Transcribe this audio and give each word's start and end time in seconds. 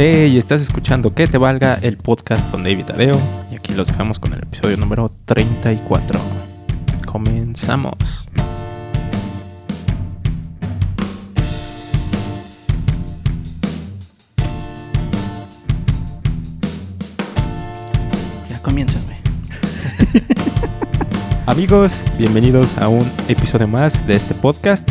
Hey, 0.00 0.38
estás 0.38 0.62
escuchando 0.62 1.12
Que 1.12 1.26
te 1.26 1.38
valga 1.38 1.74
el 1.82 1.96
podcast 1.96 2.48
con 2.52 2.62
David 2.62 2.84
Tadeo. 2.84 3.20
Y 3.50 3.56
aquí 3.56 3.74
los 3.74 3.88
dejamos 3.88 4.20
con 4.20 4.32
el 4.32 4.44
episodio 4.44 4.76
número 4.76 5.10
34. 5.24 6.20
Comenzamos. 7.04 8.28
Ya 18.48 18.62
comienza. 18.62 19.00
Amigos, 21.46 22.06
bienvenidos 22.16 22.78
a 22.78 22.86
un 22.86 23.10
episodio 23.26 23.66
más 23.66 24.06
de 24.06 24.14
este 24.14 24.36
podcast. 24.36 24.88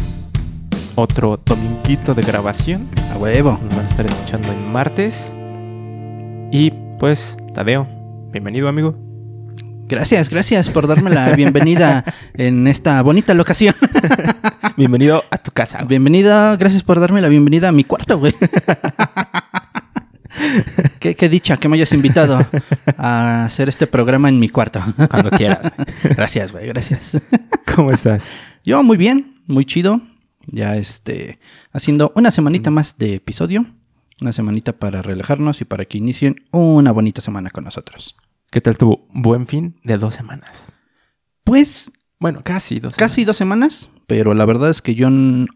Otro 0.99 1.39
dominguito 1.45 2.15
de 2.15 2.23
grabación. 2.23 2.89
A 3.13 3.17
huevo. 3.17 3.59
Nos 3.63 3.75
van 3.75 3.83
a 3.83 3.85
estar 3.85 4.03
escuchando 4.03 4.51
en 4.51 4.71
martes. 4.71 5.35
Y 6.51 6.71
pues, 6.97 7.37
Tadeo, 7.53 7.87
bienvenido, 8.31 8.67
amigo. 8.67 8.97
Gracias, 9.87 10.31
gracias 10.31 10.69
por 10.69 10.87
darme 10.87 11.11
la 11.11 11.35
bienvenida 11.35 12.03
en 12.33 12.65
esta 12.65 12.99
bonita 13.03 13.35
locación. 13.35 13.75
Bienvenido 14.75 15.23
a 15.29 15.37
tu 15.37 15.51
casa. 15.51 15.77
güey. 15.77 15.89
Bienvenida, 15.89 16.55
gracias 16.55 16.81
por 16.81 16.99
darme 16.99 17.21
la 17.21 17.29
bienvenida 17.29 17.69
a 17.69 17.71
mi 17.71 17.83
cuarto, 17.83 18.17
güey. 18.17 18.33
qué, 20.99 21.13
qué 21.15 21.29
dicha 21.29 21.57
que 21.57 21.69
me 21.69 21.75
hayas 21.75 21.93
invitado 21.93 22.43
a 22.97 23.45
hacer 23.45 23.69
este 23.69 23.85
programa 23.85 24.29
en 24.29 24.39
mi 24.39 24.49
cuarto. 24.49 24.81
Cuando 25.11 25.29
quieras. 25.29 25.71
güey. 25.77 26.15
Gracias, 26.15 26.53
güey, 26.53 26.67
gracias. 26.67 27.21
¿Cómo 27.75 27.91
estás? 27.91 28.29
Yo 28.65 28.81
muy 28.81 28.97
bien, 28.97 29.43
muy 29.45 29.63
chido. 29.63 30.01
Ya 30.47 30.75
este, 30.75 31.39
haciendo 31.71 32.11
una 32.15 32.31
semanita 32.31 32.71
más 32.71 32.97
de 32.97 33.15
episodio. 33.15 33.65
Una 34.19 34.31
semanita 34.31 34.73
para 34.73 35.03
relajarnos 35.03 35.61
y 35.61 35.65
para 35.65 35.85
que 35.85 35.99
inicien 35.99 36.37
una 36.51 36.91
bonita 36.91 37.21
semana 37.21 37.51
con 37.51 37.65
nosotros. 37.65 38.15
¿Qué 38.49 38.61
tal 38.61 38.77
tu 38.77 39.05
buen 39.13 39.45
fin 39.45 39.79
de 39.83 39.97
dos 39.97 40.15
semanas? 40.15 40.73
Pues 41.43 41.91
Bueno, 42.19 42.41
casi 42.43 42.79
dos 42.79 42.95
casi 42.95 43.25
dos 43.25 43.37
semanas, 43.37 43.91
pero 44.07 44.33
la 44.33 44.45
verdad 44.45 44.71
es 44.71 44.81
que 44.81 44.95
yo 44.95 45.09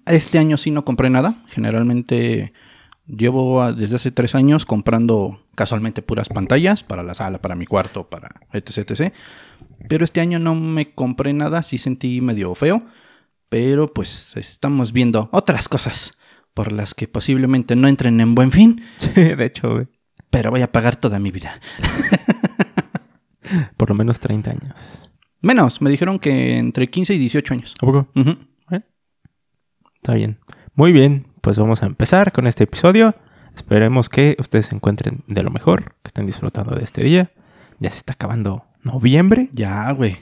este 0.05 0.37
año 0.37 0.57
sí 0.57 0.69
no 0.69 0.85
compré 0.85 1.09
nada. 1.09 1.43
Generalmente 1.47 2.53
llevo 3.07 3.73
desde 3.73 3.95
hace 3.95 4.11
tres 4.11 4.35
años 4.35 4.65
comprando 4.65 5.43
casualmente 5.55 6.01
puras 6.01 6.29
pantallas 6.29 6.83
para 6.83 7.01
la 7.01 7.13
sala, 7.13 7.41
para 7.41 7.55
mi 7.55 7.65
cuarto, 7.65 8.09
para 8.09 8.29
etc, 8.53 8.91
etc. 8.91 9.13
Pero 9.89 10.05
este 10.05 10.21
año 10.21 10.37
no 10.37 10.53
me 10.53 10.93
compré 10.93 11.33
nada, 11.33 11.63
sí 11.63 11.77
sentí 11.77 12.21
medio 12.21 12.53
feo, 12.53 12.85
pero 13.51 13.93
pues 13.93 14.37
estamos 14.37 14.93
viendo 14.93 15.27
otras 15.33 15.67
cosas 15.67 16.17
por 16.53 16.71
las 16.71 16.93
que 16.93 17.09
posiblemente 17.09 17.75
no 17.75 17.89
entren 17.89 18.21
en 18.21 18.33
buen 18.33 18.49
fin, 18.49 18.81
Sí, 18.97 19.11
de 19.11 19.45
hecho, 19.45 19.73
güey. 19.73 19.87
pero 20.29 20.51
voy 20.51 20.61
a 20.61 20.71
pagar 20.71 20.95
toda 20.95 21.19
mi 21.19 21.31
vida. 21.31 21.59
Por 23.75 23.89
lo 23.89 23.95
menos 23.95 24.21
30 24.21 24.51
años. 24.51 25.11
Menos, 25.41 25.81
me 25.81 25.89
dijeron 25.89 26.17
que 26.17 26.57
entre 26.57 26.89
15 26.89 27.15
y 27.15 27.17
18 27.17 27.53
años. 27.53 27.75
¿A 27.81 27.85
poco? 27.85 28.07
Está 29.95 30.15
bien. 30.15 30.39
Muy 30.73 30.93
bien, 30.93 31.27
pues 31.41 31.59
vamos 31.59 31.83
a 31.83 31.87
empezar 31.87 32.31
con 32.31 32.47
este 32.47 32.63
episodio. 32.63 33.13
Esperemos 33.53 34.07
que 34.07 34.37
ustedes 34.39 34.67
se 34.67 34.75
encuentren 34.75 35.25
de 35.27 35.43
lo 35.43 35.51
mejor, 35.51 35.97
que 36.01 36.07
estén 36.07 36.25
disfrutando 36.25 36.73
de 36.73 36.85
este 36.85 37.03
día. 37.03 37.33
Ya 37.79 37.91
se 37.91 37.97
está 37.97 38.13
acabando 38.13 38.65
noviembre. 38.83 39.49
Ya, 39.51 39.91
güey. 39.91 40.15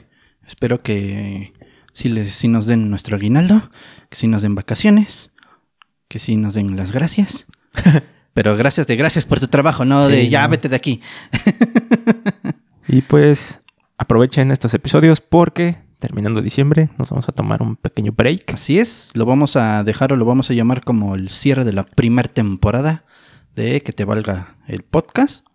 Espero 0.44 0.82
que 0.82 1.52
sí, 1.92 2.08
les, 2.08 2.32
sí 2.34 2.48
nos 2.48 2.66
den 2.66 2.90
nuestro 2.90 3.16
aguinaldo, 3.16 3.60
que 4.08 4.16
sí 4.16 4.26
nos 4.26 4.42
den 4.42 4.54
vacaciones, 4.54 5.30
que 6.08 6.18
sí 6.18 6.36
nos 6.36 6.54
den 6.54 6.76
las 6.76 6.92
gracias. 6.92 7.46
Pero 8.32 8.56
gracias 8.56 8.86
de 8.86 8.96
gracias 8.96 9.26
por 9.26 9.40
tu 9.40 9.48
trabajo, 9.48 9.84
no 9.84 10.06
Sí, 10.06 10.12
de 10.12 10.28
ya 10.28 10.44
no. 10.44 10.50
vete 10.50 10.68
de 10.68 10.76
aquí. 10.76 11.00
Y 12.88 13.02
pues 13.02 13.60
aprovechen 13.98 14.50
estos 14.50 14.74
episodios 14.74 15.20
porque 15.20 15.76
terminando 16.00 16.42
diciembre 16.42 16.90
nos 16.98 17.10
vamos 17.10 17.28
a 17.28 17.32
tomar 17.32 17.62
un 17.62 17.76
pequeño 17.76 18.10
break. 18.12 18.54
Así 18.54 18.78
es, 18.78 19.10
lo 19.14 19.26
vamos 19.26 19.54
a 19.56 19.84
dejar 19.84 20.12
o 20.12 20.16
lo 20.16 20.24
vamos 20.24 20.50
a 20.50 20.54
llamar 20.54 20.82
como 20.82 21.14
el 21.14 21.28
cierre 21.28 21.64
de 21.64 21.72
la 21.72 21.84
primera 21.86 22.28
temporada 22.28 23.04
de 23.54 23.82
Que 23.82 23.92
te 23.92 24.04
valga 24.04 24.56
el 24.66 24.82
podcast. 24.82 25.46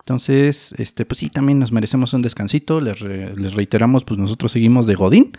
Entonces, 0.00 0.74
este, 0.78 1.06
pues 1.06 1.18
sí, 1.18 1.30
también 1.30 1.58
nos 1.58 1.72
merecemos 1.72 2.12
un 2.12 2.20
descansito. 2.22 2.80
Les, 2.80 3.00
re- 3.00 3.34
les 3.36 3.54
reiteramos, 3.54 4.04
pues 4.04 4.18
nosotros 4.20 4.52
seguimos 4.52 4.86
de 4.86 4.94
Godín 4.94 5.32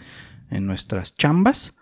en 0.50 0.66
nuestras 0.66 1.16
chambas. 1.16 1.76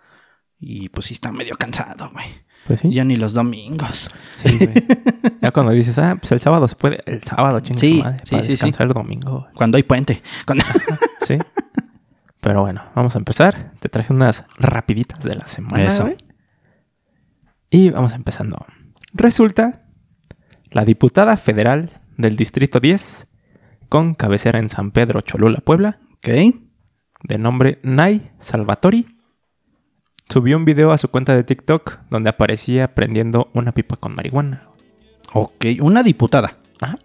Y 0.58 0.88
pues 0.88 1.06
sí 1.06 1.14
está 1.14 1.32
medio 1.32 1.56
cansado, 1.56 2.10
güey. 2.12 2.26
Pues 2.66 2.80
sí. 2.80 2.90
Ya 2.92 3.04
ni 3.04 3.16
los 3.16 3.34
domingos. 3.34 4.08
Sí, 4.36 4.48
güey. 4.56 4.74
ya 5.42 5.50
cuando 5.50 5.72
dices, 5.72 5.98
ah, 5.98 6.16
pues 6.18 6.32
el 6.32 6.40
sábado 6.40 6.66
se 6.68 6.76
puede, 6.76 7.00
el 7.06 7.22
sábado, 7.22 7.60
chingue 7.60 7.80
Sí, 7.80 8.00
madre, 8.02 8.20
sí, 8.24 8.30
para 8.30 8.42
sí, 8.42 8.48
descansar 8.52 8.86
el 8.86 8.94
domingo. 8.94 9.46
Cuando 9.54 9.76
hay 9.76 9.82
puente. 9.82 10.22
Cuando- 10.46 10.64
Sí. 11.26 11.38
Pero 12.40 12.60
bueno, 12.62 12.82
vamos 12.94 13.14
a 13.14 13.18
empezar. 13.18 13.72
Te 13.80 13.88
traje 13.88 14.12
unas 14.12 14.44
rapiditas 14.58 15.24
de 15.24 15.34
la 15.34 15.46
semana. 15.46 15.82
Eso. 15.84 16.04
güey. 16.04 16.16
Y 17.70 17.90
vamos 17.90 18.12
empezando. 18.12 18.64
Resulta, 19.12 19.86
la 20.70 20.84
diputada 20.84 21.36
federal 21.36 21.90
del 22.16 22.36
Distrito 22.36 22.80
10, 22.80 23.28
con 23.88 24.14
cabecera 24.14 24.58
en 24.58 24.70
San 24.70 24.90
Pedro, 24.90 25.20
Cholula, 25.20 25.60
Puebla, 25.60 25.98
ok. 26.18 26.28
De 27.24 27.38
nombre 27.38 27.78
Nay 27.82 28.30
Salvatori, 28.38 29.06
subió 30.28 30.56
un 30.56 30.64
video 30.64 30.92
a 30.92 30.98
su 30.98 31.08
cuenta 31.08 31.34
de 31.34 31.44
TikTok 31.44 31.98
donde 32.10 32.30
aparecía 32.30 32.94
prendiendo 32.94 33.50
una 33.54 33.72
pipa 33.72 33.96
con 33.96 34.14
marihuana. 34.14 34.68
Ok, 35.32 35.64
una 35.80 36.02
diputada. 36.02 36.58
Ajá. 36.80 36.96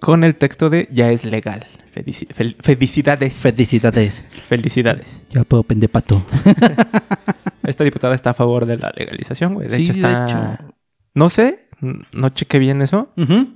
Con 0.00 0.24
el 0.24 0.36
texto 0.36 0.68
de 0.70 0.88
ya 0.90 1.10
es 1.10 1.24
legal. 1.24 1.66
Felici- 1.94 2.26
fel- 2.28 2.56
felicidades. 2.60 3.34
Felicidades. 3.34 4.26
felicidades. 4.48 5.26
Ya 5.30 5.44
puedo 5.44 5.62
pendepato. 5.62 6.22
Esta 7.62 7.84
diputada 7.84 8.14
está 8.14 8.30
a 8.30 8.34
favor 8.34 8.66
de 8.66 8.76
la 8.76 8.92
legalización, 8.94 9.54
güey. 9.54 9.68
De 9.68 9.76
Sí, 9.76 9.84
hecho, 9.84 9.92
de 9.92 9.98
está. 10.00 10.26
hecho. 10.56 10.73
No 11.14 11.28
sé, 11.28 11.58
no 12.12 12.28
chequé 12.30 12.58
bien 12.58 12.82
eso. 12.82 13.12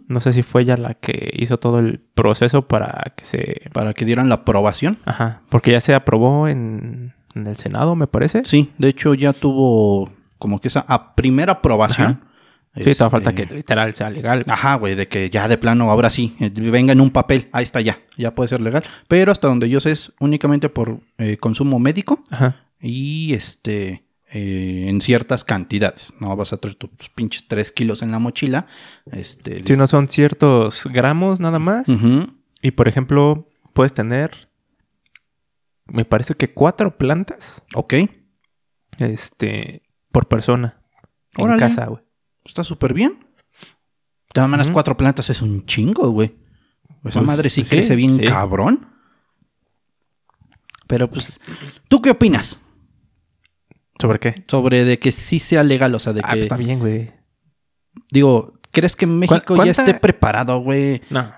No 0.08 0.20
sé 0.20 0.32
si 0.32 0.42
fue 0.42 0.62
ella 0.62 0.76
la 0.76 0.94
que 0.94 1.30
hizo 1.36 1.58
todo 1.58 1.78
el 1.80 2.00
proceso 2.14 2.68
para 2.68 3.12
que 3.16 3.24
se. 3.24 3.62
Para 3.72 3.94
que 3.94 4.04
dieran 4.04 4.28
la 4.28 4.36
aprobación. 4.36 4.98
Ajá. 5.04 5.42
Porque 5.48 5.72
ya 5.72 5.80
se 5.80 5.94
aprobó 5.94 6.48
en, 6.48 7.14
en 7.34 7.46
el 7.46 7.56
Senado, 7.56 7.96
me 7.96 8.06
parece. 8.06 8.42
Sí, 8.44 8.72
de 8.78 8.88
hecho 8.88 9.14
ya 9.14 9.32
tuvo 9.32 10.12
como 10.38 10.60
que 10.60 10.68
esa 10.68 10.84
a 10.88 11.14
primera 11.14 11.54
aprobación. 11.54 12.22
Sí, 12.76 12.90
Este, 12.90 13.10
falta 13.10 13.34
que 13.34 13.46
literal 13.46 13.92
sea 13.94 14.08
legal. 14.08 14.44
Ajá, 14.46 14.76
güey, 14.76 14.94
de 14.94 15.08
que 15.08 15.30
ya 15.30 15.48
de 15.48 15.58
plano, 15.58 15.90
ahora 15.90 16.10
sí, 16.10 16.36
eh, 16.38 16.48
venga 16.54 16.92
en 16.92 17.00
un 17.00 17.10
papel, 17.10 17.48
ahí 17.50 17.64
está 17.64 17.80
ya, 17.80 17.98
ya 18.16 18.36
puede 18.36 18.46
ser 18.46 18.60
legal. 18.60 18.84
Pero 19.08 19.32
hasta 19.32 19.48
donde 19.48 19.68
yo 19.68 19.80
sé 19.80 19.90
es 19.90 20.12
únicamente 20.20 20.68
por 20.68 21.00
eh, 21.16 21.38
consumo 21.38 21.80
médico 21.80 22.22
Ajá. 22.30 22.54
y 22.80 23.32
este 23.32 24.04
eh, 24.30 24.86
en 24.88 25.00
ciertas 25.00 25.44
cantidades. 25.44 26.12
No 26.20 26.34
vas 26.36 26.52
a 26.52 26.56
traer 26.58 26.74
tus 26.76 27.08
pinches 27.14 27.46
3 27.48 27.72
kilos 27.72 28.02
en 28.02 28.10
la 28.12 28.18
mochila. 28.18 28.66
Este, 29.12 29.64
Si 29.64 29.76
no 29.76 29.86
son 29.86 30.08
ciertos 30.08 30.86
gramos 30.90 31.40
nada 31.40 31.58
más. 31.58 31.88
Y 32.62 32.70
por 32.72 32.88
ejemplo, 32.88 33.46
puedes 33.72 33.92
tener. 33.94 34.50
Me 35.86 36.04
parece 36.04 36.34
que 36.34 36.52
cuatro 36.52 36.98
plantas. 36.98 37.64
Ok, 37.74 37.94
Este. 38.98 39.82
Por 40.12 40.26
persona. 40.28 40.82
En 41.36 41.56
casa, 41.56 41.86
güey. 41.86 42.02
está 42.44 42.64
súper 42.64 42.92
bien. 42.94 43.12
De 43.20 44.34
todas 44.34 44.50
maneras, 44.50 44.72
cuatro 44.72 44.96
plantas 44.96 45.30
es 45.30 45.40
un 45.40 45.64
chingo, 45.66 46.10
güey. 46.10 46.36
Esa 47.04 47.20
Pues, 47.20 47.26
madre 47.26 47.48
sí 47.50 47.62
sí, 47.64 47.70
crece 47.70 47.94
bien 47.96 48.16
sí. 48.18 48.24
cabrón. 48.26 48.88
Pero 50.86 51.08
pues, 51.10 51.40
¿tú 51.88 52.00
qué 52.02 52.10
opinas 52.10 52.60
¿Sobre 54.00 54.18
qué? 54.18 54.44
sobre 54.46 54.84
de 54.84 54.98
que 54.98 55.12
sí 55.12 55.38
sea 55.38 55.62
legal? 55.62 55.94
O 55.94 55.98
sea, 55.98 56.12
de 56.12 56.20
Ah, 56.22 56.28
que, 56.28 56.34
pues 56.36 56.40
está 56.42 56.56
bien, 56.56 56.78
güey. 56.78 57.10
digo, 58.10 58.54
¿crees 58.70 58.96
que 58.96 59.06
México 59.06 59.64
ya 59.64 59.70
esté 59.70 59.94
preparado, 59.94 60.60
güey? 60.60 61.02
No. 61.10 61.32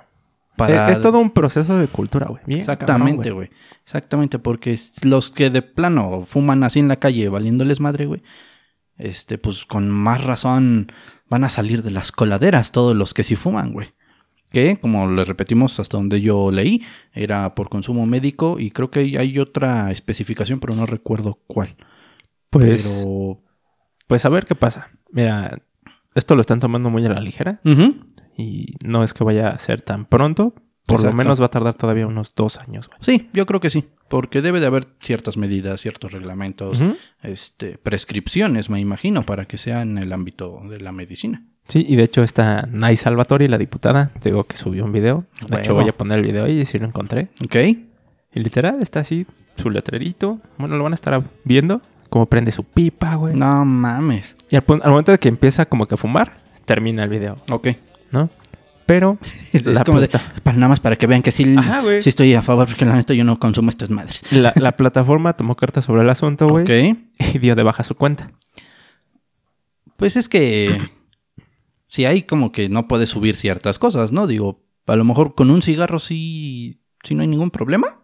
Para... 0.56 0.86
Es, 0.90 0.98
es 0.98 1.00
todo 1.00 1.18
un 1.18 1.30
proceso 1.30 1.78
de 1.78 1.86
cultura, 1.86 2.26
güey. 2.28 2.42
Exactamente, 2.58 3.30
güey. 3.30 3.50
Exactamente, 3.82 4.38
porque 4.38 4.78
los 5.04 5.30
que 5.30 5.48
de 5.50 5.62
plano 5.62 6.20
fuman 6.20 6.62
así 6.64 6.80
en 6.80 6.88
la 6.88 6.96
calle 6.96 7.28
valiéndoles 7.28 7.80
madre, 7.80 8.06
güey, 8.06 8.22
este, 8.98 9.38
pues 9.38 9.64
con 9.64 9.88
más 9.88 10.22
razón 10.24 10.92
van 11.30 11.44
a 11.44 11.48
salir 11.48 11.82
de 11.82 11.90
las 11.90 12.12
coladeras 12.12 12.72
todos 12.72 12.94
los 12.94 13.14
que 13.14 13.22
sí 13.22 13.36
fuman, 13.36 13.72
güey. 13.72 13.88
Que, 14.52 14.76
como 14.78 15.08
les 15.10 15.28
repetimos 15.28 15.78
hasta 15.80 15.96
donde 15.96 16.20
yo 16.20 16.50
leí, 16.50 16.84
era 17.12 17.54
por 17.54 17.68
consumo 17.68 18.04
médico 18.04 18.58
y 18.58 18.72
creo 18.72 18.90
que 18.90 19.16
hay 19.16 19.38
otra 19.38 19.92
especificación, 19.92 20.58
pero 20.60 20.74
no 20.74 20.86
recuerdo 20.86 21.38
cuál. 21.46 21.76
Pues, 22.50 23.02
Pero... 23.04 23.42
pues 24.06 24.24
a 24.24 24.28
ver 24.28 24.44
qué 24.46 24.54
pasa. 24.54 24.90
Mira, 25.10 25.62
esto 26.14 26.34
lo 26.34 26.40
están 26.40 26.60
tomando 26.60 26.90
muy 26.90 27.04
a 27.06 27.08
la 27.08 27.20
ligera. 27.20 27.60
Y 28.36 28.74
no 28.84 29.02
es 29.04 29.14
que 29.14 29.24
vaya 29.24 29.48
a 29.50 29.58
ser 29.58 29.82
tan 29.82 30.06
pronto. 30.06 30.54
Por 30.86 30.96
Exacto. 30.96 31.16
lo 31.16 31.22
menos 31.22 31.40
va 31.40 31.46
a 31.46 31.50
tardar 31.50 31.74
todavía 31.74 32.06
unos 32.06 32.34
dos 32.34 32.58
años, 32.58 32.88
güey. 32.88 32.98
Sí, 33.00 33.28
yo 33.32 33.46
creo 33.46 33.60
que 33.60 33.70
sí, 33.70 33.84
porque 34.08 34.42
debe 34.42 34.58
de 34.58 34.66
haber 34.66 34.88
ciertas 35.00 35.36
medidas, 35.36 35.80
ciertos 35.80 36.10
reglamentos, 36.10 36.82
este, 37.22 37.78
prescripciones, 37.78 38.70
me 38.70 38.80
imagino, 38.80 39.24
para 39.24 39.44
que 39.44 39.56
sea 39.56 39.82
en 39.82 39.98
el 39.98 40.12
ámbito 40.12 40.62
de 40.68 40.80
la 40.80 40.90
medicina. 40.90 41.46
Sí, 41.62 41.86
y 41.88 41.94
de 41.94 42.02
hecho 42.02 42.24
esta 42.24 42.66
Nay 42.72 42.96
Salvatori, 42.96 43.46
la 43.46 43.58
diputada, 43.58 44.10
te 44.20 44.30
digo 44.30 44.44
que 44.44 44.56
subió 44.56 44.84
un 44.84 44.90
video. 44.90 45.26
De 45.48 45.60
hecho 45.60 45.74
voy 45.74 45.88
a 45.88 45.92
poner 45.92 46.18
el 46.18 46.24
video 46.24 46.46
ahí 46.46 46.60
y 46.60 46.64
si 46.64 46.80
lo 46.80 46.86
encontré. 46.86 47.28
Ok. 47.44 47.54
Y 47.54 48.40
literal 48.40 48.78
está 48.80 49.00
así, 49.00 49.26
su 49.56 49.70
letrerito. 49.70 50.40
Bueno, 50.58 50.76
lo 50.76 50.82
van 50.82 50.92
a 50.92 50.96
estar 50.96 51.22
viendo. 51.44 51.82
Cómo 52.10 52.26
prende 52.26 52.52
su 52.52 52.64
pipa, 52.64 53.14
güey. 53.14 53.34
No 53.34 53.64
mames. 53.64 54.36
Y 54.50 54.56
al, 54.56 54.64
momento 54.66 55.12
de 55.12 55.18
que 55.18 55.28
empieza 55.28 55.64
como 55.66 55.86
que 55.86 55.94
a 55.94 55.96
fumar, 55.96 56.42
termina 56.64 57.04
el 57.04 57.08
video, 57.08 57.38
Ok. 57.50 57.68
¿no? 58.12 58.28
Pero 58.84 59.18
Es, 59.52 59.64
la, 59.64 59.84
como 59.84 60.00
de, 60.00 60.08
para 60.42 60.56
nada 60.58 60.68
más 60.68 60.80
para 60.80 60.96
que 60.96 61.06
vean 61.06 61.22
que 61.22 61.30
sí, 61.30 61.54
Ajá, 61.56 61.82
sí 62.00 62.08
estoy 62.08 62.34
a 62.34 62.42
favor, 62.42 62.66
porque 62.66 62.84
la 62.84 62.96
neta 62.96 63.14
yo 63.14 63.22
no 63.22 63.38
consumo 63.38 63.70
estas 63.70 63.90
madres. 63.90 64.24
la, 64.32 64.52
la 64.56 64.72
plataforma 64.72 65.32
tomó 65.34 65.54
cartas 65.54 65.84
sobre 65.84 66.02
el 66.02 66.10
asunto, 66.10 66.48
güey. 66.48 66.64
Ok. 66.64 66.98
Y 67.34 67.38
dio 67.38 67.54
de 67.54 67.62
baja 67.62 67.84
su 67.84 67.94
cuenta. 67.94 68.32
Pues 69.96 70.16
es 70.16 70.28
que 70.28 70.76
si 71.86 72.04
hay 72.04 72.22
como 72.24 72.50
que 72.50 72.68
no 72.68 72.88
puedes 72.88 73.10
subir 73.10 73.36
ciertas 73.36 73.78
cosas, 73.78 74.10
¿no? 74.10 74.26
Digo, 74.26 74.64
a 74.86 74.96
lo 74.96 75.04
mejor 75.04 75.36
con 75.36 75.50
un 75.50 75.62
cigarro 75.62 76.00
sí, 76.00 76.80
sí 77.04 77.14
no 77.14 77.22
hay 77.22 77.28
ningún 77.28 77.52
problema. 77.52 77.99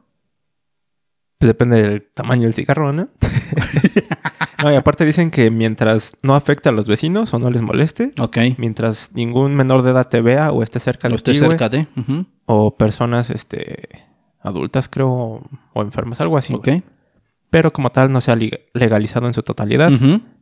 Pues 1.39 1.49
depende 1.49 1.83
del 1.83 2.03
tamaño 2.15 2.45
del 2.45 2.55
cigarro, 2.55 2.93
¿no? 2.93 3.09
no, 4.63 4.73
y 4.73 4.75
aparte 4.75 5.05
dicen 5.05 5.31
que 5.31 5.51
mientras 5.51 6.17
no 6.23 6.35
afecte 6.35 6.71
a 6.71 6.73
los 6.73 6.89
vecinos 6.89 7.35
o 7.35 7.39
no 7.39 7.51
les 7.51 7.61
moleste, 7.61 8.11
mientras 8.57 9.13
ningún 9.15 9.55
menor 9.55 9.83
de 9.83 9.91
edad 9.91 10.09
te 10.09 10.23
vea 10.23 10.51
o 10.51 10.63
esté 10.63 10.81
cerca 10.81 11.09
de 11.09 11.19
ti, 11.19 11.35
cerca 11.35 11.69
de. 11.69 11.87
o 12.47 12.77
personas 12.77 13.31
este 13.31 14.07
adultas 14.41 14.89
creo 14.89 15.43
o 15.75 15.83
enfermas 15.83 16.21
algo 16.21 16.39
así. 16.39 16.55
Ok. 16.55 16.65
güey. 16.65 16.83
Pero 17.51 17.73
como 17.73 17.91
tal 17.91 18.11
no 18.11 18.21
se 18.21 18.33
ha 18.33 18.37
legalizado 18.75 19.27
en 19.27 19.35
su 19.35 19.43
totalidad. 19.43 19.93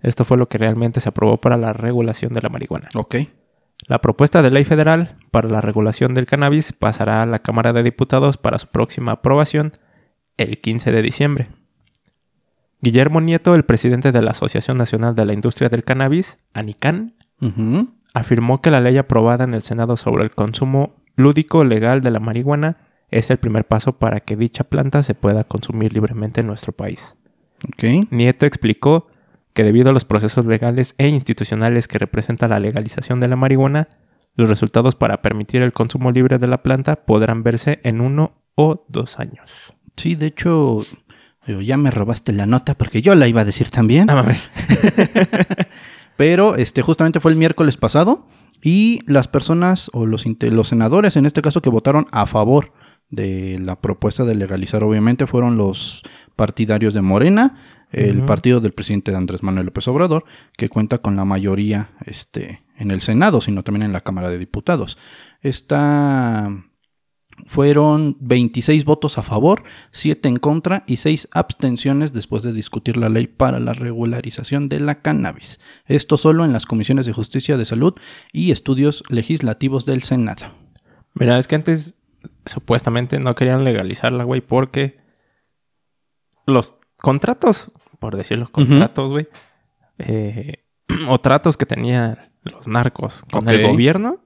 Esto 0.02 0.24
fue 0.24 0.38
lo 0.38 0.48
que 0.48 0.58
realmente 0.58 1.00
se 1.00 1.08
aprobó 1.08 1.38
para 1.38 1.56
la 1.56 1.72
regulación 1.72 2.32
de 2.32 2.40
la 2.40 2.48
marihuana. 2.48 2.88
Ok. 2.94 3.16
La 3.86 4.00
propuesta 4.00 4.42
de 4.42 4.50
ley 4.50 4.64
federal 4.64 5.18
para 5.30 5.48
la 5.48 5.60
regulación 5.60 6.14
del 6.14 6.26
cannabis 6.26 6.72
pasará 6.72 7.22
a 7.22 7.26
la 7.26 7.40
Cámara 7.40 7.72
de 7.72 7.82
Diputados 7.82 8.36
para 8.38 8.58
su 8.58 8.68
próxima 8.68 9.12
aprobación 9.12 9.72
el 10.36 10.60
15 10.60 10.92
de 10.92 11.02
diciembre. 11.02 11.48
Guillermo 12.80 13.20
Nieto, 13.20 13.54
el 13.54 13.64
presidente 13.64 14.12
de 14.12 14.22
la 14.22 14.32
Asociación 14.32 14.76
Nacional 14.76 15.14
de 15.14 15.24
la 15.24 15.32
Industria 15.32 15.68
del 15.68 15.84
Cannabis, 15.84 16.44
ANICAN, 16.52 17.14
afirmó 18.12 18.60
que 18.60 18.70
la 18.70 18.80
ley 18.80 18.96
aprobada 18.98 19.44
en 19.44 19.54
el 19.54 19.62
Senado 19.62 19.96
sobre 19.96 20.24
el 20.24 20.30
consumo 20.30 20.96
lúdico 21.16 21.64
legal 21.64 22.02
de 22.02 22.10
la 22.10 22.20
marihuana 22.20 22.78
es 23.10 23.30
el 23.30 23.38
primer 23.38 23.66
paso 23.66 23.98
para 23.98 24.20
que 24.20 24.36
dicha 24.36 24.64
planta 24.64 25.02
se 25.02 25.14
pueda 25.14 25.44
consumir 25.44 25.92
libremente 25.92 26.40
en 26.40 26.46
nuestro 26.46 26.72
país. 26.72 27.16
Nieto 28.10 28.44
explicó 28.44 29.06
que 29.52 29.62
debido 29.62 29.90
a 29.90 29.92
los 29.92 30.04
procesos 30.04 30.46
legales 30.46 30.94
e 30.98 31.08
institucionales 31.08 31.88
que 31.88 31.98
representa 31.98 32.48
la 32.48 32.58
legalización 32.58 33.20
de 33.20 33.28
la 33.28 33.36
marihuana, 33.36 33.88
los 34.34 34.48
resultados 34.48 34.96
para 34.96 35.22
permitir 35.22 35.62
el 35.62 35.72
consumo 35.72 36.10
libre 36.10 36.38
de 36.38 36.48
la 36.48 36.62
planta 36.62 36.96
podrán 36.96 37.44
verse 37.44 37.80
en 37.84 38.00
uno 38.00 38.42
o 38.56 38.84
dos 38.88 39.20
años. 39.20 39.72
Sí, 39.96 40.14
de 40.14 40.26
hecho, 40.26 40.82
ya 41.46 41.76
me 41.76 41.90
robaste 41.90 42.32
la 42.32 42.46
nota 42.46 42.74
porque 42.74 43.02
yo 43.02 43.14
la 43.14 43.28
iba 43.28 43.42
a 43.42 43.44
decir 43.44 43.70
también. 43.70 44.10
Ah, 44.10 44.14
mames. 44.14 44.50
Pero 46.16 46.56
este 46.56 46.82
justamente 46.82 47.20
fue 47.20 47.32
el 47.32 47.38
miércoles 47.38 47.76
pasado 47.76 48.26
y 48.62 49.00
las 49.06 49.28
personas 49.28 49.90
o 49.92 50.06
los, 50.06 50.24
senadores 50.62 51.16
en 51.16 51.26
este 51.26 51.42
caso 51.42 51.60
que 51.60 51.70
votaron 51.70 52.06
a 52.12 52.26
favor 52.26 52.72
de 53.10 53.58
la 53.60 53.80
propuesta 53.80 54.24
de 54.24 54.34
legalizar 54.34 54.82
obviamente 54.82 55.26
fueron 55.26 55.56
los 55.56 56.02
partidarios 56.36 56.94
de 56.94 57.02
Morena, 57.02 57.60
el 57.90 58.24
partido 58.24 58.60
del 58.60 58.72
presidente 58.72 59.14
Andrés 59.14 59.42
Manuel 59.42 59.66
López 59.66 59.86
Obrador, 59.86 60.24
que 60.56 60.68
cuenta 60.68 60.98
con 60.98 61.14
la 61.14 61.24
mayoría 61.24 61.90
este, 62.06 62.64
en 62.76 62.90
el 62.90 63.00
Senado, 63.00 63.40
sino 63.40 63.62
también 63.62 63.84
en 63.84 63.92
la 63.92 64.00
Cámara 64.00 64.30
de 64.30 64.38
Diputados. 64.38 64.98
Esta 65.42 66.50
fueron 67.46 68.16
26 68.20 68.84
votos 68.84 69.18
a 69.18 69.22
favor, 69.22 69.64
7 69.90 70.28
en 70.28 70.36
contra 70.38 70.84
y 70.86 70.96
6 70.96 71.28
abstenciones 71.32 72.12
después 72.12 72.42
de 72.42 72.52
discutir 72.52 72.96
la 72.96 73.08
ley 73.08 73.26
para 73.26 73.60
la 73.60 73.72
regularización 73.72 74.68
de 74.68 74.80
la 74.80 75.02
cannabis. 75.02 75.60
Esto 75.86 76.16
solo 76.16 76.44
en 76.44 76.52
las 76.52 76.66
comisiones 76.66 77.06
de 77.06 77.12
justicia 77.12 77.56
de 77.56 77.64
salud 77.64 77.94
y 78.32 78.50
estudios 78.50 79.02
legislativos 79.08 79.84
del 79.84 80.02
Senado. 80.02 80.46
Mira, 81.14 81.38
es 81.38 81.48
que 81.48 81.56
antes 81.56 81.96
supuestamente 82.46 83.18
no 83.18 83.34
querían 83.34 83.64
legalizarla, 83.64 84.24
güey, 84.24 84.40
porque 84.40 84.98
los 86.46 86.76
contratos, 86.98 87.72
por 87.98 88.16
decirlo, 88.16 88.50
contratos, 88.50 89.10
güey, 89.10 89.28
eh, 89.98 90.64
o 91.08 91.18
tratos 91.18 91.56
que 91.56 91.66
tenían 91.66 92.32
los 92.42 92.68
narcos 92.68 93.22
con 93.30 93.48
el 93.48 93.66
gobierno, 93.66 94.20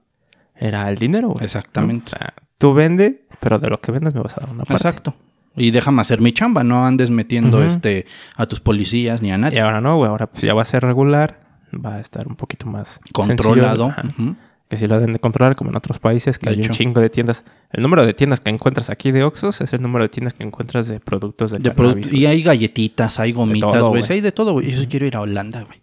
era 0.55 0.89
el 0.89 0.97
dinero, 0.97 1.29
güey. 1.29 1.45
Exactamente. 1.45 2.15
O 2.15 2.17
sea, 2.17 2.33
tú 2.59 2.75
vende, 2.75 3.25
pero 3.39 3.57
de 3.57 3.69
lo 3.71 3.81
que 3.81 3.91
vendas 3.91 4.13
me 4.13 4.21
vas 4.21 4.37
a 4.37 4.41
dar 4.41 4.49
una 4.51 4.63
parte. 4.65 4.73
Exacto. 4.73 5.15
Y 5.55 5.71
déjame 5.71 6.01
hacer 6.01 6.21
mi 6.21 6.31
chamba, 6.31 6.63
no 6.63 6.85
andes 6.85 7.09
metiendo 7.09 7.63
este 7.63 8.05
a 8.37 8.45
tus 8.45 8.59
policías 8.59 9.21
ni 9.23 9.31
a 9.31 9.35
Y 9.35 9.39
nadie. 9.39 9.59
ahora 9.61 9.81
no, 9.81 9.97
güey. 9.97 10.09
Ahora 10.09 10.27
pues 10.27 10.43
ya 10.43 10.53
va 10.53 10.61
a 10.61 10.65
ser 10.65 10.83
regular. 10.83 11.39
Va 11.73 11.95
a 11.95 11.99
estar 11.99 12.27
un 12.27 12.35
poquito 12.35 12.67
más 12.67 12.99
Controlado. 13.11 13.93
sencillo. 13.95 14.35
Que 14.69 14.77
si 14.77 14.87
lo 14.87 14.95
deben 14.99 15.13
de 15.13 15.19
controlar 15.19 15.55
como 15.55 15.71
en 15.71 15.77
otros 15.77 15.97
países, 15.97 16.37
que 16.37 16.45
De 16.47 16.51
hay 16.55 16.59
hecho. 16.59 16.69
un 16.71 16.75
chingo 16.77 17.01
de 17.01 17.09
tiendas. 17.09 17.43
El 17.71 17.81
número 17.81 18.05
de 18.05 18.13
tiendas 18.13 18.39
que 18.39 18.51
encuentras 18.51 18.91
aquí 18.91 19.11
de 19.11 19.23
Oxxos 19.23 19.61
es 19.61 19.73
el 19.73 19.81
número 19.81 20.03
de 20.03 20.09
tiendas 20.09 20.33
que 20.35 20.43
encuentras 20.43 20.87
de 20.87 20.99
productos 20.99 21.49
de, 21.51 21.57
De 21.57 21.73
cannabis, 21.73 22.13
y 22.13 22.27
hay 22.27 22.43
galletitas, 22.43 23.19
hay 23.19 23.31
gomitas, 23.31 23.81
güey. 23.81 24.03
hay 24.09 24.21
de 24.21 24.31
todo, 24.31 24.53
güey. 24.53 24.71
Yo 24.71 24.79
sí 24.79 24.85
quiero 24.87 25.07
ir 25.07 25.15
a 25.15 25.21
Holanda, 25.21 25.63
güey. 25.63 25.81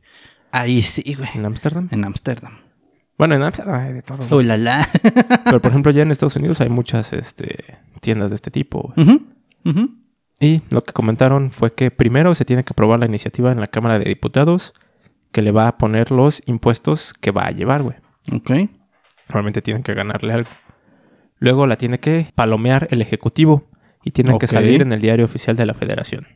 Ahí 0.52 0.82
sí, 0.82 1.14
güey. 1.19 1.29
En 1.34 1.44
Ámsterdam. 1.44 1.88
En 1.90 2.05
Ámsterdam. 2.05 2.52
Bueno, 3.19 3.35
en 3.35 3.43
Ámsterdam 3.43 3.81
hay 3.81 3.93
de 3.95 4.03
todo. 4.03 4.27
Oh, 4.31 4.43
la, 4.43 4.57
la. 4.57 4.87
Pero 5.45 5.61
por 5.61 5.71
ejemplo, 5.71 5.91
ya 5.93 6.03
en 6.03 6.11
Estados 6.11 6.37
Unidos 6.37 6.61
hay 6.61 6.69
muchas 6.69 7.13
este, 7.13 7.79
tiendas 8.01 8.31
de 8.31 8.37
este 8.37 8.51
tipo. 8.51 8.93
Y 10.39 10.61
lo 10.71 10.83
que 10.83 10.93
comentaron 10.93 11.51
fue 11.51 11.73
que 11.73 11.91
primero 11.91 12.35
se 12.35 12.45
tiene 12.45 12.63
que 12.63 12.73
aprobar 12.73 13.01
la 13.01 13.07
iniciativa 13.07 13.51
en 13.53 13.61
la 13.61 13.69
Cámara 13.69 13.99
de 13.99 14.05
Diputados 14.05 14.75
que 15.33 15.43
le 15.43 15.51
va 15.51 15.69
a 15.69 15.79
poner 15.79 16.11
los 16.11 16.43
impuestos 16.47 17.15
que 17.15 17.31
va 17.31 17.47
a 17.47 17.51
llevar, 17.51 17.83
güey. 17.83 17.97
Ok. 18.33 18.51
Normalmente 19.29 19.63
tienen 19.63 19.83
que 19.83 19.95
ganarle 19.95 20.33
algo. 20.33 20.51
Luego 21.39 21.67
la 21.67 21.77
tiene 21.77 22.01
que 22.01 22.33
palomear 22.35 22.89
el 22.91 23.03
Ejecutivo 23.03 23.69
y 24.05 24.13
tiene 24.13 24.39
que 24.39 24.47
salir 24.47 24.83
en 24.83 24.93
el 24.93 25.01
diario 25.01 25.25
oficial 25.25 25.57
de 25.57 25.67
la 25.67 25.75
Federación. 25.75 26.27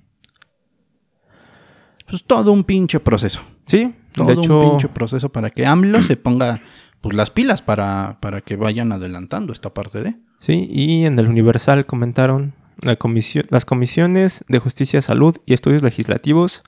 Pues 2.09 2.25
todo 2.25 2.53
un 2.53 2.65
pinche 2.65 3.01
proceso. 3.01 3.41
Sí, 3.67 3.95
Todo 4.15 4.27
de 4.27 4.35
hecho, 4.35 4.61
un 4.61 4.71
pinche 4.71 4.89
proceso 4.89 5.31
para 5.31 5.51
que 5.51 5.67
AMLO 5.67 6.03
se 6.03 6.17
ponga 6.17 6.61
pues 7.01 7.17
las 7.17 7.31
pilas 7.31 7.63
para, 7.63 8.19
para 8.21 8.41
que 8.43 8.57
vayan 8.57 8.93
adelantando 8.93 9.53
esta 9.53 9.73
parte 9.73 10.03
de. 10.03 10.17
sí, 10.39 10.67
y 10.71 11.07
en 11.07 11.19
el 11.19 11.29
Universal 11.29 11.87
comentaron 11.87 12.55
la 12.83 12.97
comisión, 12.97 13.45
las 13.51 13.65
comisiones 13.65 14.45
de 14.49 14.59
Justicia, 14.59 15.01
Salud 15.03 15.37
y 15.47 15.53
Estudios 15.55 15.83
Legislativos, 15.83 16.63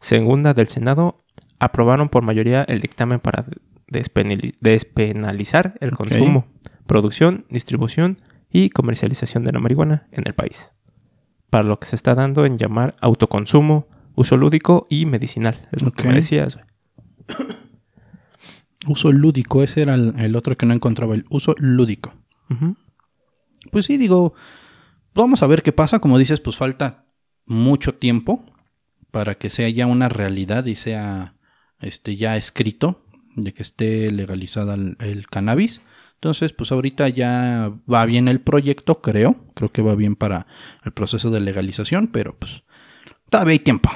segunda 0.00 0.54
del 0.54 0.66
Senado, 0.66 1.18
aprobaron 1.58 2.08
por 2.08 2.22
mayoría 2.22 2.62
el 2.64 2.80
dictamen 2.80 3.20
para 3.20 3.44
despenali- 3.90 4.54
despenalizar 4.60 5.74
el 5.80 5.90
consumo, 5.92 6.46
producción, 6.86 7.44
distribución 7.50 8.16
y 8.50 8.70
comercialización 8.70 9.44
de 9.44 9.52
la 9.52 9.58
marihuana 9.60 10.08
en 10.12 10.24
el 10.26 10.34
país. 10.34 10.72
Para 11.50 11.64
lo 11.64 11.78
que 11.78 11.86
se 11.86 11.96
está 11.96 12.14
dando 12.14 12.44
en 12.46 12.56
llamar 12.58 12.96
autoconsumo, 13.00 13.88
uso 14.14 14.36
lúdico 14.36 14.86
y 14.90 15.06
medicinal. 15.06 15.68
Es 15.72 15.82
lo 15.82 15.92
que 15.92 16.02
me 16.08 16.14
decías, 16.14 16.56
güey. 16.56 16.66
Uso 18.86 19.12
lúdico, 19.12 19.62
ese 19.62 19.82
era 19.82 19.94
el, 19.94 20.14
el 20.18 20.36
otro 20.36 20.56
que 20.56 20.64
no 20.64 20.72
encontraba, 20.72 21.14
el 21.14 21.26
uso 21.28 21.54
lúdico. 21.58 22.14
Pues 23.70 23.84
sí, 23.84 23.98
digo, 23.98 24.34
vamos 25.14 25.42
a 25.42 25.46
ver 25.46 25.62
qué 25.62 25.72
pasa. 25.72 25.98
Como 25.98 26.16
dices, 26.16 26.40
pues 26.40 26.56
falta 26.56 27.06
mucho 27.44 27.94
tiempo 27.94 28.44
para 29.10 29.34
que 29.34 29.50
sea 29.50 29.68
ya 29.68 29.86
una 29.86 30.08
realidad 30.08 30.64
y 30.66 30.76
sea 30.76 31.34
este, 31.80 32.16
ya 32.16 32.36
escrito 32.36 33.04
de 33.36 33.52
que 33.52 33.62
esté 33.62 34.10
legalizada 34.10 34.74
el, 34.74 34.96
el 35.00 35.26
cannabis. 35.26 35.82
Entonces, 36.14 36.52
pues 36.52 36.72
ahorita 36.72 37.08
ya 37.08 37.72
va 37.92 38.04
bien 38.04 38.26
el 38.26 38.40
proyecto, 38.40 39.00
creo. 39.00 39.36
Creo 39.54 39.70
que 39.70 39.82
va 39.82 39.94
bien 39.94 40.16
para 40.16 40.46
el 40.84 40.92
proceso 40.92 41.30
de 41.30 41.40
legalización, 41.40 42.08
pero 42.08 42.36
pues 42.36 42.64
todavía 43.30 43.52
hay 43.52 43.58
tiempo. 43.60 43.90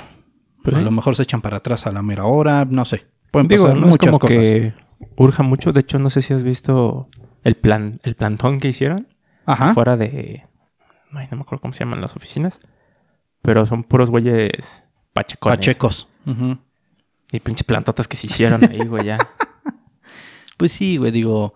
Pues 0.63 0.77
a 0.77 0.83
lo 0.83 0.93
mejor 0.93 1.17
se 1.17 1.25
echan 1.25 1.41
para 1.41 1.57
atrás 1.57 1.89
a 1.89 1.93
la 1.93 2.03
mera 2.03 2.27
hora, 2.27 2.65
no 2.65 2.85
sé. 2.85 3.12
Pueden 3.33 3.49
Digo, 3.49 3.65
pasar 3.65 3.79
no 3.79 3.87
es 3.87 3.91
muchas 3.93 4.07
como 4.07 4.19
cosas. 4.21 4.37
que 4.37 4.75
urja 5.17 5.43
mucho. 5.43 5.73
De 5.73 5.81
hecho, 5.81 5.99
no 5.99 6.09
sé 6.11 6.23
si 6.23 6.33
has 6.35 6.45
visto 6.45 7.09
el 7.43 7.57
plan, 7.57 7.99
el 8.05 8.15
plantón 8.15 8.61
que 8.61 8.69
hicieron 8.69 9.09
Ajá. 9.47 9.75
fuera 9.75 9.97
de. 9.97 10.47
Ay, 11.13 11.27
no 11.31 11.37
me 11.39 11.43
acuerdo 11.43 11.61
cómo 11.63 11.75
se 11.75 11.81
llaman 11.85 12.01
las 12.01 12.15
oficinas. 12.15 12.61
Pero 13.43 13.67
son 13.67 13.83
puros 13.83 14.11
güeyes 14.11 14.85
pachecones. 15.13 15.59
Pachecos. 15.59 16.09
Ujú. 16.27 16.59
Y 17.33 17.41
pinches 17.41 17.65
plantotas 17.65 18.07
que 18.07 18.17
se 18.17 18.29
hicieron 18.29 18.63
ahí, 18.71 18.87
güey, 18.87 19.05
ya. 19.07 19.19
Pues 20.59 20.71
sí, 20.73 20.97
güey, 20.97 21.11
digo, 21.11 21.55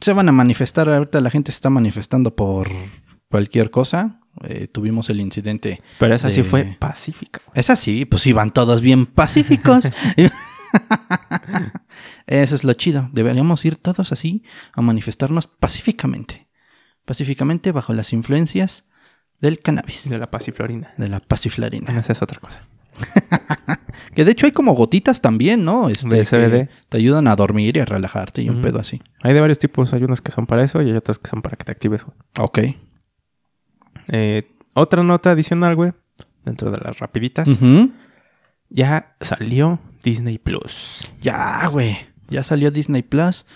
se 0.00 0.12
van 0.14 0.28
a 0.30 0.32
manifestar, 0.32 0.88
ahorita 0.88 1.20
la 1.20 1.28
gente 1.30 1.52
se 1.52 1.56
está 1.56 1.68
manifestando 1.68 2.34
por 2.34 2.68
cualquier 3.30 3.70
cosa. 3.70 4.20
Eh, 4.44 4.66
tuvimos 4.68 5.10
el 5.10 5.20
incidente. 5.20 5.82
Pero 5.98 6.14
esa 6.14 6.30
sí 6.30 6.42
de- 6.42 6.48
fue 6.48 6.76
pacífica. 6.78 7.40
güey. 7.44 7.60
Es 7.60 7.68
así, 7.70 8.04
pues 8.06 8.26
iban 8.26 8.52
todos 8.52 8.80
bien 8.80 9.04
pacíficos. 9.04 9.84
Eso 12.26 12.54
es 12.54 12.64
lo 12.64 12.72
chido. 12.74 13.08
Deberíamos 13.12 13.64
ir 13.64 13.76
todos 13.76 14.12
así 14.12 14.42
a 14.72 14.82
manifestarnos 14.82 15.46
pacíficamente. 15.46 16.48
Pacíficamente 17.04 17.72
bajo 17.72 17.92
las 17.92 18.12
influencias 18.12 18.88
del 19.40 19.60
cannabis. 19.60 20.08
De 20.08 20.18
la 20.18 20.30
pasiflorina. 20.30 20.92
De 20.96 21.08
la 21.08 21.20
pasiflarina. 21.20 21.92
No, 21.92 22.00
esa 22.00 22.12
es 22.12 22.22
otra 22.22 22.40
cosa. 22.40 22.66
Que 24.14 24.24
de 24.24 24.32
hecho 24.32 24.46
hay 24.46 24.52
como 24.52 24.74
gotitas 24.74 25.20
también, 25.20 25.64
¿no? 25.64 25.88
Este, 25.88 26.08
De 26.08 26.24
CBD. 26.24 26.68
que 26.68 26.70
Te 26.88 26.98
ayudan 26.98 27.28
a 27.28 27.36
dormir 27.36 27.76
y 27.76 27.80
a 27.80 27.84
relajarte 27.84 28.42
y 28.42 28.48
un 28.48 28.62
pedo 28.62 28.78
así. 28.78 29.02
Hay 29.22 29.34
de 29.34 29.40
varios 29.40 29.58
tipos. 29.58 29.92
Hay 29.92 30.04
unas 30.04 30.20
que 30.20 30.32
son 30.32 30.46
para 30.46 30.62
eso 30.64 30.82
y 30.82 30.90
hay 30.90 30.96
otras 30.96 31.18
que 31.18 31.28
son 31.28 31.42
para 31.42 31.56
que 31.56 31.64
te 31.64 31.72
actives, 31.72 32.04
güey. 32.04 32.16
Ok. 32.40 32.58
Eh, 34.08 34.50
otra 34.74 35.02
nota 35.02 35.32
adicional, 35.32 35.76
güey. 35.76 35.92
Dentro 36.44 36.70
de 36.70 36.78
las 36.78 36.98
rapiditas. 36.98 37.60
Ya 38.70 39.16
salió 39.20 39.80
Disney 40.02 40.38
Plus. 40.38 41.10
Ya, 41.20 41.66
güey. 41.68 41.98
Ya 42.30 42.42
salió 42.42 42.70
Disney 42.70 43.02
Plus. 43.02 43.46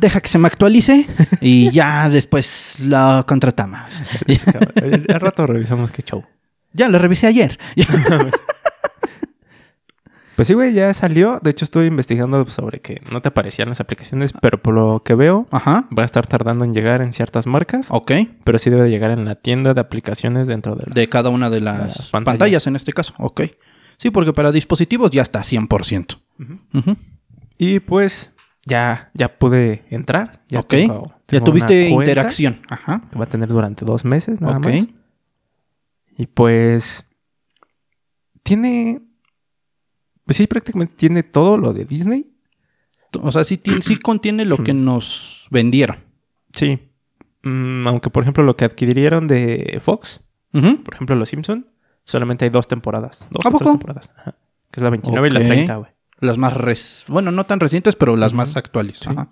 Deja 0.00 0.20
que 0.20 0.28
se 0.28 0.38
me 0.38 0.46
actualice 0.46 1.06
y 1.40 1.70
ya 1.72 2.08
después 2.08 2.76
la 2.80 3.24
contratamos. 3.28 4.02
Al 5.12 5.20
rato 5.20 5.46
revisamos 5.46 5.90
qué 5.92 6.02
show. 6.02 6.24
ya 6.72 6.88
lo 6.88 6.98
revisé 6.98 7.26
ayer. 7.26 7.58
Pues 10.36 10.48
sí, 10.48 10.54
güey, 10.54 10.72
ya 10.72 10.92
salió. 10.94 11.38
De 11.44 11.50
hecho, 11.50 11.64
estuve 11.64 11.86
investigando 11.86 12.44
sobre 12.46 12.80
que 12.80 13.00
no 13.12 13.22
te 13.22 13.28
aparecían 13.28 13.68
las 13.68 13.78
aplicaciones, 13.80 14.32
pero 14.32 14.60
por 14.60 14.74
lo 14.74 15.00
que 15.04 15.14
veo, 15.14 15.46
Ajá. 15.52 15.86
va 15.96 16.02
a 16.02 16.06
estar 16.06 16.26
tardando 16.26 16.64
en 16.64 16.74
llegar 16.74 17.02
en 17.02 17.12
ciertas 17.12 17.46
marcas. 17.46 17.86
Ok. 17.92 18.10
Pero 18.42 18.58
sí 18.58 18.68
debe 18.68 18.82
de 18.82 18.90
llegar 18.90 19.12
en 19.12 19.24
la 19.26 19.36
tienda 19.36 19.74
de 19.74 19.80
aplicaciones 19.80 20.48
dentro 20.48 20.74
de 20.74 20.86
la... 20.88 20.92
De 20.92 21.08
cada 21.08 21.28
una 21.30 21.50
de 21.50 21.60
las 21.60 21.78
Las 21.78 22.10
pantallas. 22.10 22.24
pantallas. 22.38 22.66
en 22.66 22.74
este 22.74 22.92
caso. 22.92 23.14
Ok. 23.18 23.42
Sí, 23.98 24.10
porque 24.10 24.32
para 24.32 24.52
dispositivos 24.52 25.10
ya 25.10 25.22
está 25.22 25.40
100%. 25.42 26.18
Ujú. 26.74 26.96
Y 27.58 27.80
pues 27.80 28.32
ya, 28.66 29.10
ya 29.14 29.38
pude 29.38 29.84
entrar. 29.90 30.42
Ya 30.48 30.60
ok. 30.60 30.68
tengo- 30.68 31.14
ya 31.28 31.40
tuviste 31.42 31.88
interacción. 31.88 32.60
Ajá. 32.68 33.02
Que 33.10 33.18
va 33.18 33.24
a 33.24 33.28
tener 33.28 33.48
durante 33.48 33.84
dos 33.84 34.04
meses 34.04 34.40
nada 34.40 34.58
Ok. 34.58 34.64
más. 34.66 34.88
Y 36.18 36.26
pues... 36.26 37.08
Tiene... 38.42 39.00
Pues 40.26 40.36
sí, 40.38 40.46
prácticamente 40.46 40.94
tiene 40.96 41.22
todo 41.22 41.58
lo 41.58 41.72
de 41.72 41.84
Disney. 41.84 42.34
O 43.20 43.30
sea, 43.30 43.44
sí, 43.44 43.60
sí 43.80 43.96
contiene 43.98 44.44
lo 44.44 44.58
que 44.58 44.74
nos 44.74 45.48
vendieron. 45.50 45.96
Sí. 46.54 46.78
Mm, 47.42 47.86
aunque, 47.86 48.10
por 48.10 48.22
ejemplo, 48.22 48.42
lo 48.44 48.56
que 48.56 48.64
adquirieron 48.64 49.26
de 49.28 49.78
Fox, 49.82 50.20
por 50.52 50.94
ejemplo, 50.94 51.16
Los 51.16 51.28
Simpson, 51.30 51.66
solamente 52.04 52.44
hay 52.44 52.50
dos 52.50 52.68
temporadas. 52.68 53.28
Dos 53.30 53.44
¿A 53.44 53.48
o 53.48 53.50
tres 53.52 53.60
poco? 53.62 53.70
temporadas. 53.72 54.12
Ajá. 54.16 54.32
Que 54.70 54.80
es 54.80 54.82
la 54.82 54.90
29 54.90 55.28
y 55.28 55.30
la 55.30 55.40
30, 55.42 55.76
güey. 55.76 55.90
Las 56.20 56.38
más 56.38 56.54
res... 56.54 57.04
Bueno, 57.08 57.30
no 57.30 57.44
tan 57.44 57.60
recientes, 57.60 57.96
pero 57.96 58.16
las 58.16 58.34
más 58.34 58.56
actuales. 58.56 59.06
Ajá. 59.06 59.28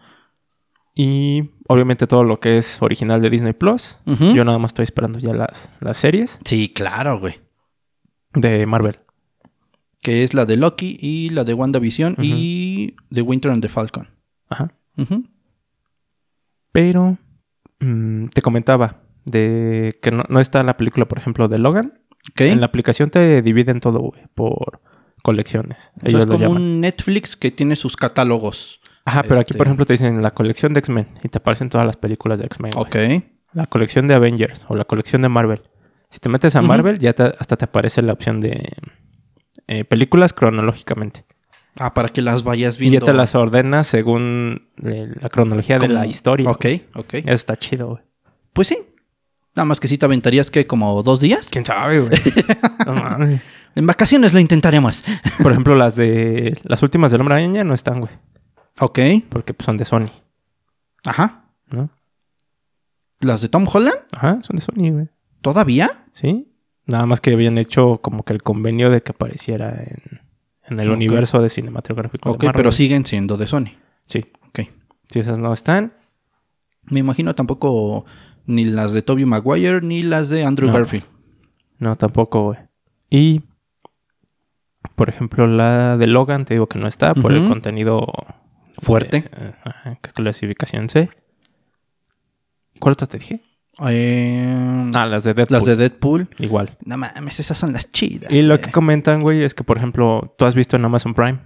Y 0.95 1.50
obviamente 1.69 2.07
todo 2.07 2.23
lo 2.23 2.38
que 2.38 2.59
es 2.59 2.83
original 2.83 3.23
de 3.23 3.31
Disney 3.31 3.52
Plus. 3.55 4.00
Yo 4.05 4.45
nada 4.45 4.59
más 4.59 4.71
estoy 4.71 4.83
esperando 4.85 5.19
ya 5.19 5.33
las, 5.33 5.73
las 5.81 5.97
series 5.97 6.38
Sí, 6.45 6.69
claro, 6.69 7.19
güey. 7.19 7.41
de 8.35 8.67
Marvel. 8.67 8.99
Que 10.00 10.23
es 10.23 10.35
la 10.35 10.45
de 10.45 10.57
Loki 10.57 10.99
y 11.00 11.31
la 11.31 11.45
de 11.45 11.55
WandaVision 11.55 12.17
y 12.19 12.97
The 13.12 13.23
Winter 13.23 13.50
and 13.52 13.62
the 13.62 13.69
Falcon. 13.69 14.11
Ajá. 14.50 14.75
Pero 16.73 17.19
mm, 17.81 18.26
te 18.29 18.43
comentaba 18.43 19.02
de 19.25 19.99
que 20.02 20.11
no, 20.11 20.25
no 20.29 20.41
está 20.41 20.62
la 20.62 20.76
película, 20.76 21.07
por 21.07 21.19
ejemplo, 21.19 21.49
de 21.49 21.59
Logan. 21.59 22.00
En 22.38 22.61
la 22.61 22.67
aplicación 22.67 23.11
te 23.11 23.43
dividen 23.43 23.81
todo, 23.81 23.99
güey, 24.00 24.23
por 24.35 24.81
colecciones. 25.23 25.93
O 25.97 26.00
sea, 26.00 26.09
Ellos 26.11 26.21
es 26.23 26.26
lo 26.26 26.33
como 26.35 26.45
llaman. 26.49 26.62
un 26.62 26.81
Netflix 26.81 27.37
que 27.37 27.50
tiene 27.50 27.76
sus 27.76 27.97
catálogos. 27.97 28.81
Ajá, 29.05 29.23
pero 29.23 29.35
aquí, 29.37 29.41
este- 29.52 29.59
por 29.59 29.67
ejemplo, 29.67 29.85
te 29.87 29.93
dicen 29.95 30.23
la 30.23 30.33
colección 30.33 30.73
de 30.73 30.79
X-Men 30.81 31.07
y 31.23 31.29
te 31.29 31.38
aparecen 31.38 31.69
todas 31.69 31.87
las 31.87 31.97
películas 31.97 32.38
de 32.38 32.47
X-Men. 32.47 32.73
Ok. 32.76 32.97
La 33.52 33.67
colección 33.67 34.07
de 34.07 34.14
Avengers 34.14 34.64
o 34.69 34.76
la 34.76 34.85
colección 34.85 35.23
de 35.23 35.29
Marvel. 35.29 35.62
Si 36.09 36.19
te 36.21 36.29
metes 36.29 36.55
a. 36.57 36.62
Marvel, 36.62 36.99
ya 36.99 37.12
te- 37.12 37.33
hasta 37.38 37.57
te 37.57 37.64
aparece 37.64 38.02
la 38.02 38.12
opción 38.12 38.41
de 38.41 38.69
eh, 39.67 39.85
películas 39.85 40.33
cronológicamente. 40.33 41.25
Ah, 41.79 41.95
para 41.95 42.09
que 42.11 42.21
las 42.23 42.43
vayas 42.45 42.76
Y 42.76 42.81
viendo. 42.81 43.00
ya 43.00 43.07
te 43.12 43.17
las 43.17 43.35
ordenas 43.35 43.87
según 43.87 44.69
eh, 44.85 45.09
la 45.21 45.29
cronología 45.31 45.79
de 45.79 45.88
la 45.88 46.07
historia. 46.07 46.50
Ok, 46.50 46.67
ok. 46.95 47.14
Eso 47.14 47.31
está 47.33 47.57
chido, 47.57 47.88
güey. 47.88 48.02
Pues 48.52 48.69
sí. 48.69 48.79
Nada 49.55 49.67
más 49.67 49.81
que 49.81 49.89
si 49.89 49.99
te 49.99 50.07
aventarías 50.07 50.51
que 50.51 50.67
como 50.67 51.03
dos 51.03 51.21
días. 51.21 51.49
¿Quién 51.51 51.65
sabe, 51.65 52.01
güey? 52.01 52.13
No 52.87 52.95
mames. 52.95 53.41
En 53.75 53.87
vacaciones 53.87 54.33
lo 54.35 54.41
intentaremos. 54.41 55.05
Por 55.43 55.53
ejemplo, 55.53 55.75
las 55.77 55.97
de 55.97 56.59
las 56.65 56.83
últimas 56.83 57.11
del 57.13 57.21
Hombre 57.21 57.37
Araña 57.37 57.65
no 57.65 57.75
están, 57.75 58.01
güey. 58.01 58.13
Ok. 58.81 58.99
Porque 59.29 59.55
pues, 59.55 59.65
son 59.67 59.77
de 59.77 59.85
Sony, 59.85 60.11
Ajá. 61.05 61.45
¿no? 61.71 61.89
¿Las 63.21 63.41
de 63.41 63.49
Tom 63.49 63.67
Holland? 63.73 63.97
Ajá, 64.13 64.39
son 64.43 64.57
de 64.57 64.63
Sony, 64.63 64.91
güey. 64.93 65.09
¿Todavía? 65.41 66.05
¿Sí? 66.13 66.53
Nada 66.87 67.07
más 67.07 67.21
que 67.21 67.33
habían 67.33 67.57
hecho 67.59 67.99
como 68.03 68.25
que 68.25 68.33
el 68.33 68.43
convenio 68.43 68.91
de 68.91 69.03
que 69.03 69.13
apareciera 69.13 69.71
en, 69.71 70.21
en 70.65 70.81
el 70.81 70.91
universo 70.91 71.41
de 71.41 71.49
cinematográfico. 71.49 72.31
de 72.31 72.35
Ok, 72.35 72.43
Marvel. 72.45 72.59
pero 72.59 72.73
siguen 72.73 73.07
siendo 73.07 73.37
de 73.37 73.47
Sony. 73.47 73.77
Sí. 74.07 74.25
Ok. 74.49 74.61
Si 75.09 75.21
esas 75.21 75.39
no 75.39 75.53
están, 75.53 75.95
Me 76.85 76.99
imagino 77.01 77.35
tampoco 77.35 78.05
ni 78.47 78.65
las 78.65 78.93
de 78.93 79.03
Tobey 79.03 79.25
Maguire 79.25 79.81
ni 79.83 80.03
las 80.03 80.29
de 80.29 80.45
Andrew 80.45 80.69
No. 80.71 80.75
Garfield. 80.77 81.05
no, 81.79 81.97
tampoco, 81.97 82.45
güey. 82.45 82.59
Y, 83.11 83.43
por 84.95 85.09
ejemplo, 85.09 85.47
la 85.47 85.97
de 85.97 86.07
Logan, 86.07 86.45
te 86.45 86.55
digo 86.55 86.67
que 86.69 86.79
no 86.79 86.87
está 86.89 87.15
por 87.15 87.33
el 87.33 87.47
contenido 87.49 88.07
Fuerte. 88.79 89.25
eh, 89.37 89.53
ajá, 89.65 89.99
que 90.01 90.07
es 90.09 90.13
clasificación 90.13 90.89
C. 90.89 91.11
¿Cuál 92.79 92.93
otra 92.93 93.07
te 93.07 93.19
dije? 93.19 93.41
Eh, 93.89 94.91
Ah, 94.95 95.07
las 95.07 95.25
de 95.25 95.35
Deadpool. 95.35 95.55
las 95.57 95.65
de 95.65 95.77
Deadpool. 95.77 96.29
Igual. 96.39 96.77
No 96.85 96.99
mames, 96.99 97.41
esas 97.41 97.57
son 97.59 97.73
las 97.73 97.91
chidas. 97.93 98.31
Y 98.33 98.43
lo 98.43 98.55
güey. 98.57 98.67
que 98.67 98.73
comentan, 98.73 99.23
güey, 99.23 99.43
es 99.43 99.55
que, 99.55 99.65
por 99.65 99.79
ejemplo, 99.79 100.35
tú 100.39 100.45
has 100.45 100.55
visto 100.55 100.77
en 100.77 100.85
Amazon 100.85 101.15
Prime 101.15 101.39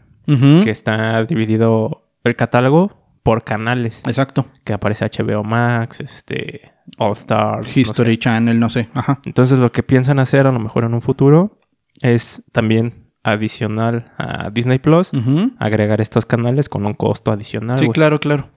que 0.65 0.71
está 0.71 1.25
dividido 1.25 2.09
el 2.25 2.35
catálogo 2.35 2.97
por 3.23 3.45
canales. 3.45 4.03
Exacto. 4.07 4.45
Que 4.65 4.73
aparece 4.73 5.05
HBO 5.05 5.45
Max, 5.45 6.01
este, 6.01 6.73
All 6.99 7.13
Stars. 7.13 7.67
no 7.67 7.73
History 7.81 8.15
sé. 8.15 8.19
Channel, 8.19 8.59
no 8.59 8.71
sé. 8.71 8.89
Ajá. 8.95 9.21
Entonces, 9.27 9.59
lo 9.59 9.71
que 9.73 9.83
piensan 9.83 10.19
hacer 10.19 10.47
a 10.47 10.53
lo 10.53 10.59
mejor 10.61 10.85
en 10.85 10.95
un 10.95 11.03
futuro 11.03 11.59
es 12.03 12.45
también 12.53 13.11
adicional 13.23 14.13
a 14.19 14.51
Disney 14.51 14.79
Plus, 14.79 15.11
agregar 15.59 16.01
estos 16.01 16.27
canales 16.27 16.69
con 16.69 16.87
un 16.87 16.95
costo 16.95 17.33
adicional. 17.33 17.79
Sí, 17.79 17.89
claro, 17.89 18.21
claro. 18.21 18.51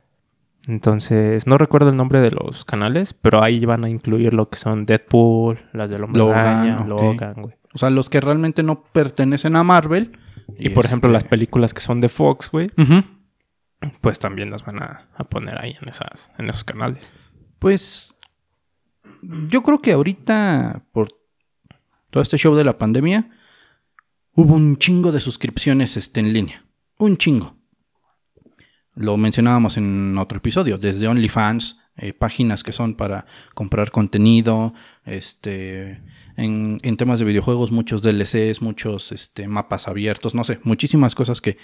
Entonces, 0.67 1.47
no 1.47 1.57
recuerdo 1.57 1.89
el 1.89 1.97
nombre 1.97 2.21
de 2.21 2.29
los 2.31 2.65
canales, 2.65 3.13
pero 3.13 3.41
ahí 3.41 3.65
van 3.65 3.83
a 3.83 3.89
incluir 3.89 4.33
lo 4.33 4.49
que 4.49 4.57
son 4.57 4.85
Deadpool, 4.85 5.59
las 5.73 5.89
de 5.89 5.95
Hombre 5.95 6.19
Logan, 6.19 7.35
güey. 7.41 7.55
O 7.73 7.77
sea, 7.77 7.89
los 7.89 8.09
que 8.09 8.21
realmente 8.21 8.61
no 8.61 8.83
pertenecen 8.83 9.55
a 9.55 9.63
Marvel. 9.63 10.17
Y, 10.57 10.69
por 10.69 10.85
ejemplo, 10.85 11.09
las 11.09 11.23
este- 11.23 11.29
películas 11.31 11.73
que 11.73 11.81
son 11.81 12.01
de 12.01 12.09
Fox, 12.09 12.51
güey, 12.51 12.69
pues 14.01 14.19
también 14.19 14.51
las 14.51 14.63
van 14.65 14.83
a, 14.83 15.07
a 15.15 15.23
poner 15.23 15.59
ahí 15.59 15.75
en, 15.81 15.89
esas, 15.89 16.31
en 16.37 16.49
esos 16.49 16.63
canales. 16.63 17.13
Pues 17.59 18.17
yo 19.21 19.63
creo 19.63 19.81
que 19.81 19.93
ahorita, 19.93 20.85
por 20.91 21.09
todo 22.09 22.23
este 22.23 22.37
show 22.37 22.55
de 22.55 22.63
la 22.63 22.77
pandemia, 22.77 23.29
hubo 24.33 24.55
un 24.55 24.77
chingo 24.77 25.11
de 25.11 25.19
suscripciones 25.19 25.97
este, 25.97 26.19
en 26.19 26.33
línea. 26.33 26.65
Un 26.97 27.17
chingo. 27.17 27.57
Lo 28.95 29.15
mencionábamos 29.17 29.77
en 29.77 30.17
otro 30.17 30.39
episodio, 30.39 30.77
desde 30.77 31.07
OnlyFans, 31.07 31.81
eh, 31.95 32.13
páginas 32.13 32.63
que 32.63 32.71
son 32.71 32.95
para 32.95 33.25
comprar 33.53 33.91
contenido, 33.91 34.73
este, 35.05 36.01
en, 36.35 36.79
en 36.81 36.97
temas 36.97 37.19
de 37.19 37.25
videojuegos, 37.25 37.71
muchos 37.71 38.01
DLCs, 38.01 38.61
muchos 38.61 39.11
este, 39.11 39.47
mapas 39.47 39.87
abiertos, 39.87 40.35
no 40.35 40.43
sé, 40.43 40.59
muchísimas 40.63 41.15
cosas 41.15 41.39
que 41.39 41.57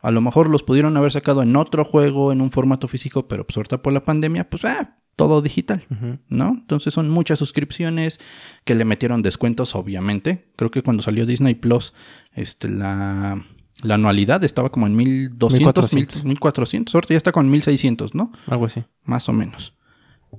a 0.00 0.10
lo 0.10 0.20
mejor 0.20 0.48
los 0.48 0.64
pudieron 0.64 0.96
haber 0.96 1.12
sacado 1.12 1.42
en 1.42 1.54
otro 1.54 1.84
juego, 1.84 2.32
en 2.32 2.40
un 2.40 2.50
formato 2.50 2.88
físico, 2.88 3.28
pero 3.28 3.46
pues 3.46 3.68
por 3.68 3.92
la 3.92 4.04
pandemia, 4.04 4.50
pues 4.50 4.64
ah, 4.64 5.01
todo 5.16 5.42
digital, 5.42 5.84
¿no? 6.28 6.50
Entonces 6.50 6.94
son 6.94 7.10
muchas 7.10 7.38
suscripciones 7.38 8.18
que 8.64 8.74
le 8.74 8.84
metieron 8.84 9.22
descuentos, 9.22 9.74
obviamente. 9.74 10.50
Creo 10.56 10.70
que 10.70 10.82
cuando 10.82 11.02
salió 11.02 11.26
Disney 11.26 11.54
Plus, 11.54 11.92
este, 12.32 12.68
la, 12.68 13.44
la 13.82 13.94
anualidad 13.94 14.42
estaba 14.44 14.70
como 14.70 14.86
en 14.86 14.96
1200, 14.96 15.58
1400. 15.92 16.24
1400. 16.24 16.94
Ahorita 16.94 17.14
ya 17.14 17.18
está 17.18 17.32
con 17.32 17.50
1600, 17.50 18.14
¿no? 18.14 18.32
Algo 18.46 18.66
así. 18.66 18.84
Más 19.04 19.28
o 19.28 19.32
menos. 19.32 19.76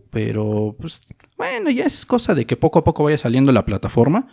Pero, 0.10 0.76
pues, 0.80 1.02
bueno, 1.38 1.70
ya 1.70 1.86
es 1.86 2.06
cosa 2.06 2.34
de 2.34 2.46
que 2.46 2.58
poco 2.58 2.80
a 2.80 2.84
poco 2.84 3.04
vaya 3.04 3.18
saliendo 3.18 3.52
la 3.52 3.66
plataforma. 3.66 4.28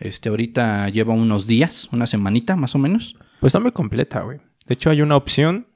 Este, 0.00 0.28
ahorita 0.28 0.88
lleva 0.90 1.14
unos 1.14 1.46
días, 1.46 1.88
una 1.92 2.06
semanita 2.06 2.54
más 2.54 2.74
o 2.74 2.78
menos. 2.78 3.16
Pues 3.40 3.50
está 3.50 3.60
muy 3.60 3.72
completa, 3.72 4.20
güey. 4.20 4.38
De 4.66 4.74
hecho, 4.74 4.90
hay 4.90 5.00
una 5.00 5.16
opción, 5.16 5.68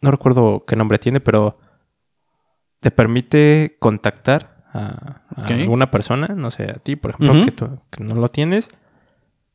no 0.00 0.10
recuerdo 0.10 0.64
qué 0.66 0.76
nombre 0.76 0.98
tiene, 0.98 1.20
pero 1.20 1.58
te 2.84 2.90
permite 2.90 3.78
contactar 3.80 4.62
a, 4.74 5.22
alguna 5.36 5.90
persona, 5.90 6.26
no 6.36 6.50
sé, 6.50 6.64
a 6.70 6.74
ti, 6.74 6.96
por 6.96 7.12
ejemplo, 7.12 7.42
que, 7.46 7.50
tú- 7.50 7.80
que 7.90 8.04
no 8.04 8.14
lo 8.14 8.28
tienes, 8.28 8.68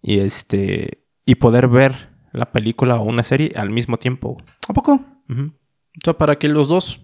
y 0.01 0.17
este 0.17 1.03
y 1.25 1.35
poder 1.35 1.67
ver 1.67 1.93
la 2.31 2.51
película 2.51 2.95
o 2.95 3.03
una 3.03 3.21
serie 3.21 3.51
al 3.55 3.69
mismo 3.69 3.97
tiempo. 3.97 4.37
¿A 4.67 4.73
poco? 4.73 4.93
Ujú. 5.29 5.43
O 5.43 6.01
sea, 6.03 6.13
para 6.17 6.39
que 6.39 6.47
los 6.47 6.69
dos, 6.69 7.03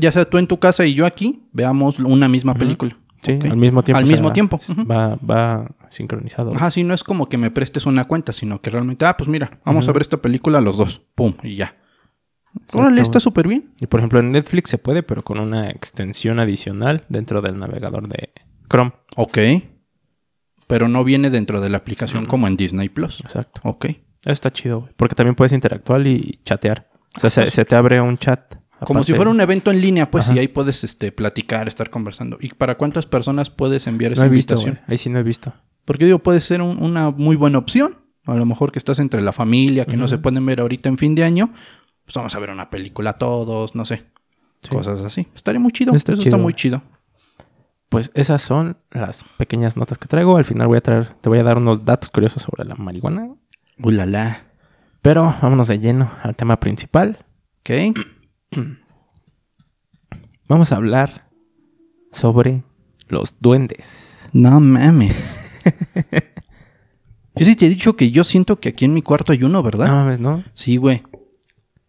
ya 0.00 0.12
sea 0.12 0.24
tú 0.24 0.38
en 0.38 0.46
tu 0.46 0.58
casa 0.58 0.86
y 0.86 0.94
yo 0.94 1.04
aquí, 1.04 1.46
veamos 1.52 1.98
una 1.98 2.26
misma 2.26 2.54
película. 2.54 2.96
Sí, 3.20 3.38
al 3.42 3.58
mismo 3.58 3.82
tiempo. 3.82 3.98
Al 3.98 4.04
o 4.04 4.06
sea, 4.06 4.14
mismo 4.16 4.32
tiempo. 4.32 4.58
Va, 4.90 5.16
va 5.16 5.70
sincronizado. 5.90 6.54
Ajá, 6.54 6.70
sí, 6.70 6.84
no 6.84 6.94
es 6.94 7.04
como 7.04 7.28
que 7.28 7.36
me 7.36 7.50
prestes 7.50 7.84
una 7.84 8.06
cuenta, 8.06 8.32
sino 8.32 8.62
que 8.62 8.70
realmente, 8.70 9.04
ah, 9.04 9.14
pues 9.14 9.28
mira, 9.28 9.60
vamos 9.66 9.86
a 9.90 9.92
ver 9.92 10.00
esta 10.00 10.16
película 10.16 10.62
los 10.62 10.78
dos. 10.78 11.02
Pum, 11.14 11.34
y 11.42 11.56
ya. 11.56 11.76
Órale, 12.72 13.00
está 13.00 13.20
súper 13.20 13.46
bien. 13.48 13.72
Y 13.80 13.86
por 13.86 14.00
ejemplo 14.00 14.20
en 14.20 14.32
Netflix 14.32 14.70
se 14.70 14.78
puede, 14.78 15.02
pero 15.02 15.22
con 15.22 15.38
una 15.38 15.70
extensión 15.70 16.38
adicional 16.40 17.04
dentro 17.08 17.40
del 17.42 17.58
navegador 17.58 18.08
de 18.08 18.32
Chrome. 18.68 18.92
Ok. 19.16 19.38
Pero 20.66 20.88
no 20.88 21.02
viene 21.04 21.30
dentro 21.30 21.60
de 21.60 21.68
la 21.68 21.78
aplicación 21.78 22.26
como 22.26 22.46
en 22.46 22.56
Disney 22.56 22.88
Plus. 22.88 23.20
Exacto. 23.20 23.60
Ok. 23.64 23.86
Eso 23.86 24.32
está 24.32 24.52
chido, 24.52 24.80
güey. 24.82 24.92
Porque 24.96 25.14
también 25.14 25.34
puedes 25.34 25.52
interactuar 25.52 26.06
y 26.06 26.40
chatear. 26.44 26.88
O 27.16 27.20
sea, 27.20 27.30
se, 27.30 27.50
se 27.50 27.64
te 27.64 27.74
abre 27.74 28.00
un 28.00 28.16
chat. 28.18 28.54
Como 28.84 29.02
si 29.02 29.12
fuera 29.12 29.30
un 29.30 29.40
evento 29.40 29.70
en 29.70 29.80
línea, 29.80 30.10
pues, 30.10 30.26
Ajá. 30.26 30.36
y 30.36 30.38
ahí 30.38 30.48
puedes 30.48 30.84
este, 30.84 31.12
platicar, 31.12 31.68
estar 31.68 31.90
conversando. 31.90 32.38
¿Y 32.40 32.48
para 32.50 32.78
cuántas 32.78 33.04
personas 33.06 33.50
puedes 33.50 33.86
enviar 33.86 34.12
esa 34.12 34.22
No 34.22 34.26
he 34.26 34.28
invitación? 34.34 34.80
Ahí 34.86 34.96
sí 34.96 35.10
no 35.10 35.18
he 35.18 35.22
visto. 35.22 35.52
Porque 35.84 36.06
digo, 36.06 36.20
puede 36.20 36.40
ser 36.40 36.62
un- 36.62 36.82
una 36.82 37.10
muy 37.10 37.36
buena 37.36 37.58
opción. 37.58 37.98
A 38.26 38.34
lo 38.34 38.44
mejor 38.46 38.70
que 38.72 38.78
estás 38.78 38.98
entre 39.00 39.20
la 39.22 39.32
familia, 39.32 39.84
que 39.86 39.96
no 39.96 40.06
se 40.06 40.18
pueden 40.18 40.44
ver 40.46 40.60
ahorita 40.60 40.88
en 40.88 40.96
fin 40.98 41.14
de 41.14 41.24
año. 41.24 41.52
Pues 42.10 42.16
vamos 42.16 42.34
a 42.34 42.40
ver 42.40 42.50
una 42.50 42.70
película 42.70 43.12
todos, 43.12 43.76
no 43.76 43.84
sé. 43.84 44.04
Cosas 44.68 45.00
así. 45.02 45.28
Estaría 45.32 45.60
muy 45.60 45.70
chido. 45.70 45.94
Está 45.94 46.14
Eso 46.14 46.22
chido. 46.22 46.34
está 46.34 46.42
muy 46.42 46.54
chido. 46.54 46.82
Pues 47.88 48.10
esas 48.14 48.42
son 48.42 48.78
las 48.90 49.24
pequeñas 49.36 49.76
notas 49.76 49.96
que 49.96 50.08
traigo. 50.08 50.36
Al 50.36 50.44
final 50.44 50.66
voy 50.66 50.78
a 50.78 50.80
traer, 50.80 51.14
te 51.20 51.28
voy 51.28 51.38
a 51.38 51.44
dar 51.44 51.58
unos 51.58 51.84
datos 51.84 52.10
curiosos 52.10 52.42
sobre 52.42 52.64
la 52.64 52.74
marihuana. 52.74 53.32
Ulala. 53.78 54.40
Pero 55.02 55.22
vámonos 55.40 55.68
de 55.68 55.78
lleno 55.78 56.10
al 56.24 56.34
tema 56.34 56.58
principal. 56.58 57.24
Ok. 57.60 57.96
Vamos 60.48 60.72
a 60.72 60.76
hablar 60.78 61.30
sobre 62.10 62.64
los 63.06 63.36
duendes. 63.38 64.28
No 64.32 64.58
mames. 64.58 65.60
yo 67.36 67.44
sí 67.46 67.54
te 67.54 67.66
he 67.66 67.68
dicho 67.68 67.94
que 67.94 68.10
yo 68.10 68.24
siento 68.24 68.58
que 68.58 68.70
aquí 68.70 68.84
en 68.84 68.94
mi 68.94 69.02
cuarto 69.02 69.32
hay 69.32 69.44
uno, 69.44 69.62
¿verdad? 69.62 69.86
No 69.86 69.94
mames, 69.94 70.18
¿no? 70.18 70.42
Sí, 70.54 70.76
güey. 70.76 71.04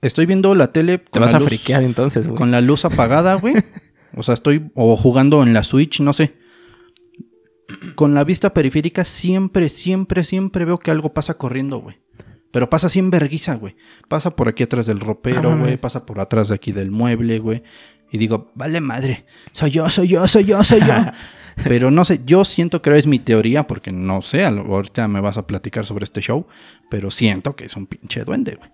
Estoy 0.01 0.25
viendo 0.25 0.55
la 0.55 0.71
tele. 0.71 0.97
Te 0.97 1.19
vas 1.19 1.33
a 1.33 1.39
luz- 1.39 1.47
friquear 1.47 1.83
entonces, 1.83 2.27
güey. 2.27 2.37
Con 2.37 2.51
la 2.51 2.61
luz 2.61 2.85
apagada, 2.85 3.35
güey. 3.35 3.55
O 4.13 4.23
sea, 4.23 4.33
estoy 4.33 4.69
o 4.75 4.97
jugando 4.97 5.41
en 5.41 5.53
la 5.53 5.63
Switch, 5.63 6.01
no 6.01 6.11
sé. 6.11 6.35
Con 7.95 8.13
la 8.13 8.25
vista 8.25 8.53
periférica 8.53 9.05
siempre, 9.05 9.69
siempre, 9.69 10.25
siempre 10.25 10.65
veo 10.65 10.79
que 10.79 10.91
algo 10.91 11.13
pasa 11.13 11.35
corriendo, 11.35 11.77
güey. 11.79 12.01
Pero 12.51 12.69
pasa 12.69 12.87
así 12.87 12.99
en 12.99 13.09
verguiza, 13.09 13.55
güey. 13.55 13.77
Pasa 14.09 14.35
por 14.35 14.49
aquí 14.49 14.63
atrás 14.63 14.85
del 14.87 14.99
ropero, 14.99 15.57
güey. 15.57 15.77
Pasa 15.77 16.05
por 16.05 16.19
atrás 16.19 16.49
de 16.49 16.55
aquí 16.55 16.73
del 16.73 16.91
mueble, 16.91 17.39
güey. 17.39 17.63
Y 18.11 18.17
digo, 18.17 18.51
vale 18.55 18.81
madre. 18.81 19.25
Soy 19.53 19.71
yo, 19.71 19.89
soy 19.89 20.09
yo, 20.09 20.27
soy 20.27 20.43
yo, 20.43 20.61
soy 20.65 20.81
yo. 20.81 20.93
pero 21.63 21.89
no 21.89 22.03
sé, 22.03 22.19
yo 22.25 22.43
siento 22.43 22.81
que 22.81 22.97
es 22.97 23.07
mi 23.07 23.19
teoría, 23.19 23.65
porque 23.67 23.93
no 23.93 24.21
sé, 24.21 24.43
ahorita 24.43 25.07
me 25.07 25.21
vas 25.21 25.37
a 25.37 25.47
platicar 25.47 25.85
sobre 25.85 26.03
este 26.03 26.19
show. 26.19 26.45
Pero 26.89 27.09
siento 27.11 27.55
que 27.55 27.63
es 27.63 27.77
un 27.77 27.87
pinche 27.87 28.25
duende, 28.25 28.55
güey. 28.55 28.69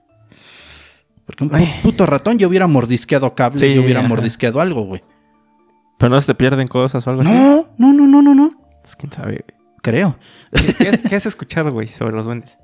Porque 1.27 1.43
un 1.43 1.53
Ay. 1.53 1.67
puto 1.83 2.05
ratón 2.07 2.39
yo 2.39 2.47
hubiera 2.47 2.65
mordisqueado 2.65 3.35
cables, 3.35 3.59
Sí, 3.61 3.75
yo 3.75 3.83
hubiera 3.83 3.99
ajá. 3.99 4.09
mordisqueado 4.09 4.59
algo, 4.61 4.81
güey. 4.85 5.03
Pero 5.99 6.09
no 6.09 6.19
se 6.19 6.27
te 6.27 6.35
pierden 6.35 6.67
cosas 6.67 7.05
o 7.05 7.09
algo 7.11 7.21
así. 7.21 7.31
No, 7.31 7.67
no, 7.77 7.93
no, 7.93 8.07
no, 8.07 8.21
no, 8.23 8.33
no. 8.33 8.49
Pues, 8.81 8.95
¿Quién 8.95 9.11
sabe? 9.11 9.43
güey. 9.45 9.59
Creo. 9.83 10.17
¿Qué, 10.51 10.73
qué 10.73 10.89
has, 10.89 10.97
qué 10.99 11.15
has 11.15 11.25
escuchado, 11.25 11.71
güey, 11.71 11.87
sobre 11.87 12.15
los 12.15 12.25
duendes? 12.25 12.57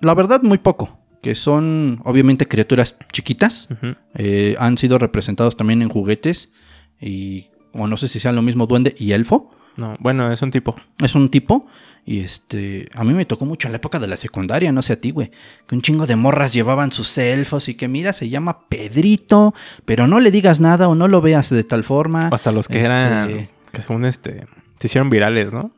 La 0.00 0.14
verdad, 0.14 0.42
muy 0.42 0.58
poco. 0.58 0.98
Que 1.22 1.34
son, 1.34 2.00
obviamente, 2.04 2.46
criaturas 2.46 2.96
chiquitas. 3.12 3.68
Eh, 4.14 4.54
han 4.58 4.78
sido 4.78 4.98
representados 4.98 5.56
también 5.56 5.82
en 5.82 5.88
juguetes. 5.88 6.52
Y. 7.00 7.48
O 7.74 7.86
no 7.86 7.96
sé 7.96 8.08
si 8.08 8.18
sea 8.20 8.32
lo 8.32 8.42
mismo 8.42 8.66
duende 8.66 8.94
y 8.98 9.12
elfo. 9.12 9.50
No, 9.76 9.96
bueno, 10.00 10.32
es 10.32 10.42
un 10.42 10.50
tipo. 10.50 10.74
Es 11.02 11.14
un 11.14 11.28
tipo. 11.28 11.66
Y 12.10 12.20
este. 12.20 12.88
A 12.94 13.04
mí 13.04 13.12
me 13.12 13.26
tocó 13.26 13.44
mucho 13.44 13.68
en 13.68 13.72
la 13.72 13.76
época 13.76 13.98
de 13.98 14.06
la 14.08 14.16
secundaria, 14.16 14.72
no 14.72 14.80
sé 14.80 14.94
a 14.94 14.96
ti, 14.98 15.10
güey. 15.10 15.30
Que 15.66 15.74
un 15.74 15.82
chingo 15.82 16.06
de 16.06 16.16
morras 16.16 16.54
llevaban 16.54 16.90
sus 16.90 17.18
elfos. 17.18 17.68
Y 17.68 17.74
que 17.74 17.86
mira, 17.86 18.14
se 18.14 18.30
llama 18.30 18.66
Pedrito. 18.70 19.54
Pero 19.84 20.06
no 20.06 20.18
le 20.18 20.30
digas 20.30 20.58
nada 20.58 20.88
o 20.88 20.94
no 20.94 21.06
lo 21.06 21.20
veas 21.20 21.50
de 21.50 21.64
tal 21.64 21.84
forma. 21.84 22.30
Hasta 22.32 22.50
los 22.50 22.66
que 22.66 22.80
Este, 22.80 22.94
eran. 22.96 23.50
Que 23.70 23.82
según 23.82 24.06
este. 24.06 24.46
Se 24.78 24.86
hicieron 24.86 25.10
virales, 25.10 25.52
¿no? 25.52 25.70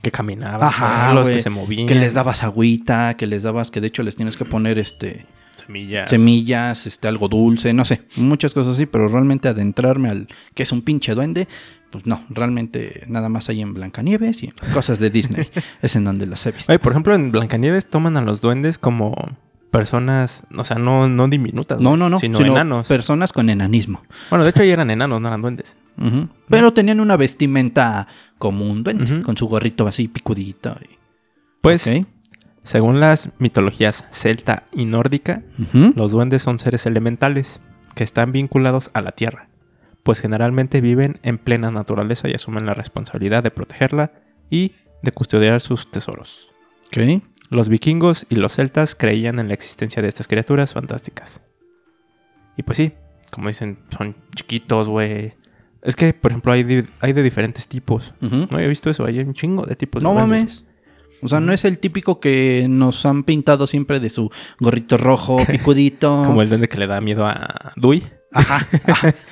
Que 0.00 0.10
caminaban. 0.10 0.62
Ajá, 0.62 1.12
los 1.12 1.28
que 1.28 1.38
se 1.38 1.50
movían. 1.50 1.86
Que 1.86 1.96
les 1.96 2.14
dabas 2.14 2.42
agüita, 2.44 3.14
que 3.18 3.26
les 3.26 3.42
dabas, 3.42 3.70
que 3.70 3.82
de 3.82 3.88
hecho 3.88 4.02
les 4.02 4.16
tienes 4.16 4.38
que 4.38 4.46
poner 4.46 4.78
este 4.78 5.26
semillas. 5.66 6.10
semillas, 6.10 6.86
este 6.86 7.08
algo 7.08 7.28
dulce, 7.28 7.72
no 7.74 7.84
sé, 7.84 8.02
muchas 8.16 8.54
cosas 8.54 8.74
así, 8.74 8.86
pero 8.86 9.08
realmente 9.08 9.48
adentrarme 9.48 10.08
al 10.10 10.28
que 10.54 10.62
es 10.64 10.72
un 10.72 10.82
pinche 10.82 11.14
duende, 11.14 11.48
pues 11.90 12.06
no, 12.06 12.20
realmente 12.30 13.04
nada 13.08 13.28
más 13.28 13.48
hay 13.48 13.60
en 13.60 13.72
Blancanieves 13.74 14.42
y 14.42 14.46
en 14.46 14.54
cosas 14.72 14.98
de 14.98 15.10
Disney, 15.10 15.46
es 15.82 15.96
en 15.96 16.04
donde 16.04 16.26
los 16.26 16.44
he 16.46 16.52
visto. 16.52 16.72
Oye, 16.72 16.78
por 16.78 16.92
ejemplo, 16.92 17.14
en 17.14 17.30
Blancanieves 17.32 17.88
toman 17.88 18.16
a 18.16 18.22
los 18.22 18.40
duendes 18.40 18.78
como 18.78 19.14
personas, 19.70 20.44
o 20.56 20.62
sea, 20.62 20.78
no, 20.78 21.08
no 21.08 21.26
diminutas. 21.28 21.80
No, 21.80 21.96
no, 21.96 22.08
no, 22.08 22.18
Sino, 22.20 22.38
sino 22.38 22.52
enanos. 22.52 22.86
personas 22.86 23.32
con 23.32 23.50
enanismo. 23.50 24.02
bueno, 24.30 24.44
de 24.44 24.50
hecho, 24.50 24.62
ya 24.62 24.72
eran 24.74 24.90
enanos, 24.90 25.20
no 25.20 25.28
eran 25.28 25.42
duendes. 25.42 25.76
Pero 26.48 26.72
tenían 26.72 27.00
una 27.00 27.16
vestimenta 27.16 28.06
como 28.38 28.68
un 28.70 28.82
duende, 28.84 29.22
con 29.22 29.36
su 29.36 29.46
gorrito 29.48 29.86
así 29.86 30.06
picudito. 30.08 30.76
y- 30.82 30.94
Pues. 31.60 31.90
Según 32.64 32.98
las 32.98 33.30
mitologías 33.38 34.06
celta 34.10 34.64
y 34.72 34.86
nórdica, 34.86 35.42
los 35.94 36.10
duendes 36.12 36.42
son 36.42 36.58
seres 36.58 36.86
elementales 36.86 37.60
que 37.94 38.02
están 38.02 38.32
vinculados 38.32 38.90
a 38.94 39.00
la 39.02 39.12
tierra, 39.12 39.48
pues 40.02 40.20
generalmente 40.20 40.80
viven 40.80 41.20
en 41.22 41.38
plena 41.38 41.70
naturaleza 41.70 42.28
y 42.28 42.34
asumen 42.34 42.66
la 42.66 42.74
responsabilidad 42.74 43.42
de 43.44 43.52
protegerla 43.52 44.10
y 44.50 44.72
de 45.02 45.12
custodiar 45.12 45.60
sus 45.60 45.90
tesoros. 45.90 46.50
Ok. 46.88 47.22
Los 47.50 47.68
vikingos 47.68 48.26
y 48.30 48.36
los 48.36 48.54
celtas 48.54 48.94
creían 48.96 49.38
en 49.38 49.48
la 49.48 49.54
existencia 49.54 50.00
de 50.02 50.08
estas 50.08 50.26
criaturas 50.26 50.72
fantásticas. 50.72 51.44
Y 52.56 52.62
pues 52.62 52.76
sí, 52.78 52.92
como 53.30 53.48
dicen, 53.48 53.78
son 53.96 54.16
chiquitos, 54.34 54.88
güey. 54.88 55.34
Es 55.82 55.96
que, 55.96 56.14
por 56.14 56.30
ejemplo, 56.32 56.52
hay 56.52 56.62
de, 56.62 56.86
hay 57.00 57.12
de 57.12 57.22
diferentes 57.22 57.68
tipos. 57.68 58.14
No 58.20 58.48
había 58.52 58.68
visto 58.68 58.88
eso, 58.88 59.04
hay 59.04 59.20
un 59.20 59.34
chingo 59.34 59.66
de 59.66 59.76
tipos. 59.76 60.02
de 60.02 60.08
No 60.08 60.14
duendes. 60.14 60.38
mames. 60.38 60.66
O 61.24 61.28
sea, 61.28 61.40
no 61.40 61.54
es 61.54 61.64
el 61.64 61.78
típico 61.78 62.20
que 62.20 62.66
nos 62.68 63.06
han 63.06 63.24
pintado 63.24 63.66
siempre 63.66 63.98
de 63.98 64.10
su 64.10 64.30
gorrito 64.60 64.98
rojo, 64.98 65.38
picudito. 65.50 66.22
Como 66.26 66.42
el 66.42 66.50
duende 66.50 66.68
que 66.68 66.76
le 66.76 66.86
da 66.86 67.00
miedo 67.00 67.26
a 67.26 67.72
Dui. 67.76 68.02
Ajá. 68.32 68.66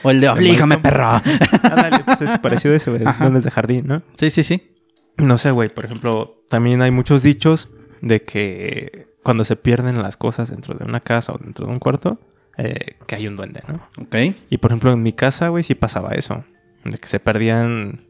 O 0.03 0.11
el 0.11 0.21
de 0.21 0.29
oblígame, 0.31 0.79
perro. 0.79 1.21
Ándale, 1.63 1.99
pues 2.05 2.23
es 2.23 2.39
parecido 2.39 2.73
a 2.73 2.79
ese, 2.79 2.91
güey. 2.91 3.03
Duendes 3.19 3.45
de 3.45 3.51
jardín, 3.51 3.87
¿no? 3.87 4.03
Sí, 4.15 4.31
sí, 4.31 4.43
sí. 4.43 4.71
No 5.19 5.37
sé, 5.37 5.51
güey. 5.51 5.69
Por 5.69 5.85
ejemplo, 5.85 6.45
también 6.49 6.81
hay 6.81 6.91
muchos 6.91 7.23
dichos 7.23 7.69
de 8.01 8.23
que 8.23 9.09
cuando 9.23 9.45
se 9.45 9.57
pierden 9.57 10.03
las 10.03 10.17
cosas 10.17 10.51
dentro 10.51 10.75
de 10.75 10.85
una 10.85 11.01
casa 11.01 11.33
o 11.33 11.39
dentro 11.39 11.67
de 11.67 11.73
un 11.73 11.79
cuarto, 11.79 12.19
eh, 12.57 12.97
que 13.07 13.17
hay 13.17 13.29
un 13.29 13.37
duende, 13.37 13.63
¿no? 13.69 13.83
Ok. 14.03 14.17
Y 14.49 14.57
por 14.57 14.71
ejemplo, 14.71 14.93
en 14.93 15.03
mi 15.03 15.13
casa, 15.13 15.49
güey, 15.49 15.63
sí 15.63 15.75
pasaba 15.75 16.13
eso. 16.13 16.45
De 16.85 16.97
que 16.97 17.07
se 17.07 17.21
perdían 17.21 18.07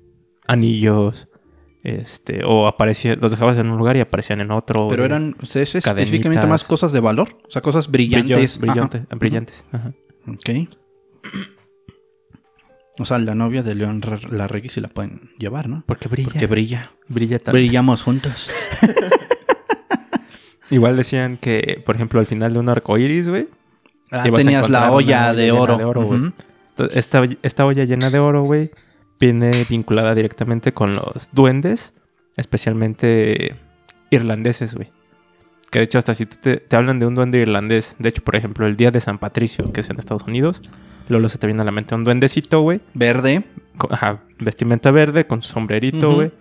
anillos. 0.47 1.29
Este, 1.83 2.45
o 2.45 2.69
aparecían, 2.69 3.19
los 3.21 3.33
dejabas 3.33 3.59
en 3.59 3.69
un 3.69 3.77
lugar 3.77 3.97
y 3.97 4.01
aparecían 4.01 4.41
en 4.41 4.53
otro. 4.53 4.89
Pero 4.89 5.03
güey. 5.03 5.07
eran, 5.07 5.37
o 5.43 5.47
sea, 5.47 5.63
¿es 5.63 5.75
específicamente 5.75 6.47
más 6.47 6.65
cosas 6.65 6.93
de 6.93 7.01
valor? 7.01 7.37
O 7.47 7.51
sea, 7.51 7.61
cosas 7.61 7.91
brillantes. 7.91 8.59
brillantes. 8.59 9.09
Brillantes. 9.09 9.19
brillantes. 9.19 9.65
Ajá. 9.73 9.89
Ajá. 9.89 10.33
Ok. 10.33 10.69
O 12.99 13.05
sea, 13.05 13.19
la 13.19 13.35
novia 13.35 13.63
de 13.63 13.75
León 13.75 14.03
Larregui 14.31 14.69
sí 14.69 14.81
la 14.81 14.89
pueden 14.89 15.31
llevar, 15.39 15.69
¿no? 15.69 15.83
Porque 15.87 16.09
brilla. 16.09 16.31
Porque 16.31 16.47
brilla. 16.47 16.91
brilla 17.09 17.39
tanto. 17.39 17.53
Brillamos 17.53 18.03
juntos. 18.03 18.51
Igual 20.71 20.97
decían 20.97 21.37
que, 21.37 21.83
por 21.85 21.97
ejemplo, 21.97 22.21
al 22.21 22.27
final 22.27 22.53
de 22.53 22.61
un 22.61 22.69
arco 22.69 22.97
iris, 22.99 23.29
güey. 23.29 23.49
Ah, 24.11 24.25
tenías 24.25 24.69
la 24.69 24.93
olla 24.93 25.33
de 25.33 25.53
oro. 25.53 25.79
de 25.79 25.85
oro. 25.85 26.03
Entonces, 26.13 26.97
esta, 26.97 27.25
esta 27.43 27.67
olla 27.67 27.85
llena 27.85 28.11
de 28.11 28.19
oro, 28.19 28.45
güey, 28.45 28.71
viene 29.23 29.53
vinculada 29.71 30.17
directamente 30.17 30.73
con 30.75 30.97
los 30.97 31.31
duendes, 31.33 31.95
especialmente 32.37 33.55
irlandeses, 34.11 34.75
güey. 34.75 34.91
Que 35.71 35.79
de 35.79 35.85
hecho, 35.85 35.99
hasta 35.99 36.13
si 36.13 36.27
te, 36.27 36.57
te 36.57 36.77
hablan 36.77 36.99
de 36.99 37.07
un 37.07 37.15
duende 37.15 37.39
irlandés, 37.39 37.95
de 38.01 38.09
hecho, 38.09 38.23
por 38.23 38.35
ejemplo, 38.37 38.67
el 38.67 38.77
día 38.77 38.91
de 38.91 39.01
San 39.01 39.19
Patricio, 39.19 39.73
que 39.73 39.81
es 39.81 39.89
en 39.91 39.99
Estados 39.99 40.25
Unidos, 40.25 40.61
luego 41.09 41.29
se 41.29 41.39
te 41.39 41.47
viene 41.47 41.63
a 41.63 41.65
la 41.65 41.71
mente 41.71 41.95
un 41.95 42.03
duendecito, 42.05 42.61
güey, 42.63 42.81
Verde. 42.95 43.45
con- 43.79 43.93
ajá, 43.95 44.23
vestimenta 44.41 44.91
verde, 44.91 45.27
con 45.27 45.41
sombrerito, 45.43 46.15
güey. 46.15 46.33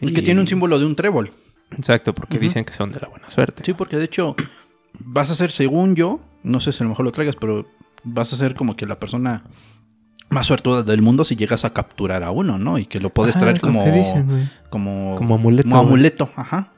Y 0.00 0.12
que 0.12 0.20
tiene 0.22 0.40
un 0.40 0.48
símbolo 0.48 0.78
de 0.78 0.84
un 0.86 0.96
trébol. 0.96 1.30
Exacto, 1.70 2.14
porque 2.14 2.38
dicen 2.38 2.64
que 2.64 2.72
son 2.72 2.90
de 2.90 3.00
la 3.00 3.08
buena 3.08 3.30
suerte. 3.30 3.62
Sí, 3.64 3.72
porque 3.74 3.96
de 3.96 4.04
hecho 4.04 4.34
vas 4.98 5.30
a 5.30 5.34
ser, 5.36 5.50
según 5.52 5.94
yo, 5.94 6.20
no 6.42 6.60
sé 6.60 6.72
si 6.72 6.82
a 6.82 6.84
lo 6.84 6.90
mejor 6.90 7.04
lo 7.06 7.12
traigas, 7.12 7.36
pero 7.36 7.66
vas 8.02 8.32
a 8.32 8.36
ser 8.36 8.54
como 8.54 8.76
que 8.76 8.86
la 8.86 8.98
persona 8.98 9.44
más 10.34 10.46
suertuda 10.46 10.82
del 10.82 11.00
mundo 11.00 11.24
si 11.24 11.36
llegas 11.36 11.64
a 11.64 11.72
capturar 11.72 12.22
a 12.22 12.30
uno, 12.30 12.58
¿no? 12.58 12.76
Y 12.78 12.84
que 12.86 12.98
lo 13.00 13.08
puedes 13.10 13.36
Ajá, 13.36 13.44
traer 13.46 13.60
como, 13.60 13.84
dicen, 13.90 14.50
como, 14.68 15.16
Como 15.16 15.36
amuleto, 15.36 15.68
Como 15.70 15.80
amuleto, 15.80 16.30
ajá. 16.36 16.72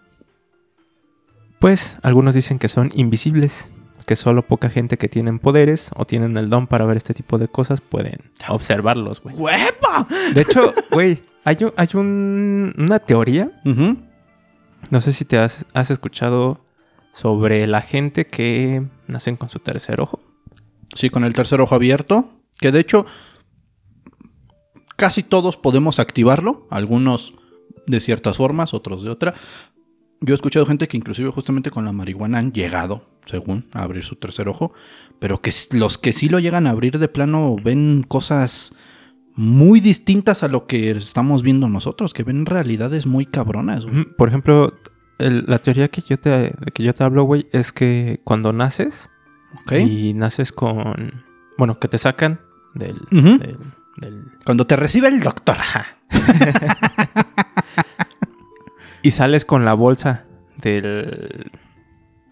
Pues 1.59 1.97
algunos 2.03 2.35
dicen 2.35 2.59
que 2.59 2.69
son 2.69 2.91
invisibles, 2.95 3.71
que 4.05 4.15
solo 4.15 4.47
poca 4.47 4.69
gente 4.71 4.99
que 4.99 5.09
tienen 5.09 5.39
poderes 5.39 5.91
o 5.97 6.05
tienen 6.05 6.37
el 6.37 6.51
don 6.51 6.67
para 6.67 6.85
ver 6.85 6.97
este 6.97 7.15
tipo 7.15 7.39
de 7.39 7.49
cosas 7.49 7.81
pueden 7.81 8.21
observarlos, 8.49 9.21
güey. 9.23 9.35
¡Huepa! 9.37 10.07
De 10.35 10.43
hecho, 10.43 10.73
güey, 10.93 11.23
hay, 11.45 11.57
un- 11.63 11.73
hay 11.77 11.89
un- 11.95 12.75
una 12.79 12.99
teoría, 12.99 13.51
no 14.91 15.01
sé 15.01 15.13
si 15.13 15.25
te 15.25 15.39
has, 15.39 15.67
has 15.75 15.91
escuchado 15.91 16.61
sobre 17.13 17.67
la 17.67 17.81
gente 17.81 18.27
que 18.27 18.87
nacen 19.09 19.37
con 19.37 19.49
su 19.49 19.59
tercer 19.59 20.01
ojo. 20.01 20.21
Sí, 20.95 21.09
con 21.11 21.25
el 21.25 21.33
tercer 21.35 21.61
ojo 21.61 21.75
abierto. 21.75 22.31
Que 22.59 22.73
de 22.73 22.81
hecho, 22.81 23.05
casi 24.97 25.23
todos 25.23 25.57
podemos 25.57 25.99
activarlo. 25.99 26.67
Algunos 26.71 27.35
de 27.87 28.01
ciertas 28.01 28.37
formas, 28.39 28.75
otros 28.75 29.03
de 29.03 29.11
otra. 29.11 29.35
Yo 30.21 30.33
he 30.33 30.35
escuchado 30.35 30.65
gente 30.67 30.89
que 30.89 30.97
inclusive 30.97 31.31
justamente 31.31 31.71
con 31.71 31.85
la 31.85 31.93
marihuana 31.93 32.39
han 32.39 32.53
llegado, 32.53 33.03
según, 33.27 33.67
a 33.73 33.83
abrir 33.83 34.03
su 34.03 34.17
tercer 34.17 34.49
ojo. 34.49 34.73
Pero 35.19 35.41
que 35.41 35.53
los 35.73 35.99
que 35.99 36.13
sí 36.13 36.29
lo 36.29 36.39
llegan 36.39 36.67
a 36.67 36.71
abrir 36.71 36.99
de 36.99 37.09
plano 37.09 37.57
ven 37.63 38.03
cosas 38.07 38.75
muy 39.35 39.81
distintas 39.81 40.43
a 40.43 40.49
lo 40.49 40.67
que 40.67 40.91
estamos 40.93 41.43
viendo 41.43 41.69
nosotros. 41.69 42.15
Que 42.15 42.23
ven 42.23 42.47
realidades 42.47 43.07
muy 43.07 43.27
cabronas. 43.27 43.85
güey. 43.87 44.05
Por 44.17 44.29
ejemplo, 44.29 44.73
el- 45.19 45.45
la 45.47 45.59
teoría 45.59 45.89
que 45.89 46.01
yo 46.09 46.19
te, 46.19 46.55
que 46.73 46.83
yo 46.83 46.95
te 46.95 47.05
hablo, 47.05 47.25
güey, 47.25 47.47
es 47.53 47.73
que 47.73 48.21
cuando 48.25 48.53
naces 48.55 49.11
¿Ok? 49.63 49.73
y 49.73 50.15
naces 50.15 50.51
con... 50.53 51.25
Bueno, 51.59 51.79
que 51.79 51.89
te 51.89 51.99
sacan 51.99 52.41
del- 52.75 53.01
del- 53.97 54.25
Cuando 54.45 54.67
te 54.67 54.77
recibe 54.77 55.09
el 55.09 55.21
doctor. 55.21 55.57
y 59.03 59.11
sales 59.11 59.45
con 59.45 59.65
la 59.65 59.75
bolsa 59.75 60.25
del... 60.57 61.51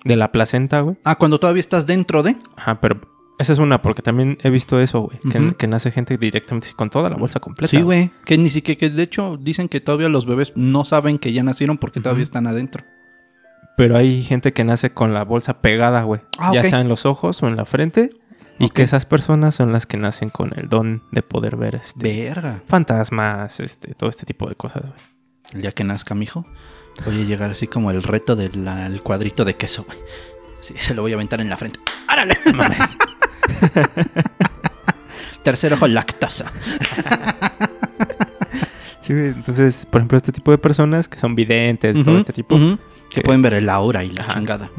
De 0.04 0.16
la 0.16 0.32
placenta, 0.32 0.80
güey. 0.80 0.96
Ah, 1.04 1.16
cuando 1.16 1.40
todavía 1.40 1.60
estás 1.60 1.86
dentro 1.86 2.22
de. 2.22 2.36
Ajá, 2.56 2.80
pero 2.80 3.00
esa 3.38 3.54
es 3.54 3.58
una, 3.58 3.80
porque 3.80 4.02
también 4.02 4.36
he 4.42 4.50
visto 4.50 4.78
eso, 4.78 5.00
güey. 5.00 5.54
que, 5.56 5.66
nace 5.66 5.90
gente 5.90 6.18
directamente 6.18 6.68
con 6.76 6.90
toda 6.90 7.08
la 7.08 7.16
bolsa 7.16 7.40
completa. 7.40 7.70
Sí, 7.70 7.80
güey. 7.80 8.10
Que 8.26 8.36
ni 8.36 8.50
siquiera, 8.50 8.78
que 8.78 8.90
de 8.90 9.02
hecho 9.02 9.38
dicen 9.40 9.68
que 9.68 9.80
todavía 9.80 10.10
los 10.10 10.26
bebés 10.26 10.52
no 10.56 10.84
saben 10.84 11.18
que 11.18 11.32
ya 11.32 11.42
nacieron 11.42 11.78
porque 11.78 12.00
todavía 12.00 12.22
están 12.22 12.46
adentro. 12.46 12.84
Pero 13.76 13.96
hay 13.96 14.22
gente 14.22 14.52
que 14.52 14.62
nace 14.62 14.92
con 14.92 15.14
la 15.14 15.24
bolsa 15.24 15.60
pegada, 15.60 16.02
güey. 16.02 16.20
Ah, 16.38 16.52
ya 16.54 16.62
sea 16.62 16.80
en 16.80 16.88
los 16.88 17.06
ojos 17.06 17.42
o 17.42 17.48
en 17.48 17.56
la 17.56 17.64
frente. 17.64 18.10
Y 18.58 18.68
que 18.70 18.82
esas 18.82 19.04
personas 19.04 19.54
son 19.54 19.72
las 19.72 19.86
que 19.86 19.96
nacen 19.96 20.30
con 20.30 20.52
el 20.56 20.68
don 20.68 21.02
de 21.10 21.22
poder 21.22 21.56
ver 21.56 21.74
este, 21.74 22.24
Verga. 22.26 22.62
fantasmas, 22.66 23.58
este, 23.60 23.94
todo 23.94 24.08
este 24.10 24.24
tipo 24.26 24.48
de 24.48 24.54
cosas, 24.54 24.82
güey. 24.82 24.94
El 25.52 25.60
día 25.62 25.72
que 25.72 25.84
nazca, 25.84 26.14
mijo, 26.14 26.46
voy 27.04 27.20
a 27.20 27.24
llegar 27.24 27.50
así 27.50 27.66
como 27.66 27.90
el 27.90 28.02
reto 28.02 28.36
del 28.36 29.00
cuadrito 29.02 29.44
de 29.44 29.56
queso, 29.56 29.84
güey. 29.84 29.98
Sí, 30.60 30.74
se 30.78 30.94
lo 30.94 31.02
voy 31.02 31.12
a 31.12 31.16
aventar 31.16 31.40
en 31.40 31.48
la 31.50 31.56
frente. 31.56 31.78
¡Árale! 32.08 32.38
Tercer 35.42 35.72
ojo, 35.74 35.86
lactosa. 35.86 36.50
Sí. 39.02 39.12
Entonces, 39.12 39.86
por 39.90 40.00
ejemplo, 40.00 40.16
este 40.16 40.32
tipo 40.32 40.50
de 40.50 40.56
personas 40.58 41.08
que 41.08 41.18
son 41.18 41.34
videntes, 41.34 42.02
todo 42.02 42.16
este 42.16 42.32
tipo. 42.32 42.56
Que 42.58 42.78
que- 43.10 43.20
pueden 43.20 43.42
ver 43.42 43.52
el 43.54 43.68
aura 43.68 44.02
y 44.04 44.10
la 44.10 44.22
Ajá. 44.22 44.34
chingada. 44.34 44.70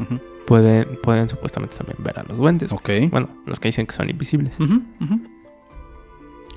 Pueden, 0.45 0.99
pueden 1.01 1.29
supuestamente 1.29 1.75
también 1.75 1.97
ver 1.99 2.19
a 2.19 2.23
los 2.23 2.37
duendes. 2.37 2.71
Ok. 2.71 2.89
Bueno, 3.11 3.29
los 3.45 3.59
que 3.59 3.69
dicen 3.69 3.85
que 3.85 3.93
son 3.93 4.09
invisibles. 4.09 4.59
Ujú, 4.59 4.81
ujú. 5.01 5.19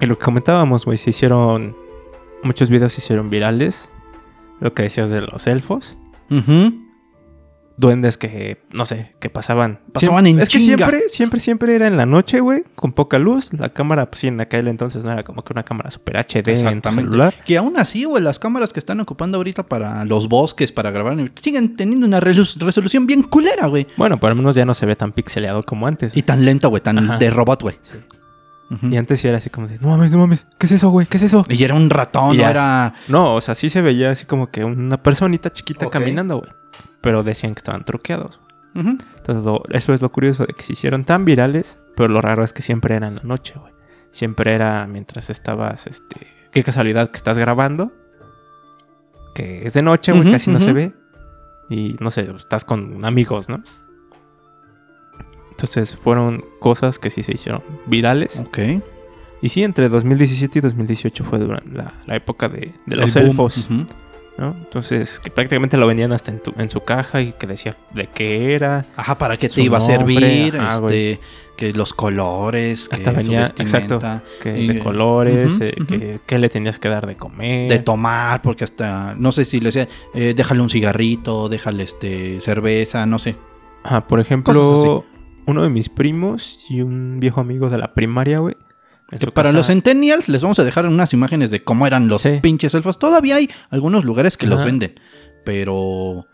Y 0.00 0.06
lo 0.06 0.18
que 0.18 0.24
comentábamos, 0.24 0.84
güey, 0.84 0.96
se 0.96 1.10
hicieron. 1.10 1.76
Muchos 2.42 2.70
videos 2.70 2.92
se 2.92 3.00
hicieron 3.00 3.30
virales. 3.30 3.90
Lo 4.60 4.72
que 4.72 4.84
decías 4.84 5.10
de 5.10 5.22
los 5.22 5.46
elfos. 5.46 5.98
Ujú. 6.30 6.87
Duendes 7.78 8.18
que, 8.18 8.60
no 8.72 8.84
sé, 8.84 9.12
que 9.20 9.30
pasaban. 9.30 9.78
Pasaban 9.92 10.24
Siem- 10.24 10.30
en 10.30 10.40
Es 10.40 10.48
que 10.50 10.58
siempre, 10.58 11.02
siempre, 11.08 11.38
siempre 11.38 11.74
era 11.76 11.86
en 11.86 11.96
la 11.96 12.06
noche, 12.06 12.40
güey, 12.40 12.64
con 12.74 12.92
poca 12.92 13.20
luz. 13.20 13.52
La 13.52 13.68
cámara, 13.68 14.10
pues 14.10 14.20
sí, 14.22 14.26
en 14.26 14.40
aquel 14.40 14.66
entonces 14.66 15.04
no 15.04 15.12
era 15.12 15.22
como 15.22 15.44
que 15.44 15.52
una 15.52 15.62
cámara 15.62 15.88
super 15.90 16.16
HD 16.16 16.48
en 16.68 16.82
tu 16.82 16.90
celular. 16.90 17.34
Que 17.46 17.56
aún 17.56 17.76
así, 17.78 18.02
güey, 18.04 18.22
las 18.22 18.40
cámaras 18.40 18.72
que 18.72 18.80
están 18.80 18.98
ocupando 19.00 19.36
ahorita 19.38 19.62
para 19.62 20.04
los 20.04 20.28
bosques, 20.28 20.72
para 20.72 20.90
grabar, 20.90 21.16
siguen 21.40 21.76
teniendo 21.76 22.04
una 22.04 22.20
resolu- 22.20 22.60
resolución 22.64 23.06
bien 23.06 23.22
culera, 23.22 23.68
güey. 23.68 23.86
Bueno, 23.96 24.18
por 24.18 24.30
lo 24.30 24.34
menos 24.36 24.56
ya 24.56 24.64
no 24.64 24.74
se 24.74 24.84
ve 24.84 24.96
tan 24.96 25.12
pixeleado 25.12 25.62
como 25.62 25.86
antes. 25.86 26.16
Y 26.16 26.22
tan 26.24 26.44
lenta, 26.44 26.66
güey, 26.66 26.82
tan 26.82 26.98
Ajá. 26.98 27.18
de 27.18 27.30
robot, 27.30 27.62
güey. 27.62 27.76
Ujú. 28.70 28.88
Y 28.88 28.96
antes 28.98 29.20
sí 29.20 29.28
era 29.28 29.38
así 29.38 29.48
como 29.48 29.66
de, 29.66 29.78
no 29.78 29.88
mames, 29.88 30.12
no 30.12 30.18
mames, 30.18 30.46
¿qué 30.58 30.66
es 30.66 30.72
eso, 30.72 30.90
güey? 30.90 31.06
¿Qué 31.06 31.16
es 31.16 31.22
eso? 31.22 31.42
Y 31.48 31.62
era 31.64 31.74
un 31.74 31.88
ratón, 31.88 32.36
no 32.36 32.46
era. 32.48 32.92
No, 33.08 33.34
o 33.34 33.40
sea, 33.40 33.54
sí 33.54 33.70
se 33.70 33.80
veía 33.80 34.10
así 34.10 34.26
como 34.26 34.50
que 34.50 34.62
una 34.64 35.02
personita 35.02 35.50
chiquita 35.50 35.88
caminando, 35.88 36.38
güey. 36.40 36.50
Pero 37.00 37.22
decían 37.22 37.54
que 37.54 37.60
estaban 37.60 37.84
truqueados. 37.84 38.40
Ujú. 38.74 38.90
Entonces, 39.16 39.44
lo- 39.44 39.62
eso 39.70 39.94
es 39.94 40.02
lo 40.02 40.10
curioso 40.10 40.44
de 40.46 40.52
que 40.54 40.62
se 40.62 40.72
hicieron 40.74 41.04
tan 41.04 41.24
virales, 41.24 41.78
pero 41.96 42.08
lo 42.08 42.20
raro 42.20 42.44
es 42.44 42.52
que 42.52 42.62
siempre 42.62 42.94
era 42.96 43.06
en 43.08 43.16
la 43.16 43.22
noche, 43.22 43.54
güey. 43.58 43.72
Siempre 44.10 44.54
era 44.54 44.86
mientras 44.86 45.30
estabas, 45.30 45.86
este... 45.86 46.26
Qué 46.50 46.62
casualidad 46.64 47.10
que 47.10 47.16
estás 47.16 47.38
grabando. 47.38 47.92
Que 49.34 49.66
es 49.66 49.74
de 49.74 49.82
noche, 49.82 50.12
güey, 50.12 50.30
casi 50.32 50.50
no 50.50 50.58
se 50.60 50.72
ve. 50.72 50.94
Y 51.70 51.96
no 52.00 52.10
sé, 52.10 52.22
estás 52.34 52.64
con 52.64 53.04
amigos, 53.04 53.48
¿no? 53.50 53.62
Entonces 55.50 55.96
fueron 55.96 56.40
cosas 56.60 56.98
que 56.98 57.10
sí 57.10 57.22
se 57.22 57.32
hicieron 57.34 57.62
virales. 57.86 58.40
Ok. 58.46 58.58
Y 59.42 59.48
sí, 59.50 59.62
entre 59.62 59.88
2017 59.88 60.58
y 60.58 60.62
2018 60.62 61.24
fue 61.24 61.38
durante 61.38 61.70
la, 61.76 61.92
la 62.06 62.16
época 62.16 62.48
de, 62.48 62.72
de 62.86 62.96
los 62.96 63.14
boom. 63.14 63.26
elfos. 63.26 63.68
Ujú. 63.70 63.84
¿No? 64.38 64.54
Entonces, 64.58 65.20
que 65.20 65.30
prácticamente 65.30 65.76
lo 65.76 65.86
vendían 65.86 66.12
hasta 66.12 66.30
en, 66.30 66.38
tu- 66.40 66.54
en 66.58 66.70
su 66.70 66.82
caja 66.84 67.20
y 67.20 67.32
que 67.32 67.46
decía 67.46 67.76
de 67.92 68.06
qué 68.06 68.54
era. 68.54 68.86
Ajá, 68.96 69.18
¿para 69.18 69.36
qué 69.36 69.48
Su 69.48 69.56
te 69.56 69.62
iba 69.62 69.78
a 69.78 69.80
servir? 69.80 70.56
ajá, 70.56 70.76
este, 70.78 71.20
que 71.56 71.72
los 71.72 71.92
colores, 71.92 72.88
que 72.88 72.94
Hasta 72.94 73.10
su 73.10 73.16
venía, 73.16 73.40
vestimenta, 73.40 73.94
exacto, 74.22 74.24
que 74.40 74.58
y- 74.60 74.68
de 74.68 74.78
colores, 74.78 75.60
eh, 75.60 75.74
ujú. 75.76 75.86
que, 75.86 76.20
qué 76.24 76.38
le 76.38 76.48
tenías 76.48 76.78
que 76.78 76.88
dar 76.88 77.06
de 77.06 77.16
comer. 77.16 77.68
de 77.70 77.78
tomar, 77.80 78.40
porque 78.42 78.62
hasta, 78.64 79.14
no 79.16 79.32
sé 79.32 79.44
si 79.44 79.58
le 79.60 79.66
decía, 79.66 79.88
eh, 80.14 80.34
déjale 80.36 80.60
un 80.62 80.70
cigarrito, 80.70 81.48
déjale 81.48 81.82
este 81.82 82.38
cerveza, 82.40 83.04
no 83.06 83.18
sé. 83.18 83.34
Ajá, 83.82 84.06
por 84.06 84.20
ejemplo, 84.20 85.04
uno 85.46 85.62
de 85.62 85.70
mis 85.70 85.88
primos 85.88 86.66
y 86.70 86.82
un 86.82 87.18
viejo 87.20 87.40
amigo 87.40 87.70
de 87.70 87.78
la 87.78 87.92
primaria, 87.94 88.38
güey. 88.38 88.54
Que 89.10 89.30
para 89.30 89.52
los 89.52 89.68
centennials 89.68 90.28
les 90.28 90.42
vamos 90.42 90.58
a 90.58 90.64
dejar 90.64 90.86
unas 90.86 91.12
imágenes 91.14 91.50
de 91.50 91.64
cómo 91.64 91.86
eran 91.86 92.08
los 92.08 92.22
Sí. 92.22 92.40
pinches 92.42 92.74
elfos. 92.74 92.98
Todavía 92.98 93.36
hay 93.36 93.48
algunos 93.70 94.04
lugares 94.04 94.36
que 94.36 94.46
los 94.46 94.62
venden, 94.64 95.00
pero 95.44 96.26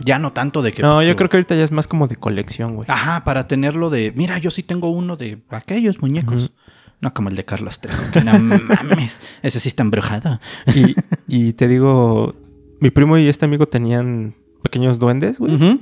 ya 0.00 0.18
no 0.18 0.32
tanto 0.32 0.60
de 0.60 0.72
que... 0.72 0.82
No, 0.82 1.02
yo 1.02 1.16
creo 1.16 1.30
que 1.30 1.38
ahorita 1.38 1.54
ya 1.54 1.64
es 1.64 1.72
más 1.72 1.88
como 1.88 2.08
de 2.08 2.16
colección, 2.16 2.74
güey. 2.76 2.86
Ajá, 2.90 3.24
para 3.24 3.48
tenerlo 3.48 3.88
de, 3.88 4.12
mira, 4.14 4.36
yo 4.38 4.50
sí 4.50 4.62
tengo 4.62 4.90
uno 4.90 5.16
de 5.16 5.42
aquellos 5.50 6.02
muñecos. 6.02 6.52
No 7.00 7.14
como 7.14 7.30
el 7.30 7.36
de 7.36 7.46
Carlos 7.46 7.80
Trejo, 7.80 8.02
que 8.12 8.20
no 8.20 8.32
mames, 8.38 9.22
ese 9.42 9.58
sí 9.58 9.70
está 9.70 9.82
embrujado. 9.82 10.38
Y, 10.74 10.94
y 11.48 11.52
te 11.54 11.68
digo, 11.68 12.34
mi 12.80 12.90
primo 12.90 13.16
y 13.16 13.28
este 13.28 13.46
amigo 13.46 13.64
tenían 13.66 14.34
pequeños 14.62 14.98
duendes, 14.98 15.38
güey. 15.38 15.80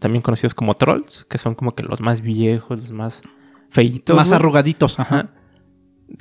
También 0.00 0.22
conocidos 0.22 0.54
como 0.56 0.76
trolls, 0.76 1.24
que 1.26 1.38
son 1.38 1.54
como 1.54 1.74
que 1.76 1.84
los 1.84 2.00
más 2.00 2.22
viejos, 2.22 2.78
los 2.80 2.90
más 2.92 3.22
feitos. 3.70 4.14
Más 4.16 4.32
arrugaditos, 4.32 5.00
ajá. 5.00 5.30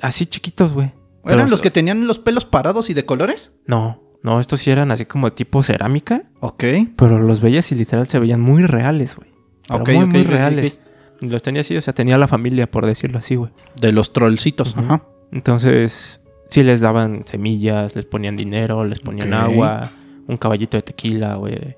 Así 0.01 0.25
chiquitos, 0.25 0.73
güey. 0.73 0.93
¿Eran 1.25 1.49
los 1.49 1.61
que 1.61 1.71
tenían 1.71 2.07
los 2.07 2.19
pelos 2.19 2.45
parados 2.45 2.89
y 2.89 2.93
de 2.93 3.05
colores? 3.05 3.57
No, 3.67 4.01
no, 4.23 4.39
estos 4.39 4.61
sí 4.61 4.71
eran 4.71 4.91
así 4.91 5.05
como 5.05 5.31
tipo 5.31 5.61
cerámica, 5.63 6.23
Ok. 6.39 6.63
pero 6.95 7.19
los 7.19 7.41
veías 7.41 7.71
y 7.71 7.75
literal 7.75 8.07
se 8.07 8.19
veían 8.19 8.41
muy 8.41 8.63
reales, 8.63 9.15
güey. 9.15 9.29
Pero 9.67 9.81
Ok, 9.81 9.89
muy, 10.07 10.23
reales. 10.23 10.77
Los 11.21 11.41
tenía 11.41 11.61
así, 11.61 11.75
o 11.75 11.81
sea, 11.81 11.93
tenía 11.93 12.17
la 12.17 12.27
familia, 12.27 12.69
por 12.71 12.85
decirlo 12.85 13.19
así, 13.19 13.35
güey. 13.35 13.51
De 13.79 13.91
los 13.91 14.13
trollcitos, 14.13 14.77
ajá. 14.77 15.03
Entonces, 15.31 16.21
sí 16.49 16.63
les 16.63 16.81
daban 16.81 17.23
semillas, 17.25 17.95
les 17.95 18.05
ponían 18.05 18.35
dinero, 18.35 18.85
les 18.85 18.99
ponían 18.99 19.33
agua, 19.33 19.91
un 20.27 20.37
caballito 20.37 20.77
de 20.77 20.81
tequila, 20.83 21.35
güey. 21.35 21.75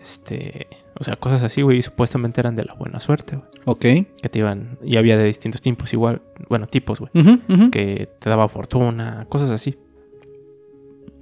Este, 0.00 0.68
o 0.98 1.04
sea, 1.04 1.16
cosas 1.16 1.42
así, 1.42 1.62
güey, 1.62 1.78
y 1.78 1.82
supuestamente 1.82 2.40
eran 2.40 2.54
de 2.56 2.64
la 2.64 2.74
buena 2.74 3.00
suerte, 3.00 3.36
güey. 3.36 3.48
Ok. 3.64 3.80
Que 4.22 4.28
te 4.30 4.38
iban, 4.38 4.78
y 4.84 4.96
había 4.96 5.16
de 5.16 5.24
distintos 5.24 5.60
tipos 5.60 5.92
igual, 5.92 6.22
bueno, 6.48 6.66
tipos, 6.68 7.00
güey. 7.00 7.10
Que 7.70 8.08
te 8.18 8.30
daba 8.30 8.48
fortuna, 8.48 9.26
cosas 9.28 9.50
así. 9.50 9.76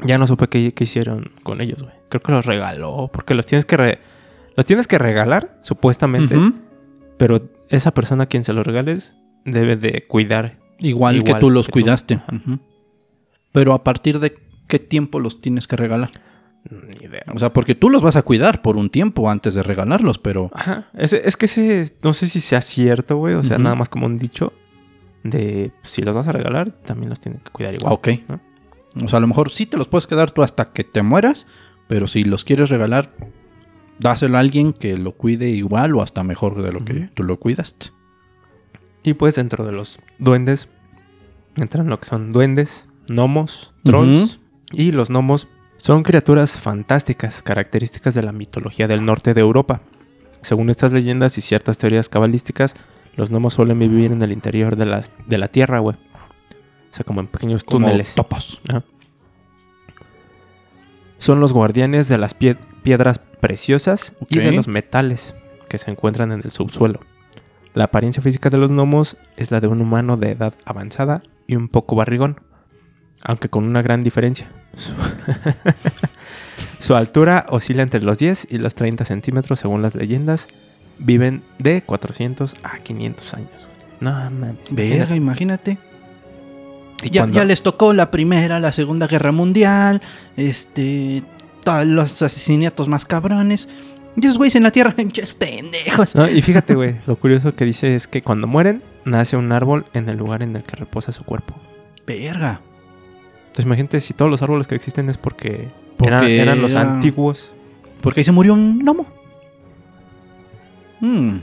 Ya 0.05 0.19
no 0.19 0.27
supe 0.27 0.49
qué, 0.49 0.73
qué 0.73 0.85
hicieron 0.85 1.33
con 1.43 1.61
ellos, 1.61 1.83
güey. 1.83 1.95
Creo 2.09 2.21
que 2.23 2.33
los 2.33 2.47
regaló, 2.47 3.11
porque 3.13 3.35
los 3.35 3.47
tienes 3.47 3.65
que 3.65 3.77
re- 3.77 3.99
los 4.57 4.67
tienes 4.67 4.87
que 4.87 4.99
regalar, 4.99 5.59
supuestamente, 5.63 6.37
pero 7.17 7.49
esa 7.71 7.93
persona 7.95 8.25
a 8.25 8.27
quien 8.27 8.45
se 8.45 8.53
los 8.53 8.67
regales 8.67 9.17
debe 9.45 9.77
de 9.77 10.07
cuidar. 10.07 10.59
Igual, 10.79 11.23
que 11.23 11.31
Igual 11.31 11.41
tú 11.41 11.51
los 11.51 11.67
que 11.67 11.73
tú. 11.73 11.81
cuidaste. 11.81 12.15
Ajá. 12.15 12.37
Ujú. 12.37 12.59
Pero 13.53 13.73
a 13.73 13.83
partir 13.85 14.19
de 14.19 14.35
qué 14.69 14.79
tiempo 14.79 15.21
los 15.21 15.41
tienes 15.41 15.67
que 15.67 15.77
regalar. 15.77 16.11
Ni 16.70 17.07
idea. 17.07 17.24
O 17.35 17.38
sea, 17.38 17.53
porque 17.53 17.74
tú 17.74 17.90
los 17.90 18.00
vas 18.03 18.16
a 18.16 18.22
cuidar 18.22 18.62
por 18.62 18.77
un 18.77 18.88
tiempo 18.90 19.31
antes 19.31 19.55
de 19.55 19.62
regalarlos, 19.62 20.18
pero... 20.18 20.50
Ajá. 20.55 20.88
Ese- 20.94 21.22
es 21.27 21.37
que 21.37 21.44
ese, 21.46 21.94
no 22.03 22.12
sé 22.12 22.27
si 22.27 22.40
sea 22.40 22.61
cierto, 22.61 23.16
güey. 23.18 23.35
O 23.35 23.42
sea, 23.42 23.59
nada 23.59 23.74
más 23.74 23.88
como 23.88 24.07
un 24.07 24.16
dicho 24.18 24.53
de 25.22 25.72
si 25.83 26.03
los 26.03 26.14
vas 26.14 26.29
a 26.29 26.33
regalar, 26.33 26.70
también 26.72 27.11
los 27.11 27.20
tienen 27.20 27.40
que 27.42 27.50
cuidar 27.50 27.74
igual. 27.74 27.92
Ok. 27.92 28.09
¿no? 28.29 28.40
O 29.05 29.09
sea, 29.09 29.18
a 29.18 29.20
lo 29.20 29.27
mejor 29.27 29.50
sí 29.50 29.66
te 29.66 29.77
los 29.77 29.88
puedes 29.88 30.07
quedar 30.07 30.31
tú 30.31 30.42
hasta 30.42 30.72
que 30.72 30.85
te 30.85 31.03
mueras, 31.03 31.46
pero 31.88 32.07
si 32.07 32.24
los 32.24 32.44
quieres 32.44 32.70
regalar, 32.70 33.11
dáselo 33.98 34.37
a 34.37 34.40
alguien 34.40 34.72
que 34.72 34.96
lo 34.96 35.12
cuide 35.12 35.50
igual 35.50 35.94
o 35.94 36.03
hasta 36.03 36.22
mejor 36.24 36.62
de 36.62 36.72
lo 36.72 36.85
que 36.85 37.11
tú 37.14 37.24
lo 37.24 37.38
cuidaste. 37.38 37.88
Y 39.03 39.14
pues 39.14 39.35
dentro 39.37 39.66
de 39.66 39.72
los 39.72 39.98
duendes 40.18 40.68
entran 41.57 41.88
lo 41.88 42.00
que 42.00 42.07
son 42.07 42.33
duendes, 42.33 42.88
gnomos, 43.09 43.74
trolls. 43.83 44.40
Y 44.72 44.92
los 44.92 45.09
gnomos 45.11 45.46
son 45.85 46.03
criaturas 46.03 46.59
fantásticas, 46.59 47.42
características 47.42 48.14
de 48.14 48.23
la 48.23 48.33
mitología 48.33 48.88
del 48.88 49.05
norte 49.05 49.35
de 49.35 49.42
Europa. 49.42 49.83
Según 50.40 50.70
estas 50.70 50.92
leyendas 50.92 51.37
y 51.37 51.42
ciertas 51.42 51.77
teorías 51.77 52.09
cabalísticas, 52.09 52.75
los 53.16 53.31
gnomos 53.31 53.53
suelen 53.53 53.79
vivir 53.79 54.11
en 54.11 54.23
el 54.23 54.33
interior 54.33 54.77
de, 54.77 54.87
las, 54.87 55.12
de 55.27 55.37
la 55.37 55.49
tierra, 55.49 55.81
güey. 55.81 55.94
O 55.94 56.88
sea, 56.94 57.05
como 57.05 57.20
en 57.20 57.27
pequeños 57.27 57.64
Como 57.64 57.85
túneles. 57.85 58.14
topos. 58.14 58.62
Son 61.18 61.38
los 61.38 61.53
guardianes 61.53 62.09
de 62.09 62.16
las 62.16 62.35
pie- 62.35 62.57
piedras 62.83 63.18
preciosas 63.18 64.16
y 64.31 64.38
de 64.38 64.53
los 64.53 64.68
metales 64.68 65.35
que 65.68 65.77
se 65.77 65.90
encuentran 65.90 66.33
en 66.33 66.40
el 66.42 66.51
subsuelo. 66.51 67.01
La 67.75 67.85
apariencia 67.85 68.23
física 68.23 68.49
de 68.49 68.57
los 68.57 68.73
gnomos 68.73 69.18
es 69.37 69.51
la 69.51 69.61
de 69.61 69.66
un 69.66 69.83
humano 69.83 70.16
de 70.16 70.31
edad 70.31 70.55
avanzada 70.64 71.23
y 71.47 71.57
un 71.57 71.68
poco 71.68 71.94
barrigón, 71.94 72.40
aunque 73.25 73.49
con 73.49 73.65
una 73.65 73.83
gran 73.83 74.05
diferencia. 74.05 74.51
Su, 74.77 74.93
Su 76.79 76.95
altura 76.95 77.47
oscila 77.49 77.83
entre 77.83 78.03
los 78.03 78.19
10 78.19 78.49
y 78.51 78.59
los 78.59 78.75
30 78.75 79.05
centímetros 79.07 79.59
según 79.59 79.81
las 79.83 79.95
leyendas. 79.95 80.49
Viven 80.99 81.43
de 81.59 81.83
400 81.83 82.57
a 82.63 82.79
500 82.79 83.35
años. 83.35 83.69
No 84.01 84.13
mames. 84.13 84.57
Verga, 84.71 85.17
imagínate. 85.17 85.79
Y 87.03 87.11
Ya, 87.11 87.27
ya 87.27 87.45
les 87.45 87.63
tocó 87.63 87.95
la 87.95 88.11
primera, 88.11 88.61
la 88.61 88.71
segunda 88.71 89.07
guerra 89.07 89.33
mundial, 89.33 90.03
este, 90.37 91.23
todos 91.65 91.87
los 91.87 92.23
asesinatos 92.23 92.89
más 92.89 93.07
cabrones. 93.07 93.69
Y 94.17 94.27
esos 94.27 94.37
güeyes 94.37 94.55
en 94.57 94.63
la 94.63 94.71
tierra, 94.71 94.93
pinches 94.97 95.35
pendejos. 95.35 96.15
No, 96.15 96.29
y 96.29 96.43
fíjate, 96.43 96.75
güey, 96.75 96.97
lo 97.07 97.17
curioso 97.17 97.55
que 97.55 97.65
dice 97.65 97.95
es 97.95 98.07
que 98.07 98.23
cuando 98.23 98.47
mueren, 98.47 98.83
nace 99.05 99.37
un 99.37 99.51
árbol 99.53 99.87
en 99.95 100.09
el 100.09 100.19
lugar 100.19 100.43
en 100.43 100.55
el 100.55 100.63
que 100.63 100.77
reposa 100.77 101.13
su 101.13 101.25
cuerpo. 101.25 101.55
Verga. 102.07 102.61
Entonces 103.55 103.67
imagínate 103.67 104.01
si 104.01 104.14
todos 104.14 104.29
los 104.31 104.43
árboles 104.43 104.67
que 104.67 104.75
existen 104.75 105.09
es 105.09 105.17
porque, 105.17 105.71
Porque 105.97 106.09
eran, 106.12 106.25
eran 106.27 106.61
los 106.61 106.73
era- 106.73 106.81
antiguos. 106.95 107.55
Porque 108.01 108.21
ahí 108.21 108.25
se 108.25 108.33
murió 108.33 108.53
un 108.53 108.81
gnomo. 108.81 109.07
Hmm. 111.01 111.38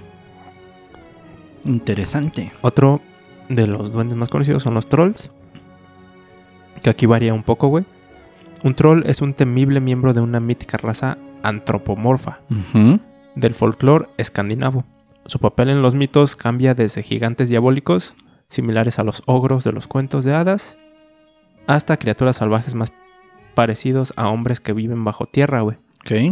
Interesante. 1.65 2.51
Otro 2.61 3.01
de 3.49 3.67
los 3.67 3.91
duendes 3.91 4.17
más 4.17 4.29
conocidos 4.29 4.63
son 4.63 4.73
los 4.73 4.87
trolls. 4.89 5.31
Que 6.83 6.89
aquí 6.89 7.05
varía 7.05 7.33
un 7.33 7.43
poco, 7.43 7.67
güey. 7.67 7.85
Un 8.63 8.75
troll 8.75 9.03
es 9.05 9.21
un 9.21 9.33
temible 9.33 9.79
miembro 9.79 10.13
de 10.13 10.21
una 10.21 10.39
mítica 10.39 10.77
raza 10.77 11.17
antropomorfa 11.43 12.39
del 13.35 13.55
folclore 13.55 14.07
escandinavo. 14.17 14.83
Su 15.25 15.39
papel 15.39 15.69
en 15.69 15.81
los 15.81 15.95
mitos 15.95 16.35
cambia 16.35 16.73
desde 16.75 17.03
gigantes 17.03 17.49
diabólicos, 17.49 18.15
similares 18.47 18.99
a 18.99 19.03
los 19.03 19.23
ogros 19.25 19.63
de 19.63 19.71
los 19.71 19.87
cuentos 19.87 20.25
de 20.25 20.35
hadas, 20.35 20.77
hasta 21.67 21.97
criaturas 21.97 22.37
salvajes 22.37 22.75
más 22.75 22.91
parecidos 23.53 24.13
a 24.15 24.29
hombres 24.29 24.59
que 24.59 24.73
viven 24.73 25.03
bajo 25.03 25.25
tierra, 25.25 25.61
güey, 25.61 25.77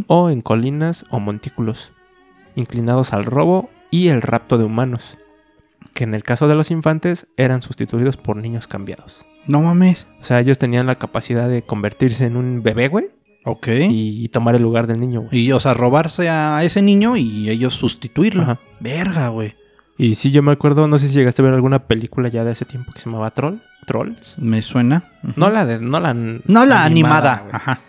o 0.07 0.29
en 0.29 0.41
colinas 0.41 1.05
o 1.09 1.19
montículos, 1.19 1.91
inclinados 2.55 3.13
al 3.13 3.25
robo 3.25 3.69
y 3.91 4.07
el 4.09 4.21
rapto 4.21 4.57
de 4.57 4.63
humanos, 4.63 5.17
que 5.93 6.03
en 6.03 6.13
el 6.13 6.23
caso 6.23 6.47
de 6.47 6.55
los 6.55 6.71
infantes 6.71 7.27
eran 7.37 7.61
sustituidos 7.61 8.17
por 8.17 8.37
niños 8.37 8.67
cambiados. 8.67 9.25
No 9.47 9.61
mames. 9.61 10.07
O 10.19 10.23
sea, 10.23 10.39
ellos 10.39 10.59
tenían 10.59 10.85
la 10.87 10.95
capacidad 10.95 11.49
de 11.49 11.61
convertirse 11.63 12.25
en 12.25 12.35
un 12.37 12.61
bebé, 12.61 12.87
güey, 12.87 13.07
Ok. 13.45 13.67
y 13.89 14.27
tomar 14.29 14.55
el 14.55 14.61
lugar 14.61 14.85
del 14.87 14.99
niño, 14.99 15.21
güey. 15.21 15.39
Y, 15.39 15.51
o 15.53 15.59
sea, 15.59 15.73
robarse 15.73 16.29
a 16.29 16.63
ese 16.63 16.81
niño 16.81 17.15
y 17.17 17.49
ellos 17.49 17.73
sustituirlo. 17.73 18.43
Ajá. 18.43 18.59
Verga, 18.79 19.29
güey. 19.29 19.55
Y 19.97 20.15
sí, 20.15 20.31
yo 20.31 20.41
me 20.43 20.51
acuerdo, 20.51 20.87
no 20.87 20.97
sé 20.97 21.07
si 21.07 21.13
llegaste 21.15 21.41
a 21.41 21.45
ver 21.45 21.53
alguna 21.53 21.87
película 21.87 22.29
ya 22.29 22.43
de 22.45 22.51
hace 22.51 22.65
tiempo 22.65 22.91
que 22.93 22.99
se 22.99 23.05
llamaba 23.09 23.31
Troll, 23.31 23.59
Trolls. 23.85 24.37
Me 24.39 24.61
suena. 24.61 25.11
No 25.35 25.49
la 25.49 25.65
de, 25.65 25.79
no 25.79 25.99
la, 25.99 26.13
No 26.13 26.65
la 26.65 26.83
animada. 26.83 27.43
Ajá. 27.51 27.79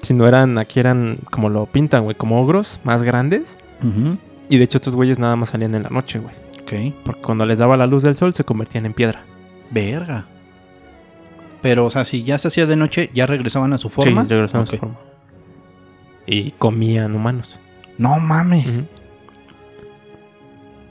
Sino 0.00 0.26
eran, 0.26 0.58
aquí 0.58 0.80
eran 0.80 1.18
como 1.30 1.48
lo 1.48 1.66
pintan, 1.66 2.04
güey, 2.04 2.16
como 2.16 2.40
ogros 2.40 2.80
más 2.84 3.02
grandes. 3.02 3.58
Y 4.48 4.58
de 4.58 4.64
hecho 4.64 4.78
estos 4.78 4.94
güeyes 4.94 5.18
nada 5.18 5.36
más 5.36 5.50
salían 5.50 5.74
en 5.74 5.82
la 5.82 5.90
noche, 5.90 6.18
güey. 6.18 6.34
Ok. 6.62 6.94
Porque 7.04 7.22
cuando 7.22 7.46
les 7.46 7.58
daba 7.58 7.76
la 7.76 7.86
luz 7.86 8.02
del 8.02 8.14
sol 8.14 8.32
se 8.34 8.44
convertían 8.44 8.86
en 8.86 8.94
piedra. 8.94 9.24
Verga. 9.70 10.26
Pero, 11.62 11.86
o 11.86 11.90
sea, 11.90 12.04
si 12.04 12.22
ya 12.24 12.36
se 12.36 12.48
hacía 12.48 12.66
de 12.66 12.76
noche, 12.76 13.10
ya 13.14 13.26
regresaban 13.26 13.72
a 13.72 13.78
su 13.78 13.88
forma. 13.88 14.22
Sí, 14.22 14.28
regresaban 14.28 14.64
a 14.64 14.66
su 14.66 14.76
forma. 14.76 14.98
Y 16.26 16.50
comían 16.52 17.14
humanos. 17.14 17.60
No 17.96 18.18
mames. 18.18 18.86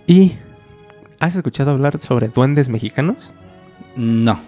¿Y 0.07 0.33
has 1.19 1.35
escuchado 1.35 1.71
hablar 1.71 1.99
sobre 1.99 2.27
duendes 2.27 2.69
mexicanos? 2.69 3.33
No. 3.95 4.39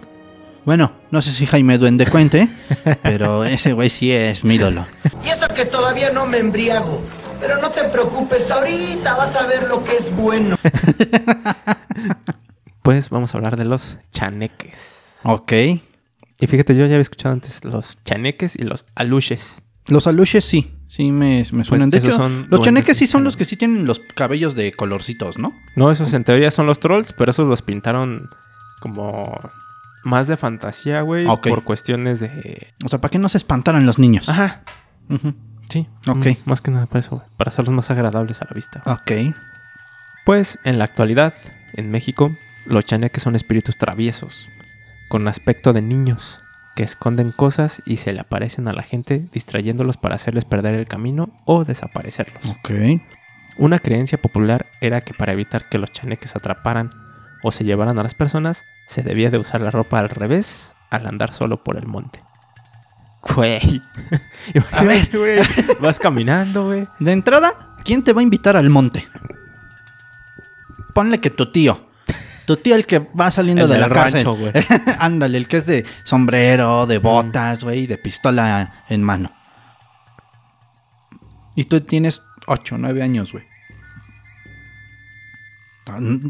Bueno, 0.64 0.92
no 1.10 1.22
sé 1.22 1.30
si 1.30 1.46
Jaime 1.46 1.78
Duende 1.78 2.06
cuente, 2.06 2.48
pero 3.02 3.44
ese 3.44 3.72
güey 3.72 3.88
sí 3.88 4.10
es 4.10 4.44
mi 4.44 4.56
ídolo. 4.56 4.84
Y 5.24 5.28
eso 5.28 5.46
que 5.54 5.64
todavía 5.64 6.10
no 6.12 6.26
me 6.26 6.38
embriago. 6.38 7.02
Pero 7.40 7.60
no 7.60 7.70
te 7.70 7.84
preocupes, 7.84 8.50
ahorita 8.50 9.14
vas 9.14 9.36
a 9.36 9.46
ver 9.46 9.68
lo 9.68 9.84
que 9.84 9.96
es 9.96 10.14
bueno. 10.14 10.56
Pues 12.82 13.10
vamos 13.10 13.34
a 13.34 13.38
hablar 13.38 13.56
de 13.56 13.64
los 13.64 13.98
chaneques. 14.12 15.18
Ok. 15.24 15.52
Y 16.38 16.46
fíjate, 16.46 16.72
yo 16.74 16.82
ya 16.82 16.84
había 16.84 17.00
escuchado 17.00 17.32
antes 17.32 17.64
los 17.64 18.04
chaneques 18.04 18.54
y 18.54 18.62
los 18.62 18.86
aluches. 18.94 19.64
Los 19.88 20.06
aluches 20.06 20.44
sí, 20.44 20.72
sí 20.86 21.10
me, 21.10 21.44
me 21.50 21.64
suenan. 21.64 21.90
de 21.90 21.98
esos 21.98 22.10
hecho, 22.10 22.16
son 22.18 22.46
los 22.48 22.60
chaneques 22.60 22.96
sí 22.96 23.08
son 23.08 23.24
los 23.24 23.36
que 23.36 23.44
sí 23.44 23.56
tienen 23.56 23.86
los 23.86 23.98
cabellos 24.14 24.54
de 24.54 24.72
colorcitos, 24.72 25.36
¿no? 25.36 25.52
No, 25.74 25.90
esos 25.90 26.14
en 26.14 26.22
teoría 26.22 26.52
son 26.52 26.66
los 26.66 26.78
trolls, 26.78 27.12
pero 27.12 27.32
esos 27.32 27.48
los 27.48 27.62
pintaron 27.62 28.28
como 28.80 29.38
más 30.04 30.28
de 30.28 30.36
fantasía, 30.36 31.00
güey. 31.02 31.26
Ok. 31.26 31.48
Por 31.48 31.64
cuestiones 31.64 32.20
de. 32.20 32.74
O 32.84 32.88
sea, 32.88 33.00
para 33.00 33.10
que 33.10 33.18
no 33.18 33.28
se 33.28 33.38
espantaran 33.38 33.86
los 33.86 33.98
niños. 33.98 34.28
Ajá. 34.28 34.62
Sí. 35.68 35.88
Ok. 36.08 36.26
Más 36.44 36.62
que 36.62 36.70
nada 36.70 36.86
para 36.86 37.00
eso, 37.00 37.16
güey. 37.16 37.28
Para 37.36 37.48
hacerlos 37.48 37.74
más 37.74 37.90
agradables 37.90 38.40
a 38.42 38.46
la 38.46 38.54
vista. 38.54 38.82
Ok. 38.86 39.34
Pues 40.24 40.58
en 40.64 40.78
la 40.78 40.84
actualidad, 40.84 41.34
en 41.72 41.90
México, 41.90 42.36
los 42.64 42.84
chaneques 42.84 43.22
son 43.22 43.36
espíritus 43.36 43.78
traviesos, 43.78 44.48
con 45.08 45.28
aspecto 45.28 45.72
de 45.72 45.82
niños, 45.82 46.40
que 46.74 46.82
esconden 46.82 47.30
cosas 47.32 47.80
y 47.86 47.98
se 47.98 48.12
le 48.12 48.20
aparecen 48.20 48.66
a 48.68 48.72
la 48.72 48.82
gente 48.82 49.24
distrayéndolos 49.32 49.96
para 49.96 50.16
hacerles 50.16 50.44
perder 50.44 50.74
el 50.74 50.88
camino 50.88 51.30
o 51.44 51.64
desaparecerlos. 51.64 52.44
Ok. 52.44 52.70
Una 53.56 53.78
creencia 53.78 54.20
popular 54.20 54.66
era 54.80 55.00
que 55.00 55.14
para 55.14 55.32
evitar 55.32 55.68
que 55.68 55.78
los 55.78 55.90
chaneques 55.92 56.36
atraparan 56.36 57.05
o 57.46 57.52
se 57.52 57.62
llevaran 57.62 57.96
a 57.96 58.02
las 58.02 58.14
personas, 58.16 58.64
se 58.88 59.04
debía 59.04 59.30
de 59.30 59.38
usar 59.38 59.60
la 59.60 59.70
ropa 59.70 60.00
al 60.00 60.08
revés 60.08 60.74
al 60.90 61.06
andar 61.06 61.32
solo 61.32 61.62
por 61.62 61.76
el 61.76 61.86
monte. 61.86 62.20
Güey. 63.34 63.80
A 64.72 64.82
ver. 64.82 65.08
Güey. 65.12 65.40
Vas 65.80 66.00
caminando, 66.00 66.66
güey. 66.66 66.88
De 66.98 67.12
entrada, 67.12 67.76
¿quién 67.84 68.02
te 68.02 68.12
va 68.12 68.20
a 68.20 68.24
invitar 68.24 68.56
al 68.56 68.68
monte? 68.68 69.06
Ponle 70.92 71.20
que 71.20 71.30
tu 71.30 71.52
tío. 71.52 71.86
Tu 72.46 72.56
tío 72.56 72.74
el 72.74 72.84
que 72.84 72.98
va 72.98 73.30
saliendo 73.30 73.64
El 73.66 73.70
de 73.70 73.78
la 73.78 73.88
cárcel. 73.88 74.24
rancho. 74.24 74.36
Ándale, 74.98 75.38
el 75.38 75.46
que 75.46 75.58
es 75.58 75.66
de 75.66 75.86
sombrero, 76.02 76.86
de 76.86 76.98
botas, 76.98 77.62
güey, 77.62 77.86
de 77.86 77.96
pistola 77.98 78.82
en 78.88 79.04
mano. 79.04 79.30
Y 81.54 81.64
tú 81.66 81.80
tienes 81.80 82.22
8, 82.48 82.76
9 82.78 83.02
años, 83.02 83.30
güey. 83.30 83.44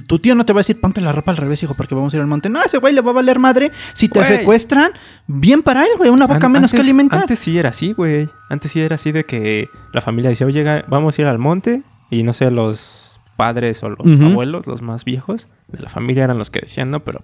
Tu 0.06 0.18
tío 0.18 0.34
no 0.34 0.44
te 0.44 0.52
va 0.52 0.58
a 0.58 0.60
decir, 0.60 0.78
ponte 0.80 1.00
la 1.00 1.12
ropa 1.12 1.30
al 1.30 1.38
revés, 1.38 1.62
hijo, 1.62 1.74
porque 1.74 1.94
vamos 1.94 2.12
a 2.12 2.16
ir 2.16 2.20
al 2.20 2.26
monte. 2.26 2.50
No, 2.50 2.62
ese 2.62 2.76
güey 2.76 2.92
le 2.92 3.00
va 3.00 3.10
a 3.12 3.14
valer 3.14 3.38
madre. 3.38 3.72
Si 3.94 4.08
te 4.08 4.18
Güey. 4.18 4.28
secuestran, 4.38 4.90
bien 5.26 5.62
para 5.62 5.82
él, 5.84 5.90
güey. 5.96 6.10
Una 6.10 6.26
An- 6.26 6.52
menos 6.52 6.72
que 6.72 6.78
alimentar. 6.80 7.20
Antes 7.20 7.38
sí 7.38 7.56
era 7.58 7.70
así, 7.70 7.92
güey. 7.94 8.28
Antes 8.50 8.70
sí 8.72 8.80
era 8.82 8.96
así 8.96 9.12
de 9.12 9.24
que 9.24 9.68
la 9.94 10.02
familia 10.02 10.28
decía, 10.28 10.46
oye, 10.46 10.84
vamos 10.88 11.18
a 11.18 11.22
ir 11.22 11.28
al 11.28 11.38
monte. 11.38 11.82
Y 12.10 12.22
no 12.22 12.34
sé, 12.34 12.50
los 12.50 13.18
padres 13.38 13.82
o 13.82 13.88
los 13.88 13.98
abuelos, 14.20 14.66
los 14.66 14.82
más 14.82 15.04
viejos 15.06 15.48
de 15.68 15.78
la 15.80 15.88
familia 15.88 16.24
eran 16.24 16.36
los 16.38 16.50
que 16.50 16.60
decían, 16.60 16.90
no, 16.90 17.00
pero 17.00 17.22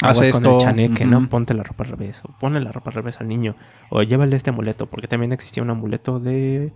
Haz 0.00 0.18
con 0.18 0.26
esto. 0.26 0.52
el 0.54 0.58
chaneque. 0.58 1.04
¿no? 1.04 1.28
Ponte 1.28 1.52
la 1.52 1.62
ropa 1.62 1.84
al 1.84 1.90
revés. 1.90 2.22
O 2.24 2.32
ponle 2.40 2.60
la 2.62 2.72
ropa 2.72 2.88
al 2.90 2.94
revés 2.94 3.20
al 3.20 3.28
niño. 3.28 3.54
O 3.90 4.02
llévale 4.02 4.34
este 4.34 4.48
amuleto, 4.48 4.86
porque 4.86 5.08
también 5.08 5.32
existía 5.32 5.62
un 5.62 5.68
amuleto 5.70 6.20
de 6.20 6.72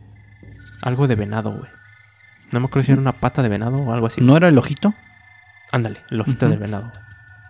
algo 0.83 1.09
de 1.09 1.15
venado, 1.15 1.53
güey. 1.53 1.71
No 2.53 2.61
me 2.61 2.67
acuerdo 2.67 2.85
si 2.85 2.93
era 2.93 3.01
una 3.01 3.13
pata 3.13 3.43
de 3.43 3.49
venado 3.49 3.77
o 3.79 3.93
algo 3.93 4.07
así. 4.07 4.21
¿No 4.21 4.37
era 4.37 4.49
el 4.49 4.57
ojito? 4.59 4.95
Ándale, 5.73 6.03
el 6.11 6.21
ojito 6.21 6.49
del 6.49 6.59
venado. 6.59 6.93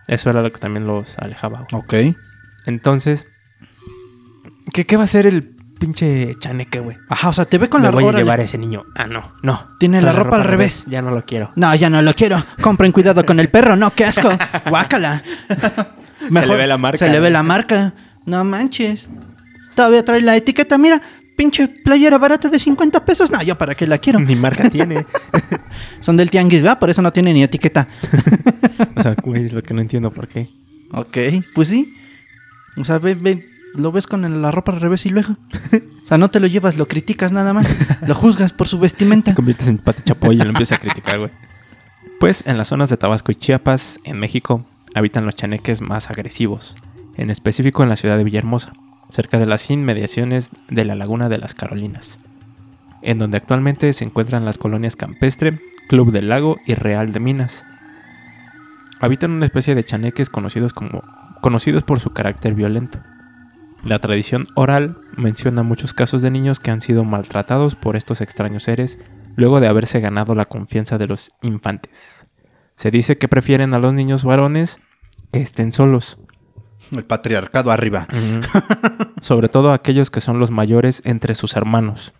Eso 0.08 0.30
era 0.30 0.42
lo 0.42 0.50
que 0.50 0.58
también 0.58 0.86
los 0.86 1.18
alejaba. 1.18 1.66
güey. 1.70 2.10
Ok. 2.10 2.16
Entonces, 2.66 3.26
¿qué, 4.72 4.86
qué 4.86 4.96
va 4.96 5.02
a 5.02 5.04
hacer 5.04 5.26
el 5.26 5.42
pinche 5.78 6.34
chaneque, 6.38 6.80
güey? 6.80 6.96
Ajá, 7.08 7.28
o 7.28 7.32
sea, 7.32 7.44
te 7.44 7.58
ve 7.58 7.68
con 7.68 7.82
Me 7.82 7.88
la 7.88 7.92
voy 7.92 8.04
a 8.06 8.12
llevar 8.12 8.40
a 8.40 8.42
ese 8.42 8.58
niño. 8.58 8.84
Ah, 8.96 9.06
no, 9.06 9.32
no. 9.42 9.66
Tiene 9.78 10.02
la 10.02 10.12
ropa 10.12 10.36
al 10.36 10.44
revés. 10.44 10.86
Ya 10.86 11.02
no 11.02 11.10
lo 11.10 11.22
quiero. 11.24 11.52
No, 11.56 11.74
ya 11.74 11.90
no 11.90 12.02
lo 12.02 12.14
quiero. 12.14 12.42
Compren 12.60 12.90
cuidado 12.92 13.24
con 13.24 13.38
el 13.38 13.48
perro, 13.48 13.76
no, 13.76 13.90
qué 13.92 14.04
asco. 14.04 14.28
Guácala. 14.68 15.22
le 16.30 16.56
ve 16.56 16.66
la 16.66 16.78
marca, 16.78 16.98
Se 16.98 17.08
le 17.08 17.20
ve 17.20 17.28
¿no? 17.28 17.34
la 17.34 17.42
marca. 17.42 17.94
No 18.26 18.44
manches. 18.44 19.08
Todavía 19.74 20.04
trae 20.04 20.20
la 20.22 20.36
etiqueta, 20.36 20.76
mira. 20.76 21.00
Pinche 21.38 21.68
playera 21.68 22.18
barata 22.18 22.50
de 22.50 22.58
50 22.58 23.04
pesos. 23.04 23.30
No, 23.30 23.40
yo 23.42 23.56
para 23.56 23.76
qué 23.76 23.86
la 23.86 23.98
quiero. 23.98 24.18
Ni 24.18 24.34
marca 24.34 24.68
tiene. 24.70 25.06
Son 26.00 26.16
del 26.16 26.30
tianguis, 26.30 26.62
¿verdad? 26.62 26.80
Por 26.80 26.90
eso 26.90 27.00
no 27.00 27.12
tiene 27.12 27.32
ni 27.32 27.44
etiqueta. 27.44 27.86
o 28.96 29.00
sea, 29.00 29.14
güey, 29.22 29.44
es 29.44 29.52
lo 29.52 29.62
que 29.62 29.72
no 29.72 29.80
entiendo 29.80 30.10
por 30.10 30.26
qué. 30.26 30.48
Ok, 30.92 31.16
pues 31.54 31.68
sí. 31.68 31.94
O 32.76 32.84
sea, 32.84 32.98
ve, 32.98 33.14
ve, 33.14 33.48
lo 33.76 33.92
ves 33.92 34.08
con 34.08 34.42
la 34.42 34.50
ropa 34.50 34.72
al 34.72 34.80
revés 34.80 35.06
y 35.06 35.10
luego. 35.10 35.36
O 36.02 36.06
sea, 36.06 36.18
no 36.18 36.28
te 36.28 36.40
lo 36.40 36.48
llevas, 36.48 36.76
lo 36.76 36.88
criticas 36.88 37.30
nada 37.30 37.52
más. 37.52 37.86
Lo 38.06 38.14
juzgas 38.16 38.52
por 38.52 38.66
su 38.66 38.80
vestimenta. 38.80 39.30
Te 39.30 39.36
conviertes 39.36 39.68
en 39.68 39.78
Pati 39.78 40.02
Chapoy 40.02 40.34
y 40.34 40.38
lo 40.38 40.48
empiezas 40.48 40.78
a 40.78 40.80
criticar, 40.80 41.18
güey. 41.18 41.30
Pues 42.18 42.42
en 42.46 42.58
las 42.58 42.68
zonas 42.68 42.90
de 42.90 42.96
Tabasco 42.96 43.30
y 43.30 43.36
Chiapas, 43.36 44.00
en 44.02 44.18
México, 44.18 44.66
habitan 44.94 45.24
los 45.24 45.36
chaneques 45.36 45.82
más 45.82 46.10
agresivos, 46.10 46.74
en 47.16 47.30
específico 47.30 47.84
en 47.84 47.90
la 47.90 47.96
ciudad 47.96 48.16
de 48.16 48.24
Villahermosa, 48.24 48.72
cerca 49.08 49.38
de 49.38 49.46
las 49.46 49.70
inmediaciones 49.70 50.52
de 50.68 50.84
la 50.84 50.94
Laguna 50.94 51.28
de 51.28 51.38
las 51.38 51.54
Carolinas, 51.54 52.18
en 53.02 53.18
donde 53.18 53.36
actualmente 53.36 53.92
se 53.92 54.04
encuentran 54.04 54.44
las 54.44 54.58
colonias 54.58 54.96
Campestre, 54.96 55.60
Club 55.88 56.12
del 56.12 56.28
Lago 56.28 56.58
y 56.66 56.74
Real 56.74 57.12
de 57.12 57.20
Minas. 57.20 57.64
Habitan 59.00 59.30
una 59.30 59.46
especie 59.46 59.74
de 59.74 59.84
chaneques 59.84 60.28
conocidos, 60.28 60.72
como, 60.72 61.02
conocidos 61.40 61.82
por 61.82 62.00
su 62.00 62.10
carácter 62.10 62.54
violento. 62.54 62.98
La 63.84 63.98
tradición 63.98 64.46
oral 64.54 64.96
menciona 65.16 65.62
muchos 65.62 65.94
casos 65.94 66.20
de 66.20 66.30
niños 66.30 66.58
que 66.58 66.70
han 66.70 66.80
sido 66.80 67.04
maltratados 67.04 67.76
por 67.76 67.96
estos 67.96 68.20
extraños 68.20 68.64
seres 68.64 68.98
luego 69.36 69.60
de 69.60 69.68
haberse 69.68 70.00
ganado 70.00 70.34
la 70.34 70.46
confianza 70.46 70.98
de 70.98 71.06
los 71.06 71.30
infantes. 71.42 72.26
Se 72.74 72.90
dice 72.90 73.18
que 73.18 73.28
prefieren 73.28 73.72
a 73.72 73.78
los 73.78 73.94
niños 73.94 74.24
varones 74.24 74.80
que 75.32 75.40
estén 75.40 75.72
solos, 75.72 76.18
El 76.92 77.04
patriarcado 77.04 77.70
arriba. 77.70 78.06
sobre 79.20 79.48
todo 79.48 79.72
aquellos 79.72 80.10
que 80.10 80.20
son 80.20 80.38
los 80.38 80.50
mayores 80.50 81.02
entre 81.04 81.34
sus 81.34 81.56
hermanos, 81.56 82.12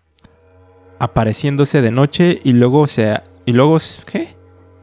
apareciéndose 0.99 1.83
de 1.83 1.91
noche 1.91 2.41
y 2.45 2.53
luego 2.53 2.87
se 2.87 3.21
y 3.47 3.53
luego 3.53 3.79
¿qué? 4.07 4.37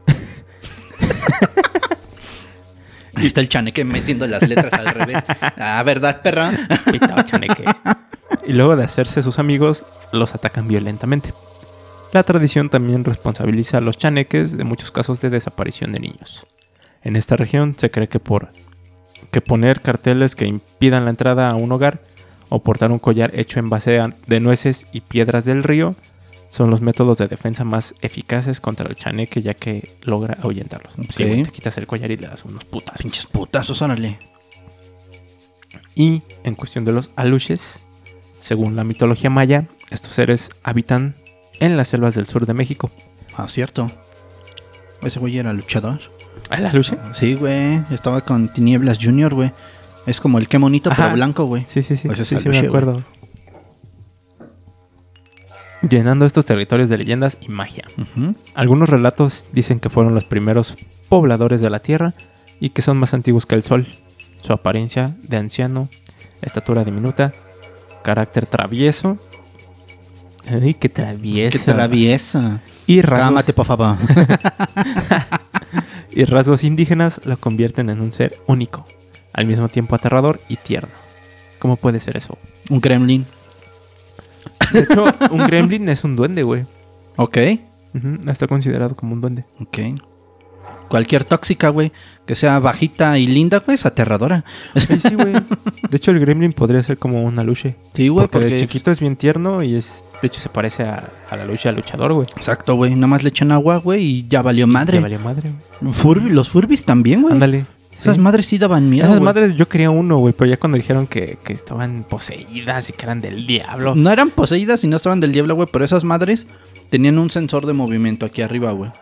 Y 3.18 3.26
está 3.26 3.40
el 3.40 3.48
chaneque 3.48 3.84
metiendo 3.84 4.26
las 4.26 4.46
letras 4.46 4.74
al 4.74 4.86
revés. 4.86 5.24
Ah, 5.56 5.82
¿verdad, 5.84 6.20
perra? 6.20 6.52
Pitao 6.90 7.22
chaneque. 7.22 7.64
Y 8.46 8.52
luego 8.52 8.76
de 8.76 8.84
hacerse 8.84 9.22
sus 9.22 9.38
amigos, 9.38 9.86
los 10.12 10.34
atacan 10.34 10.68
violentamente. 10.68 11.32
La 12.12 12.22
tradición 12.24 12.68
también 12.68 13.04
responsabiliza 13.04 13.78
a 13.78 13.80
los 13.80 13.96
chaneques 13.96 14.56
de 14.56 14.64
muchos 14.64 14.90
casos 14.90 15.20
de 15.20 15.30
desaparición 15.30 15.92
de 15.92 16.00
niños. 16.00 16.46
En 17.02 17.16
esta 17.16 17.36
región 17.36 17.74
se 17.76 17.90
cree 17.90 18.08
que 18.08 18.20
por 18.20 18.50
que 19.36 19.42
poner 19.42 19.82
carteles 19.82 20.34
que 20.34 20.46
impidan 20.46 21.04
la 21.04 21.10
entrada 21.10 21.50
a 21.50 21.56
un 21.56 21.70
hogar 21.70 22.00
o 22.48 22.62
portar 22.62 22.90
un 22.90 22.98
collar 22.98 23.38
hecho 23.38 23.58
en 23.60 23.68
base 23.68 24.00
de 24.26 24.40
nueces 24.40 24.86
y 24.92 25.02
piedras 25.02 25.44
del 25.44 25.62
río 25.62 25.94
son 26.48 26.70
los 26.70 26.80
métodos 26.80 27.18
de 27.18 27.28
defensa 27.28 27.62
más 27.62 27.94
eficaces 28.00 28.62
contra 28.62 28.88
el 28.88 28.94
chaneque 28.96 29.42
ya 29.42 29.52
que 29.52 29.90
logra 30.04 30.38
ahuyentarlos. 30.40 30.94
Sí, 31.10 31.24
Ok. 31.24 31.28
güey, 31.28 31.42
te 31.42 31.50
quitas 31.50 31.76
el 31.76 31.86
collar 31.86 32.10
y 32.12 32.16
le 32.16 32.28
das 32.28 32.46
unos 32.46 32.64
putas. 32.64 33.02
Pinches 33.02 33.26
putazos, 33.26 33.82
órale. 33.82 34.18
Y 35.94 36.22
en 36.44 36.54
cuestión 36.54 36.86
de 36.86 36.92
los 36.92 37.10
aluches, 37.16 37.80
según 38.40 38.74
la 38.74 38.84
mitología 38.84 39.28
maya, 39.28 39.66
estos 39.90 40.12
seres 40.14 40.48
habitan 40.62 41.14
en 41.60 41.76
las 41.76 41.88
selvas 41.88 42.14
del 42.14 42.26
sur 42.26 42.46
de 42.46 42.54
México. 42.54 42.90
Ah, 43.36 43.48
cierto. 43.48 43.90
Ese 45.02 45.18
güey 45.18 45.36
era 45.36 45.52
luchador. 45.52 46.00
¿El 46.50 46.66
aluche? 46.66 46.96
Sí, 47.12 47.34
güey. 47.34 47.80
Estaba 47.90 48.20
con 48.20 48.48
Tinieblas 48.52 48.98
Junior, 49.00 49.34
güey. 49.34 49.52
Es 50.06 50.20
como 50.20 50.38
el 50.38 50.48
qué 50.48 50.58
bonito, 50.58 50.90
Ajá. 50.90 51.04
pero 51.04 51.14
blanco, 51.16 51.44
güey. 51.46 51.64
Sí, 51.68 51.82
sí, 51.82 51.96
sí. 51.96 52.08
Ese 52.08 52.22
es 52.22 52.28
sí, 52.28 52.38
sí, 52.38 52.48
me 52.48 52.58
acuerdo. 52.58 53.02
Llenando 55.88 56.24
estos 56.26 56.46
territorios 56.46 56.88
de 56.88 56.98
leyendas 56.98 57.38
y 57.40 57.48
magia. 57.48 57.84
Algunos 58.54 58.88
relatos 58.88 59.48
dicen 59.52 59.78
que 59.80 59.88
fueron 59.90 60.14
los 60.14 60.24
primeros 60.24 60.74
pobladores 61.08 61.60
de 61.60 61.70
la 61.70 61.80
Tierra 61.80 62.14
y 62.60 62.70
que 62.70 62.82
son 62.82 62.96
más 62.96 63.14
antiguos 63.14 63.46
que 63.46 63.54
el 63.54 63.62
Sol. 63.62 63.86
Su 64.42 64.52
apariencia 64.52 65.14
de 65.22 65.36
anciano, 65.36 65.88
estatura 66.42 66.84
diminuta, 66.84 67.32
carácter 68.02 68.46
travieso. 68.46 69.18
Ay, 70.48 70.74
qué 70.74 70.88
travieso. 70.88 71.58
Qué 71.58 71.72
traviesa. 71.72 72.60
Y 72.86 73.02
rasgos, 73.02 73.24
Cámate, 73.24 73.52
por 73.52 73.66
favor. 73.66 73.96
y 76.16 76.24
rasgos 76.24 76.64
indígenas 76.64 77.20
lo 77.24 77.36
convierten 77.36 77.90
en 77.90 78.00
un 78.00 78.10
ser 78.10 78.34
único, 78.46 78.86
al 79.34 79.46
mismo 79.46 79.68
tiempo 79.68 79.94
aterrador 79.94 80.40
y 80.48 80.56
tierno. 80.56 80.88
¿Cómo 81.58 81.76
puede 81.76 82.00
ser 82.00 82.16
eso? 82.16 82.38
Un 82.70 82.80
gremlin. 82.80 83.26
De 84.72 84.80
hecho, 84.80 85.04
un 85.30 85.46
gremlin 85.46 85.88
es 85.90 86.04
un 86.04 86.16
duende, 86.16 86.42
güey. 86.42 86.64
Ok. 87.16 87.36
Ujú, 87.94 88.30
Está 88.30 88.46
considerado 88.46 88.96
como 88.96 89.12
un 89.12 89.20
duende. 89.20 89.44
Ok. 89.60 89.78
Cualquier 90.88 91.24
tóxica, 91.24 91.68
güey, 91.70 91.90
que 92.26 92.34
sea 92.34 92.58
bajita 92.60 93.18
y 93.18 93.26
linda, 93.26 93.58
güey, 93.58 93.74
es 93.74 93.86
aterradora. 93.86 94.44
Sí, 94.76 94.98
sí, 95.00 95.14
güey. 95.14 95.32
De 95.32 95.96
hecho, 95.96 96.10
el 96.12 96.20
gremlin 96.20 96.52
podría 96.52 96.82
ser 96.82 96.96
como 96.98 97.22
una 97.24 97.42
luche. 97.42 97.76
Sí, 97.94 98.08
güey, 98.08 98.28
porque, 98.28 98.46
de 98.48 98.60
chiquito 98.60 98.90
es 98.90 99.00
bien 99.00 99.16
tierno 99.16 99.62
y 99.62 99.74
es, 99.74 100.04
de 100.22 100.28
hecho, 100.28 100.40
se 100.40 100.48
parece 100.48 100.84
a, 100.84 101.10
a 101.30 101.36
la 101.36 101.44
lucha 101.44 101.70
al 101.70 101.76
luchador, 101.76 102.12
güey. 102.12 102.26
Exacto, 102.36 102.74
güey. 102.76 102.94
Nada 102.94 103.08
más 103.08 103.22
le 103.22 103.30
echan 103.30 103.50
agua, 103.52 103.78
güey, 103.78 104.02
y 104.04 104.28
ya 104.28 104.42
valió 104.42 104.66
madre. 104.66 104.98
Le 104.98 105.02
valió 105.02 105.18
madre. 105.20 105.52
güey. 105.80 105.92
Furby- 105.92 106.30
los 106.30 106.48
Furbis 106.48 106.84
también, 106.84 107.22
güey. 107.22 107.32
Ándale. 107.34 107.64
sí. 107.90 108.02
Esas 108.02 108.18
madres 108.18 108.46
sí 108.46 108.58
daban 108.58 108.88
miedo. 108.90 109.06
Esas 109.08 109.20
madres 109.20 109.56
yo 109.56 109.68
quería 109.68 109.90
uno, 109.90 110.18
güey, 110.18 110.34
pero 110.36 110.48
ya 110.50 110.56
cuando 110.58 110.76
dijeron 110.78 111.06
que, 111.06 111.38
que 111.42 111.52
estaban 111.52 112.04
poseídas 112.08 112.90
y 112.90 112.92
que 112.92 113.02
eran 113.04 113.20
del 113.20 113.46
diablo. 113.46 113.94
No 113.96 114.10
eran 114.10 114.30
poseídas 114.30 114.84
y 114.84 114.86
no 114.86 114.96
estaban 114.96 115.18
del 115.20 115.32
diablo, 115.32 115.54
güey, 115.56 115.68
pero 115.72 115.84
esas 115.84 116.04
madres 116.04 116.46
tenían 116.90 117.18
un 117.18 117.30
sensor 117.30 117.66
de 117.66 117.72
movimiento 117.72 118.24
aquí 118.26 118.42
arriba, 118.42 118.70
güey. 118.72 118.92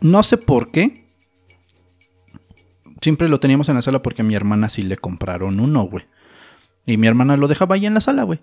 No 0.00 0.22
sé 0.22 0.38
por 0.38 0.70
qué. 0.70 1.06
Siempre 3.00 3.28
lo 3.28 3.40
teníamos 3.40 3.68
en 3.68 3.76
la 3.76 3.82
sala 3.82 4.02
porque 4.02 4.22
a 4.22 4.24
mi 4.24 4.34
hermana 4.34 4.68
sí 4.68 4.82
le 4.82 4.96
compraron 4.96 5.60
uno, 5.60 5.82
güey. 5.84 6.06
Y 6.86 6.96
mi 6.96 7.06
hermana 7.06 7.36
lo 7.36 7.48
dejaba 7.48 7.74
ahí 7.74 7.86
en 7.86 7.94
la 7.94 8.00
sala, 8.00 8.22
güey. 8.22 8.40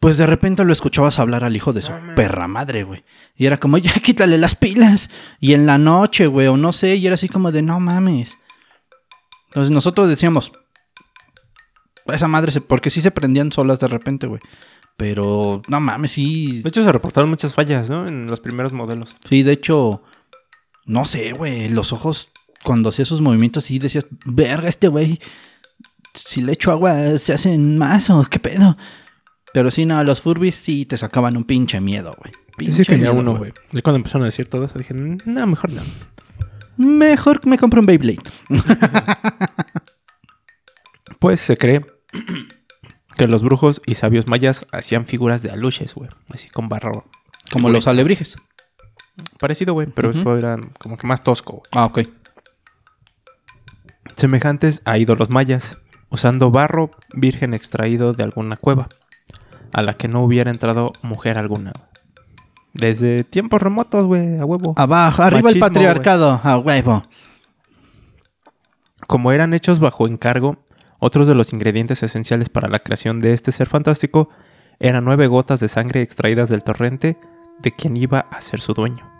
Pues 0.00 0.16
de 0.16 0.26
repente 0.26 0.64
lo 0.64 0.72
escuchabas 0.72 1.18
hablar 1.18 1.42
al 1.42 1.56
hijo 1.56 1.72
de 1.72 1.82
su 1.82 1.92
perra 2.14 2.46
madre, 2.46 2.84
güey. 2.84 3.04
Y 3.34 3.46
era 3.46 3.58
como, 3.58 3.78
ya 3.78 3.92
quítale 3.94 4.38
las 4.38 4.54
pilas. 4.54 5.10
Y 5.40 5.54
en 5.54 5.66
la 5.66 5.78
noche, 5.78 6.26
güey, 6.26 6.46
o 6.46 6.56
no 6.56 6.72
sé, 6.72 6.96
y 6.96 7.06
era 7.06 7.14
así 7.14 7.28
como 7.28 7.50
de, 7.50 7.62
no 7.62 7.80
mames. 7.80 8.38
Entonces 9.48 9.72
nosotros 9.72 10.08
decíamos, 10.08 10.52
esa 12.06 12.28
madre, 12.28 12.52
se, 12.52 12.60
porque 12.60 12.90
sí 12.90 13.00
se 13.00 13.10
prendían 13.10 13.50
solas 13.50 13.80
de 13.80 13.88
repente, 13.88 14.26
güey. 14.26 14.40
Pero, 14.96 15.62
no 15.68 15.80
mames, 15.80 16.12
sí. 16.12 16.60
De 16.62 16.68
hecho, 16.68 16.82
se 16.82 16.92
reportaron 16.92 17.30
muchas 17.30 17.54
fallas, 17.54 17.90
¿no? 17.90 18.06
En 18.06 18.26
los 18.26 18.40
primeros 18.40 18.72
modelos. 18.72 19.16
Sí, 19.28 19.42
de 19.42 19.52
hecho, 19.52 20.02
no 20.88 21.04
sé, 21.04 21.32
güey. 21.32 21.68
Los 21.68 21.92
ojos, 21.92 22.30
cuando 22.64 22.88
hacía 22.88 23.04
sus 23.04 23.20
movimientos, 23.20 23.64
sí 23.64 23.78
decías, 23.78 24.06
verga, 24.24 24.68
este 24.68 24.88
güey. 24.88 25.20
Si 26.14 26.42
le 26.42 26.54
echo 26.54 26.72
agua, 26.72 27.16
se 27.18 27.32
hacen 27.32 27.78
más 27.78 28.10
o 28.10 28.24
qué 28.24 28.40
pedo. 28.40 28.76
Pero 29.54 29.70
sí, 29.70 29.84
no, 29.84 30.02
los 30.02 30.20
Furbis 30.20 30.56
sí 30.56 30.84
te 30.84 30.98
sacaban 30.98 31.36
un 31.36 31.44
pinche 31.44 31.80
miedo, 31.80 32.16
güey. 32.18 32.32
Pinche 32.56 32.96
miedo, 32.96 33.12
uno, 33.14 33.36
güey. 33.36 33.52
Y 33.72 33.82
cuando 33.82 33.98
empezaron 33.98 34.22
a 34.22 34.26
decir 34.26 34.48
todo 34.48 34.64
eso, 34.64 34.78
dije, 34.78 34.94
no, 34.94 35.46
mejor 35.46 35.70
no. 35.70 35.82
Mejor 36.76 37.40
que 37.40 37.48
me 37.48 37.58
compre 37.58 37.78
un 37.78 37.86
Beyblade. 37.86 38.22
Pues 41.18 41.40
se 41.40 41.56
cree 41.56 41.84
que 43.16 43.26
los 43.26 43.42
brujos 43.42 43.82
y 43.86 43.94
sabios 43.94 44.28
mayas 44.28 44.66
hacían 44.70 45.04
figuras 45.04 45.42
de 45.42 45.50
aluches, 45.50 45.94
güey. 45.94 46.08
Así 46.32 46.48
con 46.48 46.68
barro. 46.68 47.10
Como 47.50 47.70
los 47.70 47.88
alebrijes. 47.88 48.36
Parecido, 49.38 49.74
güey, 49.74 49.86
pero 49.88 50.10
esto 50.10 50.36
era 50.36 50.56
como 50.78 50.96
que 50.96 51.06
más 51.06 51.22
tosco. 51.22 51.62
Ah, 51.72 51.84
ok. 51.86 52.00
Semejantes 54.16 54.82
a 54.84 54.98
ídolos 54.98 55.30
mayas, 55.30 55.78
usando 56.10 56.50
barro 56.50 56.90
virgen 57.14 57.54
extraído 57.54 58.12
de 58.14 58.24
alguna 58.24 58.56
cueva, 58.56 58.88
a 59.72 59.82
la 59.82 59.94
que 59.94 60.08
no 60.08 60.22
hubiera 60.22 60.50
entrado 60.50 60.92
mujer 61.02 61.38
alguna. 61.38 61.72
Desde 62.74 63.24
tiempos 63.24 63.62
remotos, 63.62 64.06
güey, 64.06 64.38
a 64.38 64.44
huevo. 64.44 64.74
Abajo, 64.76 65.22
arriba 65.22 65.50
el 65.50 65.58
patriarcado, 65.58 66.40
a 66.42 66.58
huevo. 66.58 67.02
Como 69.06 69.32
eran 69.32 69.54
hechos 69.54 69.78
bajo 69.78 70.06
encargo, 70.06 70.64
otros 70.98 71.26
de 71.28 71.34
los 71.34 71.52
ingredientes 71.52 72.02
esenciales 72.02 72.48
para 72.48 72.68
la 72.68 72.80
creación 72.80 73.20
de 73.20 73.32
este 73.32 73.52
ser 73.52 73.68
fantástico 73.68 74.28
eran 74.80 75.04
nueve 75.04 75.26
gotas 75.26 75.60
de 75.60 75.68
sangre 75.68 76.02
extraídas 76.02 76.48
del 76.48 76.62
torrente 76.62 77.18
de 77.60 77.72
quien 77.72 77.96
iba 77.96 78.20
a 78.20 78.40
ser 78.40 78.60
su 78.60 78.74
dueño. 78.74 79.10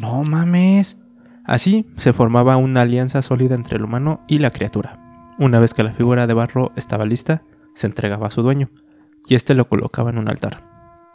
No 0.00 0.24
mames. 0.24 0.98
Así 1.44 1.86
se 1.96 2.12
formaba 2.12 2.56
una 2.56 2.82
alianza 2.82 3.22
sólida 3.22 3.54
entre 3.54 3.76
el 3.76 3.84
humano 3.84 4.24
y 4.26 4.38
la 4.38 4.50
criatura. 4.50 5.34
Una 5.38 5.60
vez 5.60 5.74
que 5.74 5.84
la 5.84 5.92
figura 5.92 6.26
de 6.26 6.34
barro 6.34 6.72
estaba 6.76 7.04
lista, 7.04 7.42
se 7.74 7.86
entregaba 7.86 8.26
a 8.26 8.30
su 8.30 8.42
dueño, 8.42 8.70
y 9.28 9.34
éste 9.34 9.54
lo 9.54 9.68
colocaba 9.68 10.10
en 10.10 10.18
un 10.18 10.28
altar. 10.28 10.64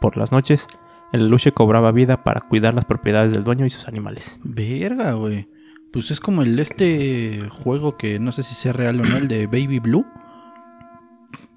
Por 0.00 0.16
las 0.16 0.32
noches, 0.32 0.68
el 1.12 1.22
aluche 1.26 1.52
cobraba 1.52 1.92
vida 1.92 2.24
para 2.24 2.40
cuidar 2.40 2.72
las 2.72 2.84
propiedades 2.84 3.32
del 3.32 3.44
dueño 3.44 3.66
y 3.66 3.70
sus 3.70 3.88
animales. 3.88 4.38
Verga, 4.42 5.12
güey. 5.12 5.48
Pues 5.92 6.10
es 6.10 6.20
como 6.20 6.42
el 6.42 6.58
este 6.58 7.48
juego 7.50 7.98
que 7.98 8.18
no 8.18 8.32
sé 8.32 8.42
si 8.42 8.54
sea 8.54 8.72
real 8.72 9.00
o 9.00 9.04
no, 9.04 9.18
el 9.18 9.28
de 9.28 9.46
Baby 9.46 9.78
Blue. 9.78 10.06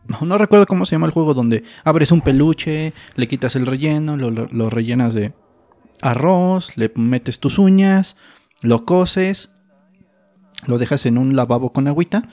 No, 0.08 0.20
no 0.22 0.38
recuerdo 0.38 0.66
cómo 0.68 0.86
se 0.86 0.96
llama 0.96 1.08
el 1.08 1.14
juego 1.14 1.34
donde 1.34 1.64
abres 1.84 2.12
un 2.12 2.22
peluche, 2.22 2.94
le 3.16 3.28
quitas 3.28 3.56
el 3.56 3.66
relleno, 3.66 4.18
lo, 4.18 4.30
lo- 4.32 4.48
lo 4.52 4.70
rellenas 4.70 5.14
de 5.14 5.34
arroz, 6.02 6.78
le 6.78 6.92
metes 6.96 7.40
tus 7.40 7.58
uñas, 7.58 8.18
lo 8.62 8.86
coses, 8.86 9.54
lo 10.68 10.78
dejas 10.78 11.06
en 11.06 11.18
un 11.18 11.36
lavabo 11.36 11.72
con 11.74 11.88
agüita 11.88 12.30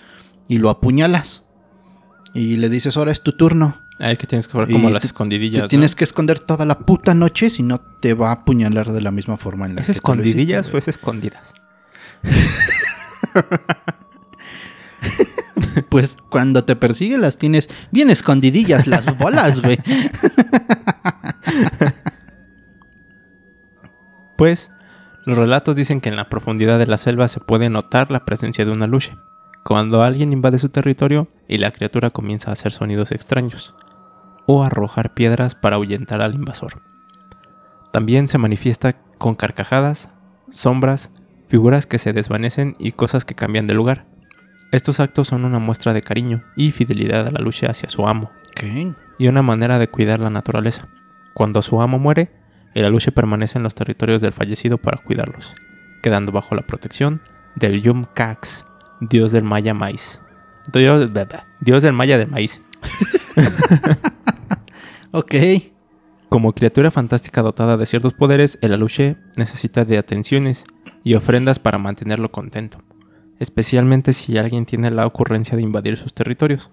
y 0.48 0.58
lo 0.58 0.70
apuñalas. 0.70 1.44
Y 2.34 2.56
le 2.56 2.68
dices, 2.68 2.96
ahora 2.96 3.12
es 3.12 3.22
tu 3.22 3.32
turno. 3.32 3.78
Ay, 3.98 4.16
que 4.16 4.26
tienes 4.26 4.48
que 4.48 4.52
jugar 4.52 4.68
como 4.70 4.88
Y 4.88 4.92
las 4.92 5.02
te- 5.02 5.06
escondidillas. 5.06 5.60
Te 5.60 5.64
¿no? 5.64 5.68
tienes 5.68 5.94
que 5.94 6.04
esconder 6.04 6.40
toda 6.40 6.64
la 6.66 6.78
puta 6.80 7.14
noche 7.14 7.50
si 7.50 7.62
no 7.62 7.80
te 8.00 8.14
va 8.14 8.30
a 8.30 8.32
apuñalar 8.32 8.90
de 8.92 9.00
la 9.02 9.10
misma 9.10 9.36
forma 9.36 9.66
en 9.66 9.74
la 9.76 9.80
¿Es 9.82 9.86
que 9.86 9.92
hiciste, 9.92 9.98
escondidillas 10.10 10.72
o 10.74 10.78
es 10.78 10.88
escondidas? 10.88 11.54
Pues 15.88 16.16
cuando 16.30 16.64
te 16.64 16.76
persigue 16.76 17.18
las 17.18 17.38
tienes 17.38 17.68
bien 17.90 18.10
escondidillas 18.10 18.86
las 18.86 19.18
bolas, 19.18 19.62
güey. 19.62 19.78
Pues, 24.36 24.72
los 25.24 25.38
relatos 25.38 25.76
dicen 25.76 26.00
que 26.00 26.08
en 26.08 26.16
la 26.16 26.28
profundidad 26.28 26.76
de 26.78 26.88
la 26.88 26.98
selva 26.98 27.28
se 27.28 27.38
puede 27.38 27.68
notar 27.68 28.10
la 28.10 28.24
presencia 28.24 28.64
de 28.64 28.72
una 28.72 28.88
luche, 28.88 29.14
cuando 29.62 30.02
alguien 30.02 30.32
invade 30.32 30.58
su 30.58 30.68
territorio 30.68 31.28
y 31.46 31.58
la 31.58 31.70
criatura 31.70 32.10
comienza 32.10 32.50
a 32.50 32.54
hacer 32.54 32.72
sonidos 32.72 33.12
extraños, 33.12 33.76
o 34.46 34.64
arrojar 34.64 35.14
piedras 35.14 35.54
para 35.54 35.76
ahuyentar 35.76 36.22
al 36.22 36.34
invasor. 36.34 36.82
También 37.92 38.26
se 38.26 38.38
manifiesta 38.38 38.94
con 39.18 39.36
carcajadas, 39.36 40.10
sombras, 40.48 41.12
figuras 41.48 41.86
que 41.86 41.98
se 41.98 42.12
desvanecen 42.12 42.74
y 42.78 42.92
cosas 42.92 43.24
que 43.24 43.34
cambian 43.36 43.66
de 43.66 43.74
lugar. 43.74 44.06
Estos 44.72 44.98
actos 45.00 45.28
son 45.28 45.44
una 45.44 45.58
muestra 45.58 45.92
de 45.92 46.02
cariño 46.02 46.42
y 46.56 46.72
fidelidad 46.72 47.26
a 47.26 47.30
la 47.30 47.40
lucha 47.40 47.70
hacia 47.70 47.88
su 47.88 48.08
amo, 48.08 48.32
Ok. 48.50 48.94
y 49.18 49.28
una 49.28 49.42
manera 49.42 49.78
de 49.78 49.88
cuidar 49.88 50.18
la 50.18 50.30
naturaleza. 50.30 50.88
Cuando 51.34 51.62
su 51.62 51.80
amo 51.80 51.98
muere, 51.98 52.32
el 52.74 52.84
aluche 52.84 53.12
permanece 53.12 53.58
en 53.58 53.62
los 53.62 53.74
territorios 53.74 54.22
del 54.22 54.32
fallecido 54.32 54.78
para 54.78 55.02
cuidarlos, 55.02 55.54
quedando 56.02 56.32
bajo 56.32 56.54
la 56.54 56.62
protección 56.62 57.20
del 57.54 57.82
Yum 57.82 58.06
Cax, 58.14 58.66
dios 59.00 59.30
del 59.32 59.44
maya 59.44 59.74
maíz. 59.74 60.20
Dios, 60.72 61.10
dios 61.60 61.82
del 61.82 61.92
maya 61.92 62.18
del 62.18 62.28
maíz. 62.28 62.62
Ok. 65.14 65.34
Como 66.30 66.54
criatura 66.54 66.90
fantástica 66.90 67.42
dotada 67.42 67.76
de 67.76 67.84
ciertos 67.84 68.14
poderes, 68.14 68.58
el 68.62 68.72
aluche 68.72 69.18
necesita 69.36 69.84
de 69.84 69.98
atenciones 69.98 70.64
y 71.04 71.14
ofrendas 71.14 71.58
para 71.58 71.76
mantenerlo 71.76 72.32
contento, 72.32 72.78
especialmente 73.38 74.12
si 74.12 74.38
alguien 74.38 74.66
tiene 74.66 74.90
la 74.90 75.06
ocurrencia 75.06 75.56
de 75.56 75.62
invadir 75.62 75.96
sus 75.96 76.14
territorios. 76.14 76.70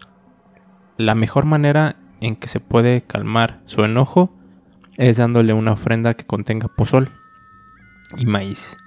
La 0.98 1.16
mejor 1.16 1.46
manera 1.46 1.96
en 2.22 2.36
que 2.36 2.48
se 2.48 2.60
puede 2.60 3.02
calmar 3.02 3.62
su 3.66 3.84
enojo 3.84 4.36
es 4.98 5.18
dándole 5.18 5.54
una 5.54 5.72
ofrenda 5.72 6.14
que 6.14 6.26
contenga 6.26 6.68
pozol 6.68 7.10
y 8.18 8.26
maíz, 8.26 8.78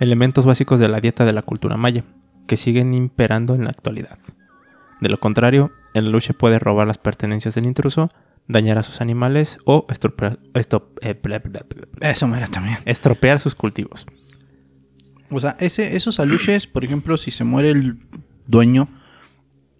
elementos 0.00 0.46
básicos 0.46 0.80
de 0.80 0.88
la 0.88 1.00
dieta 1.00 1.24
de 1.24 1.32
la 1.32 1.42
cultura 1.42 1.76
maya, 1.76 2.04
que 2.46 2.56
siguen 2.56 2.92
imperando 2.94 3.54
en 3.54 3.64
la 3.64 3.70
actualidad. 3.70 4.18
De 5.00 5.08
lo 5.08 5.20
contrario, 5.20 5.70
el 5.94 6.06
aluche 6.06 6.34
puede 6.34 6.58
robar 6.58 6.86
las 6.86 6.98
pertenencias 6.98 7.54
del 7.54 7.66
intruso, 7.66 8.10
dañar 8.48 8.76
a 8.78 8.82
sus 8.82 9.00
animales 9.00 9.58
o 9.64 9.86
estropear, 9.88 10.38
estro- 10.54 10.88
eh, 11.00 11.14
estropear 12.84 13.38
sus 13.40 13.54
cultivos. 13.54 14.06
O 15.30 15.40
sea, 15.40 15.56
ese, 15.60 15.96
esos 15.96 16.20
aluches, 16.20 16.66
por 16.66 16.84
ejemplo, 16.84 17.16
si 17.16 17.30
se 17.30 17.44
muere 17.44 17.70
el 17.70 17.98
dueño, 18.46 18.88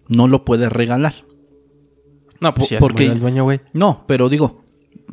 no 0.08 0.28
lo 0.28 0.44
puede 0.44 0.68
regalar. 0.68 1.14
No, 2.40 2.54
pues 2.54 2.68
si 2.68 2.76
porque- 2.76 3.06
el 3.06 3.20
dueño, 3.20 3.44
güey. 3.44 3.60
No, 3.72 4.04
pero 4.06 4.28
digo, 4.28 4.64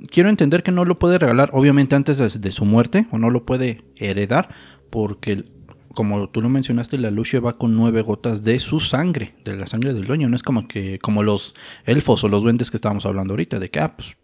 quiero 0.10 0.30
entender 0.30 0.64
que 0.64 0.72
no 0.72 0.86
lo 0.86 1.00
puede 1.00 1.18
regalar, 1.20 1.50
obviamente 1.54 1.96
antes 1.96 2.18
de, 2.18 2.28
de 2.30 2.52
su 2.52 2.66
muerte, 2.66 3.08
o 3.12 3.18
no 3.18 3.30
lo 3.30 3.46
puede 3.46 3.84
heredar, 3.98 4.50
porque 4.90 5.46
como 5.94 6.30
tú 6.30 6.42
lo 6.42 6.48
mencionaste, 6.50 6.98
la 6.98 7.12
luche 7.12 7.40
va 7.40 7.58
con 7.58 7.76
nueve 7.76 8.02
gotas 8.02 8.44
de 8.44 8.60
su 8.60 8.80
sangre, 8.80 9.34
de 9.44 9.58
la 9.58 9.68
sangre 9.68 9.94
del 9.94 10.08
dueño. 10.08 10.30
No 10.30 10.36
es 10.38 10.44
como 10.44 10.68
que, 10.68 11.00
como 11.00 11.22
los 11.22 11.54
elfos 11.86 12.24
o 12.24 12.30
los 12.30 12.44
duendes 12.44 12.72
que 12.72 12.78
estábamos 12.78 13.06
hablando 13.06 13.34
ahorita, 13.34 13.60
de 13.60 13.70
que, 13.70 13.80
ah, 13.82 13.96
pues 13.96 14.18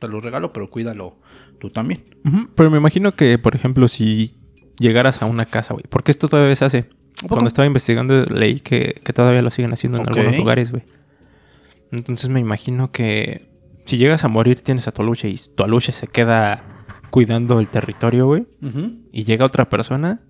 te 0.00 0.08
lo 0.08 0.20
regalo, 0.20 0.52
pero 0.52 0.68
cuídalo 0.68 1.18
tú 1.60 1.70
también. 1.70 2.04
Pero 2.56 2.70
me 2.72 2.78
imagino 2.78 3.12
que, 3.12 3.38
por 3.38 3.54
ejemplo, 3.54 3.86
si 3.86 4.32
llegaras 4.82 5.22
a 5.22 5.26
una 5.26 5.46
casa, 5.46 5.72
güey. 5.74 5.84
Porque 5.88 6.10
esto 6.10 6.28
todavía 6.28 6.54
se 6.56 6.64
hace. 6.66 6.90
Cuando 7.28 7.46
estaba 7.46 7.66
investigando, 7.66 8.24
leí 8.24 8.60
que, 8.60 9.00
que 9.04 9.12
todavía 9.12 9.40
lo 9.42 9.50
siguen 9.50 9.72
haciendo 9.72 9.98
en 10.00 10.08
algunos 10.08 10.36
lugares, 10.36 10.70
güey. 10.72 10.82
Entonces 11.92 12.28
me 12.28 12.40
imagino 12.40 12.90
que 12.90 13.48
si 13.84 13.96
llegas 13.98 14.24
a 14.24 14.28
morir, 14.28 14.60
tienes 14.60 14.88
a 14.88 14.92
tu 14.92 15.02
aluche 15.02 15.28
y 15.28 15.36
tu 15.54 15.62
aluche 15.64 15.92
se 15.92 16.06
queda 16.06 16.64
cuidando 17.10 17.60
el 17.60 17.68
territorio, 17.68 18.26
güey. 18.26 18.46
Y 19.12 19.24
llega 19.24 19.44
otra 19.44 19.68
persona. 19.68 20.20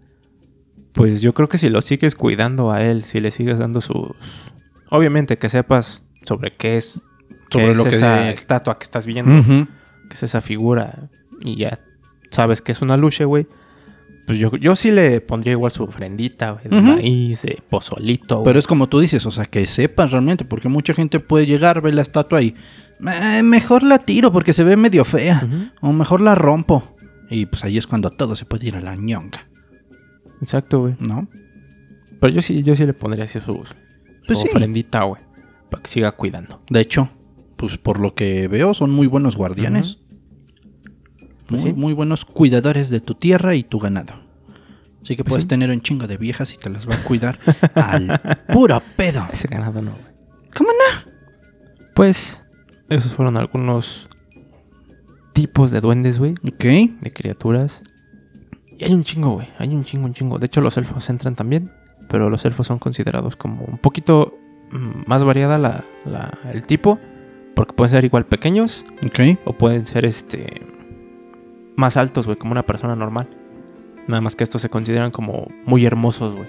Pues 0.93 1.23
yo 1.23 1.33
creo 1.33 1.49
que 1.49 1.57
si 1.59 1.71
lo 1.71 1.81
sigues 1.81 2.15
cuidando 2.17 2.71
a 2.71 2.83
él, 2.83 3.05
si 3.05 3.21
le 3.21 3.31
sigues 3.31 3.59
dando 3.59 3.81
sus. 3.81 4.11
Obviamente 4.91 5.39
que 5.39 5.49
sepas 5.49 6.05
sobre 6.23 6.53
qué 6.53 6.77
es. 6.77 7.01
Sobre 7.51 7.67
qué 7.67 7.71
es 7.73 7.79
lo 7.79 7.85
que 7.85 7.91
esa 7.91 8.17
de- 8.17 8.31
estatua 8.33 8.75
que 8.79 8.85
estás 8.85 9.07
viendo 9.07 9.33
Ujú. 9.41 9.67
que 10.09 10.15
es 10.15 10.23
esa 10.23 10.41
figura 10.41 11.11
y 11.41 11.57
ya 11.57 11.81
sabes 12.31 12.61
que 12.63 12.73
es 12.73 12.83
una 12.83 12.97
luche, 12.97 13.25
güey. 13.25 13.47
Pues 14.27 14.39
yo, 14.39 14.55
yo 14.57 14.77
sí 14.77 14.93
le 14.93 15.21
pondría 15.21 15.53
igual 15.53 15.73
su 15.73 15.83
ofrendita, 15.85 16.53
güey, 16.53 16.69
de 16.69 16.77
Ujú. 16.79 16.87
maíz, 16.97 17.43
de 17.43 17.61
pozolito. 17.69 18.37
güey. 18.37 18.45
Pero 18.45 18.59
es 18.61 18.67
como 18.69 18.89
tú 18.89 19.01
dices, 19.01 19.27
o 19.27 19.31
sea, 19.33 19.47
que 19.47 19.67
sepas 19.67 20.13
realmente, 20.13 20.45
porque 20.45 20.69
mucha 20.69 20.95
gente 20.95 21.19
puede 21.21 21.47
llegar, 21.47 21.81
ver 21.81 21.95
la 21.95 22.03
estatua 22.03 22.41
y 22.43 22.55
"Eh, 23.05 23.43
mejor 23.43 23.83
la 23.83 23.99
tiro 23.99 24.31
porque 24.33 24.53
se 24.53 24.63
ve 24.63 24.77
medio 24.77 25.05
fea, 25.05 25.43
o 25.81 25.93
mejor 25.93 26.21
la 26.21 26.35
rompo. 26.37 26.97
Y 27.31 27.47
pues 27.47 27.65
ahí 27.65 27.79
es 27.79 27.87
cuando 27.87 28.11
todo 28.11 28.37
se 28.37 28.45
puede 28.45 28.69
ir 28.69 28.77
a 28.77 28.81
la 28.81 28.95
ñonga, 28.95 29.49
Exacto, 30.41 30.81
güey. 30.81 30.95
¿no? 31.01 31.29
Pero 32.21 32.33
yo 32.35 32.43
sí, 32.43 32.63
yo 32.63 32.77
sí 32.77 32.85
le 32.87 32.95
pondría 32.95 33.25
así 33.25 33.41
su, 33.41 33.55
su 33.65 33.75
Pues 34.27 34.39
sí. 34.41 34.49
ofrendita, 34.49 35.03
güey. 35.05 35.21
Para 35.71 35.83
que 35.83 35.89
siga 35.91 36.13
cuidando. 36.13 36.63
De 36.71 36.81
hecho, 36.81 37.11
pues 37.57 37.79
por 37.79 37.99
lo 37.99 38.15
que 38.15 38.47
veo, 38.49 38.75
son 38.75 38.91
muy 38.91 39.07
buenos 39.09 39.37
guardianes. 39.37 39.99
Muy, 41.53 41.61
Pues 41.61 41.75
sí. 41.75 41.81
muy 41.81 41.93
buenos 41.93 42.25
cuidadores 42.25 42.91
de 42.91 43.01
tu 43.01 43.15
tierra 43.15 43.55
y 43.55 43.63
tu 43.63 43.79
ganado. 43.79 44.15
Así 45.03 45.17
que 45.17 45.25
Pues 45.25 45.31
puedes 45.31 45.45
sí. 45.45 45.49
tener 45.49 45.71
un 45.71 45.81
chingo 45.81 46.07
de 46.07 46.17
viejas 46.17 46.53
y 46.55 46.59
te 46.59 46.71
las 46.71 46.89
va 46.89 46.95
a 46.95 47.05
cuidar 47.05 47.37
al 47.75 48.21
puro 48.53 48.81
pedo. 48.97 49.27
Ese 49.33 49.49
ganado 49.49 49.83
no, 49.83 49.91
güey. 49.93 50.05
¿Cómo 50.55 50.71
no? 50.71 51.13
Pues 51.95 52.47
esos 52.89 53.13
fueron 53.13 53.37
algunos 53.37 54.09
tipos 55.33 55.71
de 55.71 55.81
duendes, 55.81 56.19
güey. 56.19 56.33
Ok. 56.47 56.65
De 57.01 57.13
criaturas. 57.13 57.83
Y 58.79 58.85
hay 58.85 58.93
un 58.95 59.03
chingo, 59.03 59.31
güey. 59.33 59.49
Hay 59.59 59.69
un 59.75 59.85
chingo, 59.85 60.07
un 60.07 60.15
chingo. 60.15 60.39
De 60.39 60.47
hecho, 60.47 60.61
los 60.61 60.77
elfos 60.77 61.09
entran 61.11 61.35
también. 61.35 61.73
Pero 62.09 62.29
los 62.31 62.45
elfos 62.45 62.67
son 62.67 62.79
considerados 62.79 63.37
como 63.37 63.65
un 63.65 63.79
poquito 63.79 64.35
mm, 64.71 65.03
más 65.07 65.25
variada 65.25 65.59
la, 65.59 65.85
la- 66.05 66.39
el 66.53 66.67
tipo. 66.67 66.99
Porque 67.55 67.73
pueden 67.75 67.91
ser 67.91 68.05
igual 68.05 68.27
pequeños. 68.27 68.85
Ok. 69.07 69.39
O 69.45 69.53
pueden 69.53 69.87
ser 69.87 70.05
este 70.05 70.63
más 71.77 71.97
altos, 71.97 72.27
güey, 72.27 72.37
como 72.39 72.53
una 72.53 72.63
persona 72.65 72.97
normal. 72.97 73.29
Nada 74.09 74.21
más 74.21 74.37
que 74.37 74.45
estos 74.45 74.61
se 74.63 74.69
consideran 74.69 75.11
como 75.11 75.49
muy 75.65 75.85
hermosos, 75.87 76.35
güey. 76.35 76.49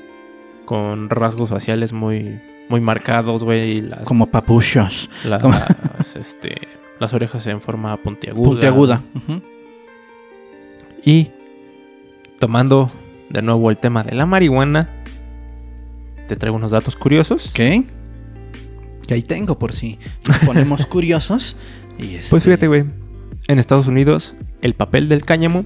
Con 0.66 1.10
rasgos 1.10 1.50
faciales 1.50 1.94
muy, 1.94 2.42
muy 2.70 2.82
marcados, 2.82 3.44
güey. 3.44 3.78
y 3.78 3.82
Las, 3.82 4.08
Como 4.08 4.28
papuchos. 4.28 5.10
las, 5.26 6.16
este, 6.16 6.56
las 7.00 7.14
orejas 7.14 7.46
en 7.48 7.62
forma 7.62 7.96
puntiaguda. 7.98 8.50
Puntiaguda. 8.50 9.02
Y 11.06 11.30
tomando 12.40 12.92
de 13.30 13.42
nuevo 13.42 13.70
el 13.70 13.78
tema 13.78 14.04
de 14.04 14.16
la 14.16 14.26
marihuana, 14.26 14.90
te 16.28 16.36
traigo 16.36 16.56
unos 16.58 16.72
datos 16.72 16.96
curiosos. 16.96 17.50
Ok. 17.50 17.86
Que 19.06 19.14
ahí 19.16 19.22
tengo 19.22 19.60
por 19.60 19.74
si 19.74 20.00
nos 20.28 20.40
ponemos 20.40 20.86
curiosos. 20.88 21.58
Y 21.98 22.16
este, 22.16 22.30
Pues 22.32 22.44
fíjate, 22.46 22.68
güey. 22.68 22.86
En 23.50 23.60
Estados 23.60 23.88
Unidos, 23.88 24.38
el 24.64 24.74
papel 24.74 25.10
del 25.10 25.22
cáñamo. 25.22 25.66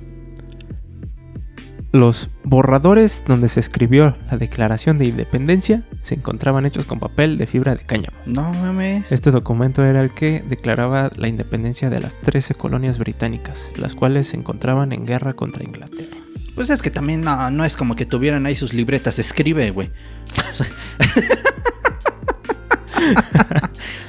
Los 1.93 2.29
borradores 2.43 3.23
donde 3.25 3.47
se 3.47 3.61
escribió 3.61 4.17
la 4.29 4.37
Declaración 4.37 4.97
de 4.97 5.05
Independencia 5.05 5.87
se 6.01 6.15
encontraban 6.15 6.65
hechos 6.65 6.85
con 6.85 6.99
papel 6.99 7.37
de 7.37 7.47
fibra 7.47 7.75
de 7.75 7.83
cáñamo. 7.83 8.17
No 8.25 8.53
mames. 8.53 9.11
Este 9.13 9.31
documento 9.31 9.85
era 9.85 10.01
el 10.01 10.13
que 10.13 10.43
declaraba 10.47 11.11
la 11.15 11.27
independencia 11.27 11.89
de 11.89 12.01
las 12.01 12.19
13 12.19 12.55
colonias 12.55 12.97
británicas, 12.97 13.71
las 13.77 13.95
cuales 13.95 14.27
se 14.27 14.37
encontraban 14.37 14.91
en 14.91 15.05
guerra 15.05 15.33
contra 15.33 15.63
Inglaterra. 15.63 16.17
Pues 16.55 16.71
es 16.71 16.81
que 16.81 16.89
también 16.89 17.21
no, 17.21 17.51
no 17.51 17.63
es 17.63 17.77
como 17.77 17.95
que 17.95 18.05
tuvieran 18.05 18.47
ahí 18.47 18.55
sus 18.55 18.73
libretas 18.73 19.19
escribe, 19.19 19.69
güey. 19.69 19.91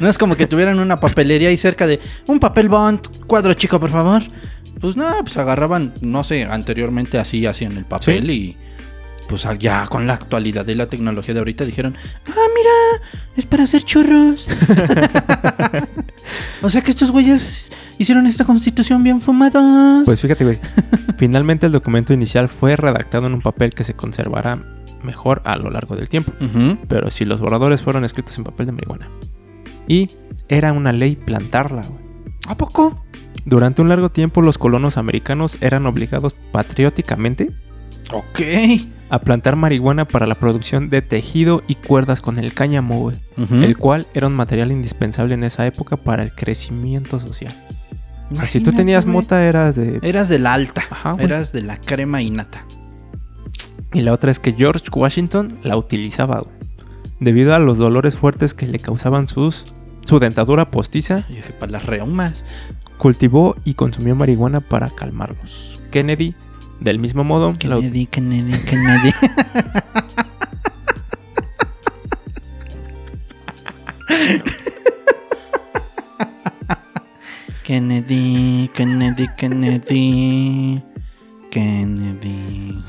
No 0.00 0.08
es 0.08 0.16
como 0.16 0.36
que 0.36 0.46
tuvieran 0.46 0.78
una 0.78 1.00
papelería 1.00 1.48
ahí 1.48 1.56
cerca 1.56 1.86
de 1.86 2.00
un 2.26 2.38
papel 2.38 2.68
bond, 2.68 3.00
cuadro 3.26 3.54
chico, 3.54 3.80
por 3.80 3.90
favor. 3.90 4.22
Pues 4.80 4.96
no, 4.96 5.06
pues 5.20 5.36
agarraban, 5.36 5.94
no 6.00 6.24
sé, 6.24 6.44
anteriormente 6.44 7.18
así 7.18 7.46
hacían 7.46 7.76
el 7.76 7.84
papel 7.84 8.30
y, 8.30 8.56
pues 9.28 9.44
ah, 9.46 9.54
ya 9.54 9.86
con 9.86 10.06
la 10.06 10.14
actualidad 10.14 10.64
de 10.64 10.74
la 10.74 10.86
tecnología 10.86 11.34
de 11.34 11.40
ahorita 11.40 11.64
dijeron, 11.64 11.96
ah, 12.28 12.46
mira, 12.56 13.10
es 13.36 13.46
para 13.46 13.64
hacer 13.64 13.82
churros. 13.82 14.48
o 16.62 16.70
sea 16.70 16.82
que 16.82 16.90
estos 16.90 17.10
güeyes 17.10 17.70
hicieron 17.98 18.26
esta 18.26 18.44
constitución 18.44 19.02
bien 19.02 19.20
fumados. 19.20 20.04
Pues 20.04 20.20
fíjate, 20.20 20.44
güey. 20.44 20.58
Finalmente 21.16 21.66
el 21.66 21.72
documento 21.72 22.12
inicial 22.12 22.48
fue 22.48 22.76
redactado 22.76 23.26
en 23.26 23.34
un 23.34 23.42
papel 23.42 23.70
que 23.74 23.84
se 23.84 23.94
conservará 23.94 24.62
mejor 25.02 25.42
a 25.44 25.56
lo 25.56 25.70
largo 25.70 25.96
del 25.96 26.08
tiempo. 26.08 26.32
Pero 26.88 27.10
si 27.10 27.24
los 27.24 27.40
borradores 27.40 27.82
fueron 27.82 28.04
escritos 28.04 28.36
en 28.38 28.44
papel 28.44 28.66
de 28.66 28.72
marihuana. 28.72 29.10
Y 29.86 30.10
era 30.48 30.72
una 30.72 30.92
ley 30.92 31.16
plantarla, 31.16 31.82
güey. 31.86 32.08
¿A 32.48 32.56
poco? 32.56 33.04
Durante 33.44 33.82
un 33.82 33.88
largo 33.88 34.10
tiempo 34.10 34.42
los 34.42 34.58
colonos 34.58 34.96
americanos 34.98 35.58
eran 35.60 35.86
obligados 35.86 36.34
patrióticamente 36.52 37.50
Ok. 38.12 38.40
a 39.10 39.20
plantar 39.20 39.56
marihuana 39.56 40.06
para 40.06 40.26
la 40.26 40.34
producción 40.38 40.88
de 40.90 41.02
tejido 41.02 41.62
y 41.66 41.74
cuerdas 41.74 42.20
con 42.20 42.38
el 42.38 42.54
cáñamo, 42.54 43.12
Ujú. 43.36 43.54
el 43.56 43.76
cual 43.78 44.06
era 44.14 44.26
un 44.26 44.34
material 44.34 44.72
indispensable 44.72 45.34
en 45.34 45.44
esa 45.44 45.66
época 45.66 45.96
para 45.96 46.22
el 46.22 46.34
crecimiento 46.34 47.18
social. 47.18 47.54
si 48.46 48.60
tú 48.60 48.72
tenías 48.72 49.06
mota 49.06 49.42
eras 49.44 49.76
de... 49.76 49.98
Eras 50.02 50.28
de 50.28 50.38
la 50.38 50.52
alta. 50.54 50.82
Ajá. 50.90 51.16
Eras 51.18 51.52
de 51.52 51.62
la 51.62 51.78
crema 51.78 52.20
innata. 52.20 52.66
Y 53.94 54.02
la 54.02 54.12
otra 54.12 54.30
es 54.30 54.38
que 54.38 54.52
George 54.52 54.84
Washington 54.92 55.58
la 55.62 55.76
utilizaba, 55.78 56.40
güey, 56.40 56.54
debido 57.20 57.54
a 57.54 57.58
los 57.58 57.78
dolores 57.78 58.16
fuertes 58.18 58.52
que 58.52 58.66
le 58.66 58.78
causaban 58.80 59.26
sus, 59.26 59.72
su 60.04 60.18
dentadura 60.18 60.70
postiza, 60.70 61.24
Y 61.30 61.36
dije, 61.36 61.52
para 61.54 61.72
las 61.72 61.86
reumas. 61.86 62.44
Cultivó 62.98 63.56
y 63.64 63.74
consumió 63.74 64.14
marihuana 64.14 64.60
para 64.60 64.90
calmarlos. 64.90 65.80
Kennedy, 65.90 66.34
del 66.80 66.98
mismo 66.98 67.24
modo, 67.24 67.52
la- 67.52 67.76
Kennedy, 67.76 68.06
Kennedy, 68.06 68.52
Kennedy. 68.68 69.12
Kennedy, 77.62 78.68
Kennedy, 79.36 80.82
Kennedy. 81.50 82.82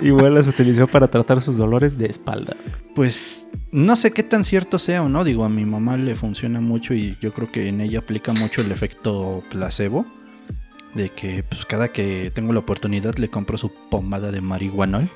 Igual 0.06 0.34
las 0.34 0.46
utilizó 0.48 0.86
para 0.86 1.08
tratar 1.08 1.40
sus 1.42 1.56
dolores 1.56 1.98
de 1.98 2.06
espalda. 2.06 2.56
Pues 2.94 3.48
no 3.72 3.96
sé 3.96 4.10
qué 4.12 4.22
tan 4.22 4.44
cierto 4.44 4.78
sea 4.78 5.02
o 5.02 5.08
no. 5.08 5.24
Digo, 5.24 5.44
a 5.44 5.48
mi 5.48 5.64
mamá 5.64 5.96
le 5.96 6.14
funciona 6.14 6.60
mucho 6.60 6.94
y 6.94 7.16
yo 7.20 7.32
creo 7.32 7.50
que 7.50 7.68
en 7.68 7.80
ella 7.80 8.00
aplica 8.00 8.32
mucho 8.32 8.60
el 8.62 8.72
efecto 8.72 9.42
placebo. 9.50 10.06
De 10.94 11.10
que 11.10 11.44
pues 11.44 11.64
cada 11.66 11.88
que 11.88 12.32
tengo 12.34 12.52
la 12.52 12.58
oportunidad 12.60 13.14
le 13.14 13.28
compro 13.30 13.56
su 13.56 13.70
pomada 13.90 14.32
de 14.32 14.40
marihuanol. 14.40 15.08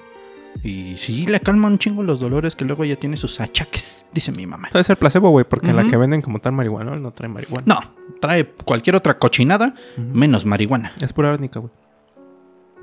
Y 0.62 0.97
sí, 0.99 1.26
le 1.26 1.41
calma 1.41 1.66
un 1.66 1.78
chingo 1.78 2.05
los 2.05 2.20
dolores 2.20 2.55
que 2.55 2.64
luego 2.64 2.85
ya 2.85 2.95
tiene 2.95 3.16
sus 3.16 3.41
achaques, 3.41 4.07
dice 4.14 4.30
mi 4.30 4.47
mamá. 4.47 4.68
Puede 4.70 4.85
ser 4.85 4.97
placebo, 4.97 5.30
güey, 5.30 5.45
porque 5.45 5.72
la 5.72 5.80
Ujú. 5.82 5.91
que 5.91 5.97
venden 5.97 6.22
como 6.22 6.39
tal 6.39 6.53
marihuana 6.53 6.95
no 6.95 7.11
trae 7.11 7.28
marihuana. 7.28 7.64
No, 7.66 7.80
trae 8.20 8.47
cualquier 8.47 8.95
otra 8.95 9.18
cochinada 9.18 9.74
menos 9.97 10.47
marihuana. 10.47 10.93
Es 11.01 11.12
pura 11.12 11.32
árnica, 11.35 11.59
güey. 11.59 11.72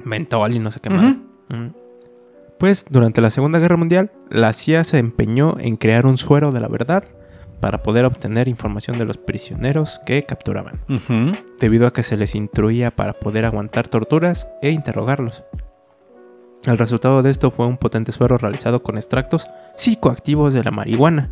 Mentol 0.03 0.53
y 0.53 0.59
no 0.59 0.69
sé 0.69 0.81
qué 0.81 0.89
Ujú. 0.89 0.97
más. 1.01 1.15
Pues 2.61 2.85
durante 2.87 3.21
la 3.21 3.31
Segunda 3.31 3.57
Guerra 3.57 3.75
Mundial, 3.75 4.11
la 4.29 4.53
CIA 4.53 4.83
se 4.83 4.99
empeñó 4.99 5.57
en 5.59 5.77
crear 5.77 6.05
un 6.05 6.19
suero 6.19 6.51
de 6.51 6.59
la 6.59 6.67
verdad 6.67 7.03
para 7.59 7.81
poder 7.81 8.05
obtener 8.05 8.47
información 8.47 8.99
de 8.99 9.05
los 9.05 9.17
prisioneros 9.17 9.99
que 10.05 10.27
capturaban, 10.27 10.79
debido 11.59 11.87
a 11.87 11.91
que 11.91 12.03
se 12.03 12.17
les 12.17 12.35
instruía 12.35 12.91
para 12.91 13.13
poder 13.13 13.45
aguantar 13.45 13.87
torturas 13.87 14.47
e 14.61 14.69
interrogarlos. 14.69 15.43
El 16.65 16.77
resultado 16.77 17.23
de 17.23 17.31
esto 17.31 17.49
fue 17.49 17.65
un 17.65 17.79
potente 17.79 18.11
suero 18.11 18.37
realizado 18.37 18.83
con 18.83 18.95
extractos 18.95 19.47
psicoactivos 19.75 20.53
de 20.53 20.63
la 20.63 20.69
marihuana. 20.69 21.31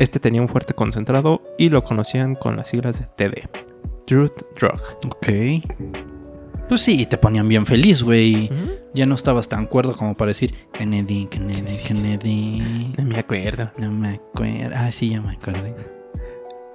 Este 0.00 0.18
tenía 0.18 0.42
un 0.42 0.48
fuerte 0.48 0.74
concentrado 0.74 1.40
y 1.56 1.68
lo 1.68 1.84
conocían 1.84 2.34
con 2.34 2.56
las 2.56 2.66
siglas 2.66 2.98
de 2.98 3.06
TD, 3.06 3.48
Truth 4.06 4.42
Drug. 4.58 4.80
Ok. 5.06 6.11
Pues 6.72 6.80
sí, 6.80 7.04
te 7.04 7.18
ponían 7.18 7.46
bien 7.50 7.66
feliz, 7.66 8.02
güey. 8.02 8.48
Ya 8.94 9.04
no 9.04 9.14
estabas 9.14 9.46
tan 9.46 9.66
cuerdo 9.66 9.94
como 9.94 10.14
para 10.14 10.30
decir 10.30 10.54
Kennedy, 10.72 11.26
Kennedy, 11.26 11.76
Kennedy. 11.86 12.94
No 12.96 13.04
me 13.04 13.18
acuerdo. 13.18 13.70
No 13.76 13.90
me 13.90 14.08
acuerdo. 14.14 14.74
Ah, 14.74 14.90
sí, 14.90 15.10
ya 15.10 15.20
me 15.20 15.32
acordé. 15.32 15.76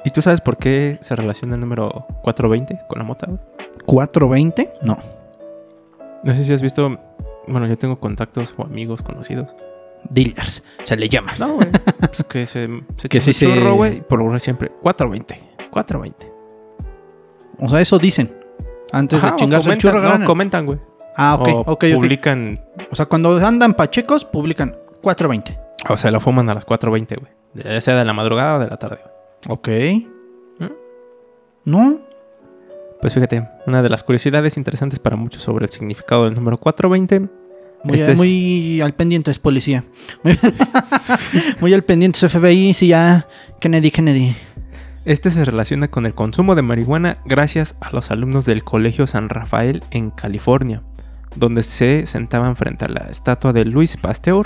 ¿Y 0.06 0.12
tú 0.12 0.22
sabes 0.22 0.40
por 0.40 0.58
qué 0.58 1.00
se 1.02 1.16
relaciona 1.16 1.56
el 1.56 1.62
número 1.62 2.06
420 2.22 2.80
con 2.88 3.00
la 3.00 3.06
mota? 3.06 3.26
güey? 3.26 3.40
¿420? 3.88 4.74
No. 4.84 5.00
No 6.24 6.36
sé 6.36 6.44
si 6.44 6.54
has 6.54 6.62
visto. 6.62 6.96
Bueno, 7.48 7.66
yo 7.66 7.76
tengo 7.76 8.00
contactos 8.00 8.54
o 8.56 8.66
amigos 8.66 9.02
conocidos. 9.02 9.56
Dealers, 10.12 10.64
se 10.84 10.96
le 10.96 11.10
llama. 11.10 11.32
No, 11.40 11.56
güey. 11.56 11.70
pues 12.00 12.24
que 12.24 12.46
se, 12.46 12.70
se 12.98 13.10
Que 13.10 13.20
se- 13.20 13.72
güey. 13.72 14.02
Por 14.02 14.24
lo 14.24 14.38
siempre 14.38 14.70
420. 14.84 15.70
420. 15.72 16.32
O 17.58 17.68
sea, 17.68 17.82
eso 17.82 17.98
dicen. 17.98 18.37
Antes 18.92 19.24
Ajá, 19.24 19.32
de 19.34 19.38
chingarse 19.40 19.70
el 19.70 19.78
comentan, 19.78 19.92
churro 19.92 20.02
no, 20.04 20.10
ganan. 20.10 20.28
comentan, 20.28 20.66
güey. 20.66 20.80
Ah, 21.16 21.36
ok, 21.40 21.48
o 21.50 21.72
ok, 21.74 21.86
publican. 21.96 22.62
O 22.92 22.96
sea, 22.96 23.06
cuando 23.08 23.36
andan 23.46 23.74
pachecos, 23.74 24.24
publican 24.26 24.76
420. 25.02 25.60
O 25.90 25.98
se 25.98 26.12
lo 26.12 26.20
fuman 26.20 26.50
a 26.50 26.54
las 26.54 26.66
420, 26.66 27.16
güey. 27.16 27.32
Ya 27.56 27.82
sea 27.82 27.96
de 27.98 28.06
la 28.06 28.14
madrugada 28.14 28.58
o 28.58 28.60
de 28.60 28.68
la 28.68 28.78
tarde, 28.78 29.00
güey. 29.04 29.58
Ok. 29.58 29.70
¿Mm? 30.60 30.74
¿No? 31.66 32.00
Pues 33.02 33.14
fíjate, 33.14 33.48
una 33.68 33.82
de 33.84 33.90
las 33.90 34.04
curiosidades 34.04 34.58
interesantes 34.58 35.00
para 35.00 35.16
muchos 35.16 35.42
sobre 35.44 35.66
el 35.66 35.72
significado 35.72 36.26
del 36.26 36.34
número 36.34 36.58
420 36.58 37.30
Muy, 37.84 37.96
Este 37.96 38.14
es- 38.14 38.18
muy 38.18 38.82
al 38.82 38.94
pendiente 38.96 39.30
es 39.32 39.38
policía. 39.40 39.84
Muy, 40.24 40.38
muy 41.62 41.74
al 41.74 41.84
pendiente 41.84 42.20
es 42.26 42.32
FBI, 42.32 42.74
sí, 42.74 42.88
ya. 42.88 43.28
Kennedy, 43.60 43.92
Kennedy. 43.92 44.36
Este 45.08 45.30
se 45.30 45.46
relaciona 45.46 45.88
con 45.88 46.06
el 46.06 46.14
consumo 46.14 46.54
de 46.54 46.62
marihuana 46.64 47.22
gracias 47.24 47.78
a 47.80 47.92
los 47.92 48.12
alumnos 48.12 48.46
del 48.46 48.66
Colegio 48.66 49.08
San 49.08 49.30
Rafael 49.30 49.86
en 49.90 50.12
California, 50.12 50.84
donde 51.34 51.64
se 51.64 52.06
sentaban 52.06 52.58
frente 52.58 52.84
a 52.84 52.90
la 52.90 53.08
estatua 53.10 53.54
de 53.54 53.64
Luis 53.64 53.96
Pasteur 53.96 54.46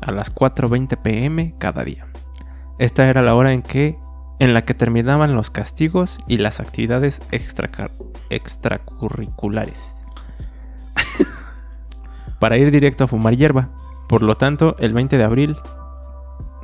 a 0.00 0.12
las 0.12 0.32
4:20 0.32 0.96
pm 0.96 1.56
cada 1.58 1.82
día. 1.82 2.06
Esta 2.78 3.08
era 3.08 3.20
la 3.20 3.34
hora 3.34 3.52
en 3.52 3.62
que 3.62 3.98
en 4.38 4.54
la 4.54 4.64
que 4.64 4.74
terminaban 4.74 5.34
los 5.34 5.50
castigos 5.50 6.20
y 6.28 6.36
las 6.36 6.60
actividades 6.60 7.20
extracurriculares. 8.30 10.06
Para 12.38 12.58
ir 12.58 12.70
directo 12.70 13.02
a 13.02 13.08
fumar 13.08 13.34
hierba. 13.34 13.70
Por 14.08 14.22
lo 14.22 14.36
tanto, 14.36 14.76
el 14.78 14.92
20 14.92 15.18
de 15.18 15.24
abril, 15.24 15.56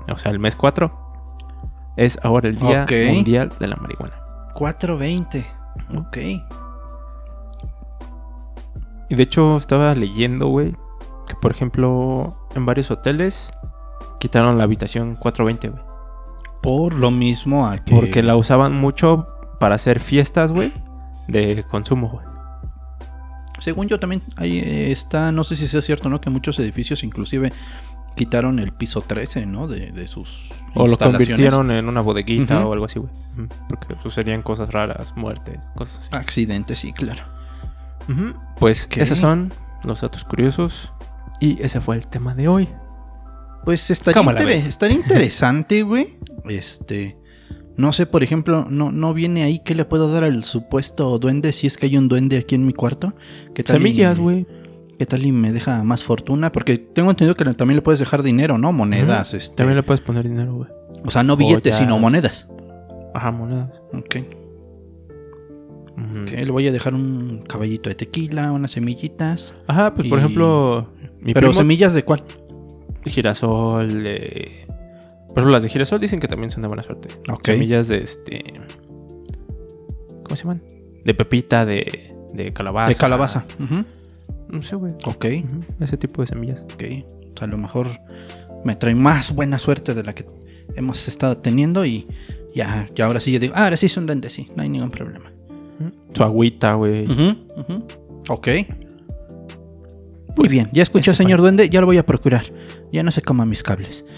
o 0.08 0.16
sea, 0.16 0.30
el 0.30 0.38
mes 0.38 0.54
4, 0.54 1.05
es 1.96 2.18
ahora 2.22 2.48
el 2.48 2.58
Día. 2.58 2.86
Mundial 3.12 3.52
de 3.58 3.66
la 3.66 3.76
Marihuana. 3.76 4.14
420. 4.54 5.46
Ok. 5.96 6.16
Y 9.08 9.14
de 9.14 9.22
hecho 9.22 9.56
estaba 9.56 9.94
leyendo, 9.94 10.48
güey, 10.48 10.72
que 11.26 11.34
por 11.40 11.50
ejemplo 11.50 12.36
en 12.54 12.66
varios 12.66 12.90
hoteles 12.90 13.52
quitaron 14.18 14.58
la 14.58 14.64
habitación 14.64 15.16
420, 15.16 15.68
güey. 15.68 15.82
Por 16.62 16.94
lo 16.94 17.10
mismo 17.10 17.66
a 17.66 17.78
que. 17.78 17.94
Porque 17.94 18.22
la 18.22 18.36
usaban 18.36 18.74
mucho 18.74 19.28
para 19.60 19.76
hacer 19.76 20.00
fiestas, 20.00 20.52
güey, 20.52 20.72
de 21.28 21.64
consumo, 21.70 22.08
güey. 22.08 22.26
Según 23.58 23.88
yo 23.88 23.98
también, 23.98 24.22
ahí 24.36 24.58
eh, 24.58 24.92
está, 24.92 25.32
no 25.32 25.42
sé 25.44 25.56
si 25.56 25.66
sea 25.66 25.80
cierto, 25.80 26.08
¿no? 26.08 26.20
Que 26.20 26.28
muchos 26.28 26.58
edificios 26.58 27.02
inclusive 27.04 27.52
quitaron 28.16 28.58
el 28.58 28.72
piso 28.72 29.02
13, 29.02 29.46
¿no? 29.46 29.68
De, 29.68 29.92
de 29.92 30.06
sus 30.06 30.48
O 30.74 30.86
lo 30.88 30.96
convirtieron 30.98 31.70
en 31.70 31.88
una 31.88 32.00
bodeguita 32.00 32.66
o 32.66 32.72
algo 32.72 32.86
así, 32.86 32.98
güey. 32.98 33.12
Ujú, 33.34 33.48
Porque 33.68 33.94
sucedían 34.02 34.42
cosas 34.42 34.72
raras, 34.72 35.12
muertes, 35.16 35.58
cosas 35.76 35.98
así. 36.08 36.16
Accidentes, 36.16 36.78
sí, 36.78 36.92
claro. 36.92 37.22
Pues 38.58 38.86
Ok. 38.86 38.98
esos 38.98 39.18
son 39.18 39.52
los 39.84 40.00
datos 40.00 40.24
curiosos. 40.24 40.92
Y 41.40 41.60
ese 41.62 41.80
fue 41.80 41.96
el 41.96 42.06
tema 42.06 42.34
de 42.34 42.48
hoy. 42.48 42.68
Pues 43.64 43.90
estaría, 43.90 44.22
estaría 44.54 44.96
interesante, 45.02 45.82
güey. 45.82 46.16
Este. 46.48 47.18
No 47.76 47.92
sé, 47.92 48.06
por 48.06 48.22
ejemplo, 48.22 48.66
no, 48.70 48.90
no 48.90 49.12
viene 49.12 49.42
ahí 49.42 49.58
qué 49.58 49.74
le 49.74 49.84
puedo 49.84 50.10
dar 50.10 50.24
al 50.24 50.44
supuesto 50.44 51.18
duende 51.18 51.52
si 51.52 51.66
es 51.66 51.76
que 51.76 51.84
hay 51.86 51.98
un 51.98 52.08
duende 52.08 52.38
aquí 52.38 52.54
en 52.54 52.64
mi 52.64 52.72
cuarto. 52.72 53.14
¿Qué 53.54 53.62
tal 53.62 53.76
Semillas, 53.76 54.18
güey. 54.18 54.46
¿Qué 54.98 55.04
tal 55.04 55.26
y 55.26 55.32
me 55.32 55.52
deja 55.52 55.82
más 55.84 56.04
fortuna? 56.04 56.50
Porque 56.52 56.78
tengo 56.78 57.10
entendido 57.10 57.34
que 57.34 57.44
también 57.54 57.76
le 57.76 57.82
puedes 57.82 58.00
dejar 58.00 58.22
dinero, 58.22 58.56
¿no? 58.56 58.72
Monedas, 58.72 59.34
este. 59.34 59.56
También 59.56 59.76
le 59.76 59.82
puedes 59.82 60.00
poner 60.00 60.26
dinero, 60.26 60.54
güey. 60.54 60.70
O 61.04 61.10
sea, 61.10 61.22
no 61.22 61.36
billetes, 61.36 61.76
sino 61.76 61.98
monedas. 61.98 62.50
Ajá, 63.14 63.30
monedas. 63.30 63.70
Ok. 63.92 64.16
Ujú. 65.96 66.22
Ok, 66.22 66.30
le 66.30 66.50
voy 66.50 66.68
a 66.68 66.72
dejar 66.72 66.94
un 66.94 67.44
caballito 67.46 67.88
de 67.88 67.94
tequila, 67.94 68.52
unas 68.52 68.70
semillitas. 68.72 69.54
Ajá, 69.66 69.94
pues 69.94 70.08
por 70.08 70.18
ejemplo, 70.18 70.92
mi 71.20 71.32
Pero 71.32 71.48
primo, 71.48 71.52
semillas 71.52 71.94
de 71.94 72.02
cuál? 72.02 72.24
girasol, 73.04 74.02
de... 74.02 74.66
Por 75.28 75.38
ejemplo, 75.38 75.50
las 75.52 75.62
de 75.62 75.68
girasol 75.68 76.00
dicen 76.00 76.18
que 76.20 76.28
también 76.28 76.50
son 76.50 76.62
de 76.62 76.68
buena 76.68 76.82
suerte. 76.82 77.08
Ok. 77.30 77.44
Semillas 77.44 77.88
de 77.88 77.98
este... 77.98 78.44
¿Cómo 80.24 80.34
se 80.34 80.42
llaman? 80.42 80.62
De 81.04 81.14
pepita, 81.14 81.64
de, 81.64 82.14
de 82.34 82.52
calabaza. 82.52 82.88
de 82.88 82.94
calabaza. 82.96 83.44
Ujú. 83.60 83.84
No 84.48 84.62
sé, 84.62 84.76
güey. 84.76 84.94
Ok, 85.06 85.24
Ese 85.80 85.96
tipo 85.96 86.22
de 86.22 86.28
semillas. 86.28 86.62
ok. 86.62 86.82
O 87.34 87.38
sea, 87.38 87.46
a 87.46 87.46
lo 87.46 87.58
mejor 87.58 87.88
me 88.64 88.76
trae 88.76 88.94
más 88.94 89.34
buena 89.34 89.58
suerte 89.58 89.94
de 89.94 90.02
la 90.02 90.14
que 90.14 90.24
hemos 90.74 91.06
estado 91.08 91.36
teniendo 91.38 91.84
y 91.84 92.06
ya, 92.54 92.86
ya 92.94 93.04
ahora 93.06 93.20
sí 93.20 93.32
yo 93.32 93.38
digo, 93.38 93.52
ah, 93.56 93.64
ahora 93.64 93.76
sí 93.76 93.86
es 93.86 93.96
un 93.96 94.06
duende, 94.06 94.30
sí, 94.30 94.48
no 94.56 94.62
hay 94.62 94.68
ningún 94.68 94.90
problema. 94.90 95.32
Su 96.14 96.24
agüita, 96.24 96.74
güey. 96.74 97.04
Ujú. 97.04 97.36
Ok. 98.28 98.48
Muy 98.48 100.34
Pues, 100.34 100.52
bien, 100.52 100.68
ya 100.72 100.82
escuchó, 100.82 101.14
señor 101.14 101.40
duende, 101.40 101.68
ya 101.68 101.80
lo 101.80 101.86
voy 101.86 101.98
a 101.98 102.06
procurar. 102.06 102.44
Ya 102.92 103.02
no 103.02 103.10
se 103.10 103.22
coma 103.22 103.44
mis 103.46 103.62
cables. 103.62 104.04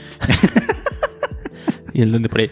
Y 1.95 2.03
el 2.03 2.11
duende 2.11 2.29
por 2.29 2.41
ahí. 2.41 2.51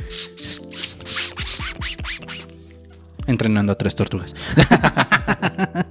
Entrenando 3.29 3.72
a 3.72 3.74
tres 3.77 3.95
tortugas. 3.95 4.35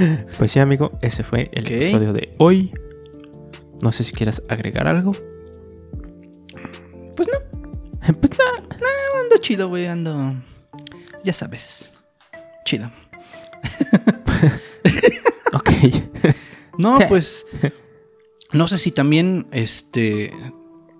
Pues 0.38 0.52
sí, 0.52 0.58
amigo, 0.58 0.98
ese 1.02 1.22
fue 1.22 1.50
el 1.52 1.66
episodio 1.66 2.12
de 2.12 2.32
hoy. 2.38 2.72
No 3.82 3.92
sé 3.92 4.04
si 4.04 4.12
quieras 4.12 4.42
agregar 4.48 4.86
algo. 4.86 5.12
Pues 7.16 7.28
no, 7.28 7.38
Pues 8.20 8.30
nada. 8.32 8.68
no, 8.80 9.20
ando 9.20 9.36
chido, 9.38 9.68
güey, 9.68 9.86
ando. 9.86 10.34
Ya 11.24 11.32
sabes. 11.32 12.00
Chido. 12.64 12.90
Ok. 15.52 15.68
No, 16.78 16.96
pues. 17.08 17.44
No 18.52 18.68
sé 18.68 18.78
si 18.78 18.92
también, 18.92 19.48
este. 19.50 20.32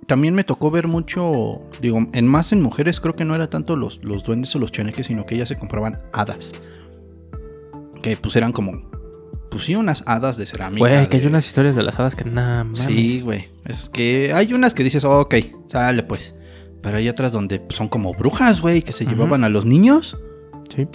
También 0.08 0.34
me 0.34 0.42
tocó 0.42 0.72
ver 0.72 0.88
mucho. 0.88 1.62
Digo, 1.80 2.04
en 2.12 2.26
más 2.26 2.50
en 2.50 2.60
mujeres, 2.60 2.98
creo 2.98 3.14
que 3.14 3.24
no 3.24 3.36
era 3.36 3.48
tanto 3.48 3.76
los, 3.76 4.02
los 4.02 4.24
duendes 4.24 4.54
o 4.56 4.58
los 4.58 4.72
chaneques, 4.72 5.06
sino 5.06 5.24
que 5.24 5.36
ellas 5.36 5.48
se 5.48 5.56
compraban 5.56 6.02
hadas. 6.12 6.52
Que 8.02 8.16
pues 8.16 8.34
eran 8.34 8.52
como. 8.52 8.89
Sí, 9.58 9.74
unas 9.74 10.04
hadas 10.06 10.36
de 10.36 10.46
cerámica. 10.46 10.78
Güey, 10.78 11.08
que 11.08 11.16
de- 11.18 11.22
hay 11.24 11.28
unas 11.28 11.46
historias 11.46 11.76
de 11.76 11.82
las 11.82 11.98
hadas 11.98 12.16
que 12.16 12.24
nada 12.24 12.64
más. 12.64 12.78
Sí, 12.80 13.20
güey. 13.20 13.48
Es 13.66 13.88
que 13.90 14.32
hay 14.32 14.52
unas 14.52 14.74
que 14.74 14.84
dices, 14.84 15.04
oh, 15.04 15.20
ok, 15.20 15.34
sale 15.66 16.02
pues. 16.02 16.34
Pero 16.82 16.96
hay 16.96 17.08
otras 17.08 17.32
donde 17.32 17.62
son 17.68 17.88
como 17.88 18.12
brujas, 18.14 18.60
güey, 18.60 18.82
que 18.82 18.92
se 18.92 19.04
llevaban 19.04 19.44
a 19.44 19.48
los 19.48 19.66
niños. 19.66 20.16
Sí. 20.74 20.86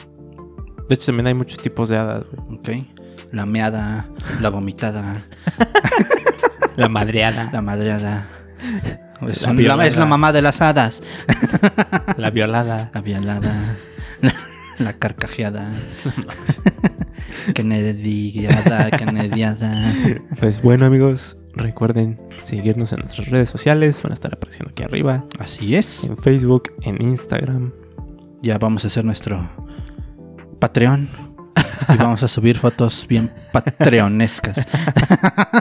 De 0.89 0.95
hecho, 0.95 1.05
también 1.07 1.27
hay 1.27 1.33
muchos 1.33 1.59
tipos 1.59 1.89
de 1.89 1.97
hadas, 1.97 2.23
güey. 2.31 2.59
Ok. 2.81 2.87
La 3.31 3.45
meada, 3.45 4.09
la 4.41 4.49
vomitada, 4.49 5.21
La 6.77 6.89
madreada, 6.89 7.49
la 7.51 7.61
madreada. 7.61 8.27
La 9.21 9.85
es 9.85 9.95
la 9.97 10.05
mamá 10.05 10.33
de 10.33 10.41
las 10.41 10.61
hadas. 10.61 11.01
la 12.17 12.29
violada. 12.31 12.91
La 12.93 13.01
violada. 13.01 13.53
La, 14.79 14.93
carcajeada. 14.93 15.71
Canediada, 17.53 18.89
canediada. 18.91 19.93
Pues 20.39 20.61
bueno, 20.61 20.85
amigos, 20.85 21.37
recuerden 21.53 22.19
seguirnos 22.41 22.91
en 22.91 22.99
nuestras 22.99 23.29
redes 23.29 23.49
sociales. 23.49 24.01
Van 24.01 24.11
a 24.11 24.15
estar 24.15 24.33
apareciendo 24.33 24.71
aquí 24.71 24.83
arriba. 24.83 25.25
Así 25.39 25.75
es. 25.75 26.05
En 26.05 26.17
Facebook, 26.17 26.73
en 26.81 27.01
Instagram. 27.01 27.71
Ya 28.41 28.57
vamos 28.57 28.83
a 28.83 28.87
hacer 28.87 29.05
nuestro 29.05 29.47
Patreon. 30.59 31.07
Y 31.93 31.97
vamos 31.97 32.23
a 32.23 32.27
subir 32.27 32.57
fotos 32.57 33.05
bien 33.07 33.31
patreonescas. 33.51 34.67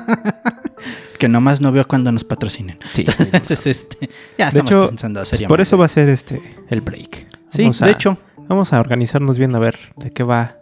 que 1.19 1.29
nomás 1.29 1.61
no 1.61 1.71
veo 1.73 1.87
cuando 1.87 2.11
nos 2.12 2.25
patrocinen. 2.25 2.79
Sí. 2.93 3.05
Entonces, 3.19 3.67
este, 3.67 4.09
ya 4.39 4.47
De 4.51 4.59
estamos 4.61 4.71
hecho, 4.71 4.89
pensando 4.89 5.25
seriamente. 5.25 5.49
por 5.49 5.61
eso 5.61 5.77
va 5.79 5.85
a 5.85 5.89
ser 5.89 6.09
este 6.09 6.43
el 6.71 6.81
break. 6.81 7.29
Sí, 7.51 7.62
Vamos 7.62 7.79
de 7.81 7.87
a- 7.87 7.91
hecho. 7.91 8.19
Vamos 8.49 8.72
a 8.72 8.80
organizarnos 8.80 9.38
bien 9.38 9.55
a 9.57 9.59
ver 9.59 9.76
de 9.97 10.11
qué 10.11 10.22
va 10.22 10.59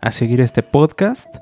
a 0.00 0.10
seguir 0.10 0.40
este 0.40 0.62
podcast. 0.62 1.36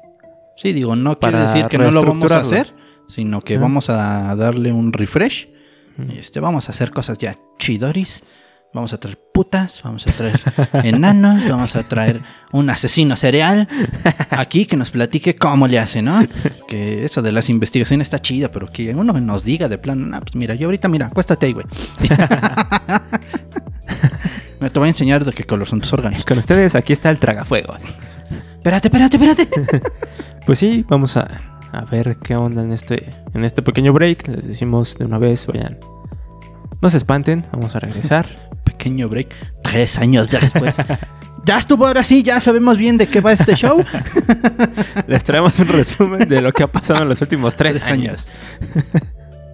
Sí, 0.57 0.73
digo, 0.73 0.97
no 0.97 1.19
quiere 1.19 1.41
decir 1.41 1.67
que 1.67 1.79
no 1.79 1.91
lo 1.91 2.05
vamos 2.05 2.33
a 2.33 2.41
hacer, 2.41 2.75
sino 3.07 3.41
que 3.41 3.57
vamos 3.57 3.89
a 3.89 4.35
darle 4.35 4.73
un 4.73 4.93
refresh. 4.93 5.49
Este, 6.13 6.41
vamos 6.41 6.69
a 6.69 6.73
hacer 6.73 6.91
cosas 6.91 7.19
ya 7.19 7.35
chidoris. 7.59 8.25
Vamos 8.73 8.93
a 8.93 9.01
traer 9.01 9.19
putas, 9.35 9.83
vamos 9.83 10.07
a 10.07 10.13
traer 10.13 10.41
enanos, 10.85 11.49
vamos 11.49 11.75
a 11.75 11.83
traer 11.83 12.21
un 12.53 12.71
asesino 12.71 13.17
serial 13.17 13.67
aquí 14.31 14.65
que 14.65 14.77
nos 14.77 14.93
platique 14.93 15.35
cómo 15.35 15.67
le 15.67 15.81
hace, 15.81 16.03
¿no? 16.03 16.21
Que 16.69 17.05
eso 17.05 17.21
de 17.21 17.33
las 17.33 17.49
investigaciones 17.49 18.07
está 18.07 18.21
chida, 18.21 18.53
pero 18.53 18.71
que 18.71 18.95
uno 18.95 19.13
nos 19.13 19.43
diga 19.43 19.69
de 19.69 19.79
plano, 19.79 20.07
no, 20.07 20.21
pues 20.21 20.37
mira, 20.37 20.55
yo 20.55 20.69
ahorita, 20.69 20.87
mira, 20.87 21.07
acuéstate 21.07 21.47
ahí, 21.47 21.53
güey. 21.53 21.67
Me 24.61 24.69
te 24.69 24.79
voy 24.79 24.87
a 24.87 24.91
enseñar 24.91 25.25
de 25.25 25.33
qué 25.33 25.45
color 25.45 25.67
son 25.67 25.81
tus 25.81 25.93
órganos. 25.93 26.25
Con 26.25 26.39
ustedes, 26.39 26.75
aquí 26.75 26.93
está 26.93 27.11
el 27.11 27.19
tragafuegos. 27.19 27.83
Espérate, 28.57 28.89
espérate, 28.89 29.17
espérate. 29.17 29.49
Pues 30.47 30.59
sí, 30.59 30.85
vamos 30.89 31.17
a, 31.17 31.29
a 31.71 31.85
ver 31.85 32.17
qué 32.17 32.35
onda 32.35 32.63
en 32.63 32.73
este, 32.73 33.09
en 33.35 33.45
este 33.45 33.63
pequeño 33.63 33.93
break. 33.93 34.27
Les 34.27 34.49
decimos 34.49 34.99
de 34.99 35.05
una 35.05 35.19
vez, 35.19 35.47
vayan. 35.47 35.79
No 36.83 36.91
se 36.91 36.97
espanten, 36.97 37.47
vamos 37.53 37.77
a 37.77 37.81
regresar. 37.81 38.27
pequeño 38.65 39.09
break. 39.09 39.33
Tres 39.63 39.99
años 39.99 40.29
después. 40.29 40.77
ya 41.45 41.59
estuvo 41.59 41.87
ahora 41.87 42.03
sí, 42.03 42.23
ya 42.23 42.41
sabemos 42.41 42.79
bien 42.79 42.99
de 42.99 43.07
qué 43.07 43.21
va 43.21 43.33
este 43.33 43.55
show. 43.55 43.85
Les 45.07 45.23
traemos 45.23 45.59
un 45.61 45.69
resumen 45.69 46.29
de 46.29 46.41
lo 46.41 46.53
que 46.53 46.65
ha 46.65 46.73
pasado 46.73 47.03
en 47.03 47.09
los 47.09 47.21
últimos 47.21 47.55
tres, 47.55 47.87
años. 47.87 48.29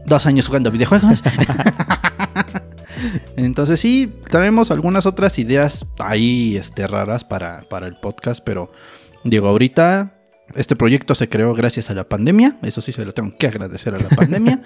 Dos 0.07 0.27
años 0.27 0.47
jugando 0.47 0.71
videojuegos. 0.71 1.23
Entonces 3.37 3.81
sí, 3.81 4.13
traemos 4.29 4.71
algunas 4.71 5.07
otras 5.07 5.39
ideas 5.39 5.87
ahí 5.99 6.57
este, 6.57 6.87
raras 6.87 7.25
para, 7.25 7.63
para 7.63 7.87
el 7.87 7.97
podcast, 7.97 8.43
pero 8.45 8.71
digo, 9.25 9.49
ahorita 9.49 10.13
este 10.55 10.77
proyecto 10.77 11.15
se 11.15 11.29
creó 11.29 11.55
gracias 11.55 11.91
a 11.91 11.95
la 11.95 12.09
pandemia, 12.09 12.57
eso 12.63 12.81
sí 12.81 12.93
se 12.93 13.05
lo 13.05 13.13
tengo 13.13 13.37
que 13.39 13.47
agradecer 13.49 13.95
a 13.95 13.99
la 13.99 14.09
pandemia, 14.17 14.61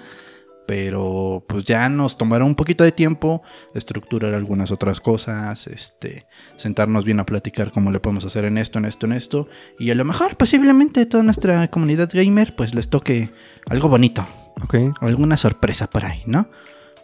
pero 0.67 1.43
pues 1.47 1.63
ya 1.63 1.89
nos 1.89 2.17
tomará 2.17 2.45
un 2.45 2.55
poquito 2.55 2.83
de 2.83 2.91
tiempo 2.91 3.41
estructurar 3.73 4.33
algunas 4.33 4.71
otras 4.71 5.01
cosas, 5.01 5.67
este, 5.67 6.27
sentarnos 6.55 7.03
bien 7.03 7.19
a 7.19 7.25
platicar 7.25 7.71
cómo 7.71 7.91
le 7.91 7.99
podemos 7.99 8.23
hacer 8.25 8.45
en 8.45 8.57
esto, 8.57 8.79
en 8.79 8.85
esto, 8.85 9.05
en 9.07 9.13
esto, 9.13 9.47
y 9.79 9.89
a 9.91 9.95
lo 9.95 10.05
mejor 10.05 10.37
posiblemente 10.37 11.05
toda 11.07 11.23
nuestra 11.23 11.67
comunidad 11.69 12.09
gamer 12.13 12.55
pues 12.55 12.73
les 12.75 12.89
toque 12.89 13.31
algo 13.67 13.89
bonito, 13.89 14.25
Ok. 14.63 14.75
alguna 15.01 15.35
sorpresa 15.35 15.87
por 15.87 16.05
ahí, 16.05 16.21
¿no? 16.25 16.47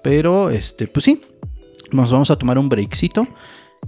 Pero, 0.01 0.49
este, 0.49 0.87
pues 0.87 1.03
sí, 1.05 1.21
nos 1.91 2.11
vamos 2.11 2.31
a 2.31 2.37
tomar 2.37 2.57
un 2.57 2.69
breakcito. 2.69 3.27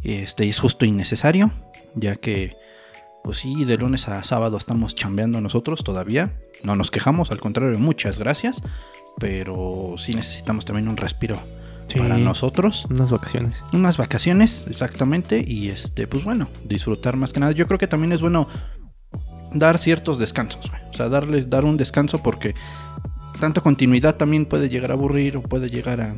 Este, 0.04 0.48
es 0.48 0.60
justo 0.60 0.86
innecesario, 0.86 1.52
ya 1.96 2.16
que, 2.16 2.56
pues 3.24 3.38
sí, 3.38 3.66
de 3.66 3.78
lunes 3.78 4.08
a 4.08 4.24
sábado 4.24 4.58
estamos 4.58 4.96
chambeando 4.96 5.42
nosotros 5.42 5.84
todavía. 5.84 6.40
No 6.64 6.76
nos 6.76 6.92
quejamos, 6.92 7.32
al 7.32 7.40
contrario, 7.40 7.78
muchas 7.80 8.20
gracias. 8.20 8.64
Pero 9.20 9.96
sí 9.98 10.14
necesitamos 10.14 10.66
también 10.66 10.88
un 10.88 10.96
respiro 10.98 11.42
Sí. 11.88 11.98
para 12.00 12.18
nosotros. 12.18 12.86
Unas 12.90 13.10
vacaciones. 13.12 13.66
Unas 13.74 13.98
vacaciones, 13.98 14.68
exactamente. 14.70 15.44
Y 15.46 15.70
este, 15.70 16.06
pues 16.08 16.24
bueno, 16.24 16.48
disfrutar 16.64 17.16
más 17.18 17.34
que 17.34 17.40
nada. 17.40 17.52
Yo 17.52 17.66
creo 17.68 17.80
que 17.80 17.88
también 17.88 18.12
es 18.12 18.22
bueno 18.22 18.48
dar 19.54 19.78
ciertos 19.80 20.20
descansos, 20.20 20.70
güey. 20.70 20.82
O 20.90 20.94
sea, 20.94 21.10
darles, 21.10 21.50
dar 21.50 21.66
un 21.66 21.78
descanso 21.78 22.22
porque 22.22 22.54
tanta 23.40 23.62
continuidad 23.62 24.16
también 24.16 24.46
puede 24.46 24.70
llegar 24.70 24.92
a 24.92 24.94
aburrir 24.94 25.38
o 25.38 25.42
puede 25.42 25.70
llegar 25.70 26.02
a. 26.02 26.16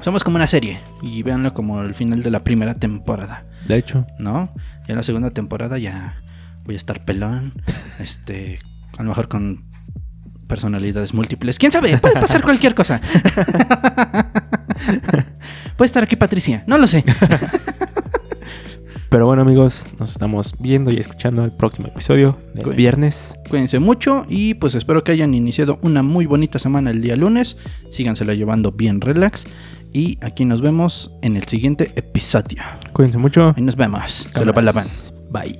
Somos 0.00 0.24
como 0.24 0.36
una 0.36 0.46
serie. 0.46 0.78
Y 1.02 1.22
véanlo 1.22 1.52
como 1.52 1.82
el 1.82 1.94
final 1.94 2.22
de 2.22 2.30
la 2.30 2.42
primera 2.42 2.74
temporada. 2.74 3.44
De 3.66 3.76
hecho, 3.76 4.06
¿No? 4.18 4.54
Ya 4.86 4.92
en 4.92 4.96
la 4.96 5.02
segunda 5.02 5.30
temporada 5.30 5.78
ya 5.78 6.22
voy 6.64 6.74
a 6.74 6.78
estar 6.78 7.04
pelón. 7.04 7.52
este. 8.00 8.60
A 8.96 9.02
lo 9.02 9.10
mejor 9.10 9.28
con 9.28 9.64
personalidades 10.48 11.14
múltiples. 11.14 11.58
¿Quién 11.58 11.70
sabe? 11.72 11.96
Puede 11.98 12.20
pasar 12.20 12.42
cualquier 12.42 12.74
cosa. 12.74 13.00
Puede 15.76 15.86
estar 15.86 16.02
aquí 16.02 16.16
Patricia. 16.16 16.64
No 16.66 16.78
lo 16.78 16.86
sé. 16.86 17.04
Pero 19.10 19.26
bueno, 19.26 19.42
amigos, 19.42 19.88
nos 19.98 20.12
estamos 20.12 20.54
viendo 20.60 20.92
y 20.92 20.96
escuchando 20.96 21.42
el 21.44 21.50
próximo 21.50 21.88
episodio 21.88 22.38
del 22.54 22.76
viernes. 22.76 23.36
Cuídense 23.48 23.80
mucho 23.80 24.24
y 24.28 24.54
pues 24.54 24.76
espero 24.76 25.02
que 25.02 25.10
hayan 25.10 25.34
iniciado 25.34 25.80
una 25.82 26.04
muy 26.04 26.26
bonita 26.26 26.60
semana 26.60 26.92
el 26.92 27.02
día 27.02 27.16
lunes. 27.16 27.56
Sígansela 27.88 28.34
llevando 28.34 28.70
bien 28.70 29.00
relax. 29.00 29.48
Y 29.92 30.18
aquí 30.24 30.44
nos 30.44 30.60
vemos 30.60 31.10
en 31.22 31.36
el 31.36 31.48
siguiente 31.48 31.90
episodio. 31.96 32.62
Cuídense 32.92 33.18
mucho. 33.18 33.52
Y 33.56 33.62
nos 33.62 33.74
vemos. 33.74 34.28
Se 34.32 34.44
lo 34.44 34.52
Bye. 35.32 35.58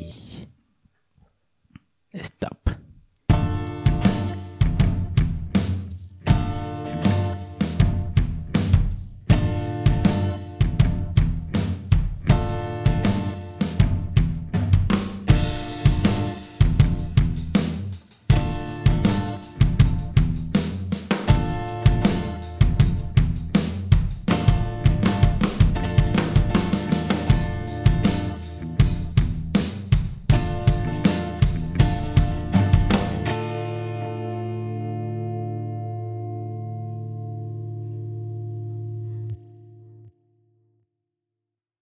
Stop. 2.12 2.79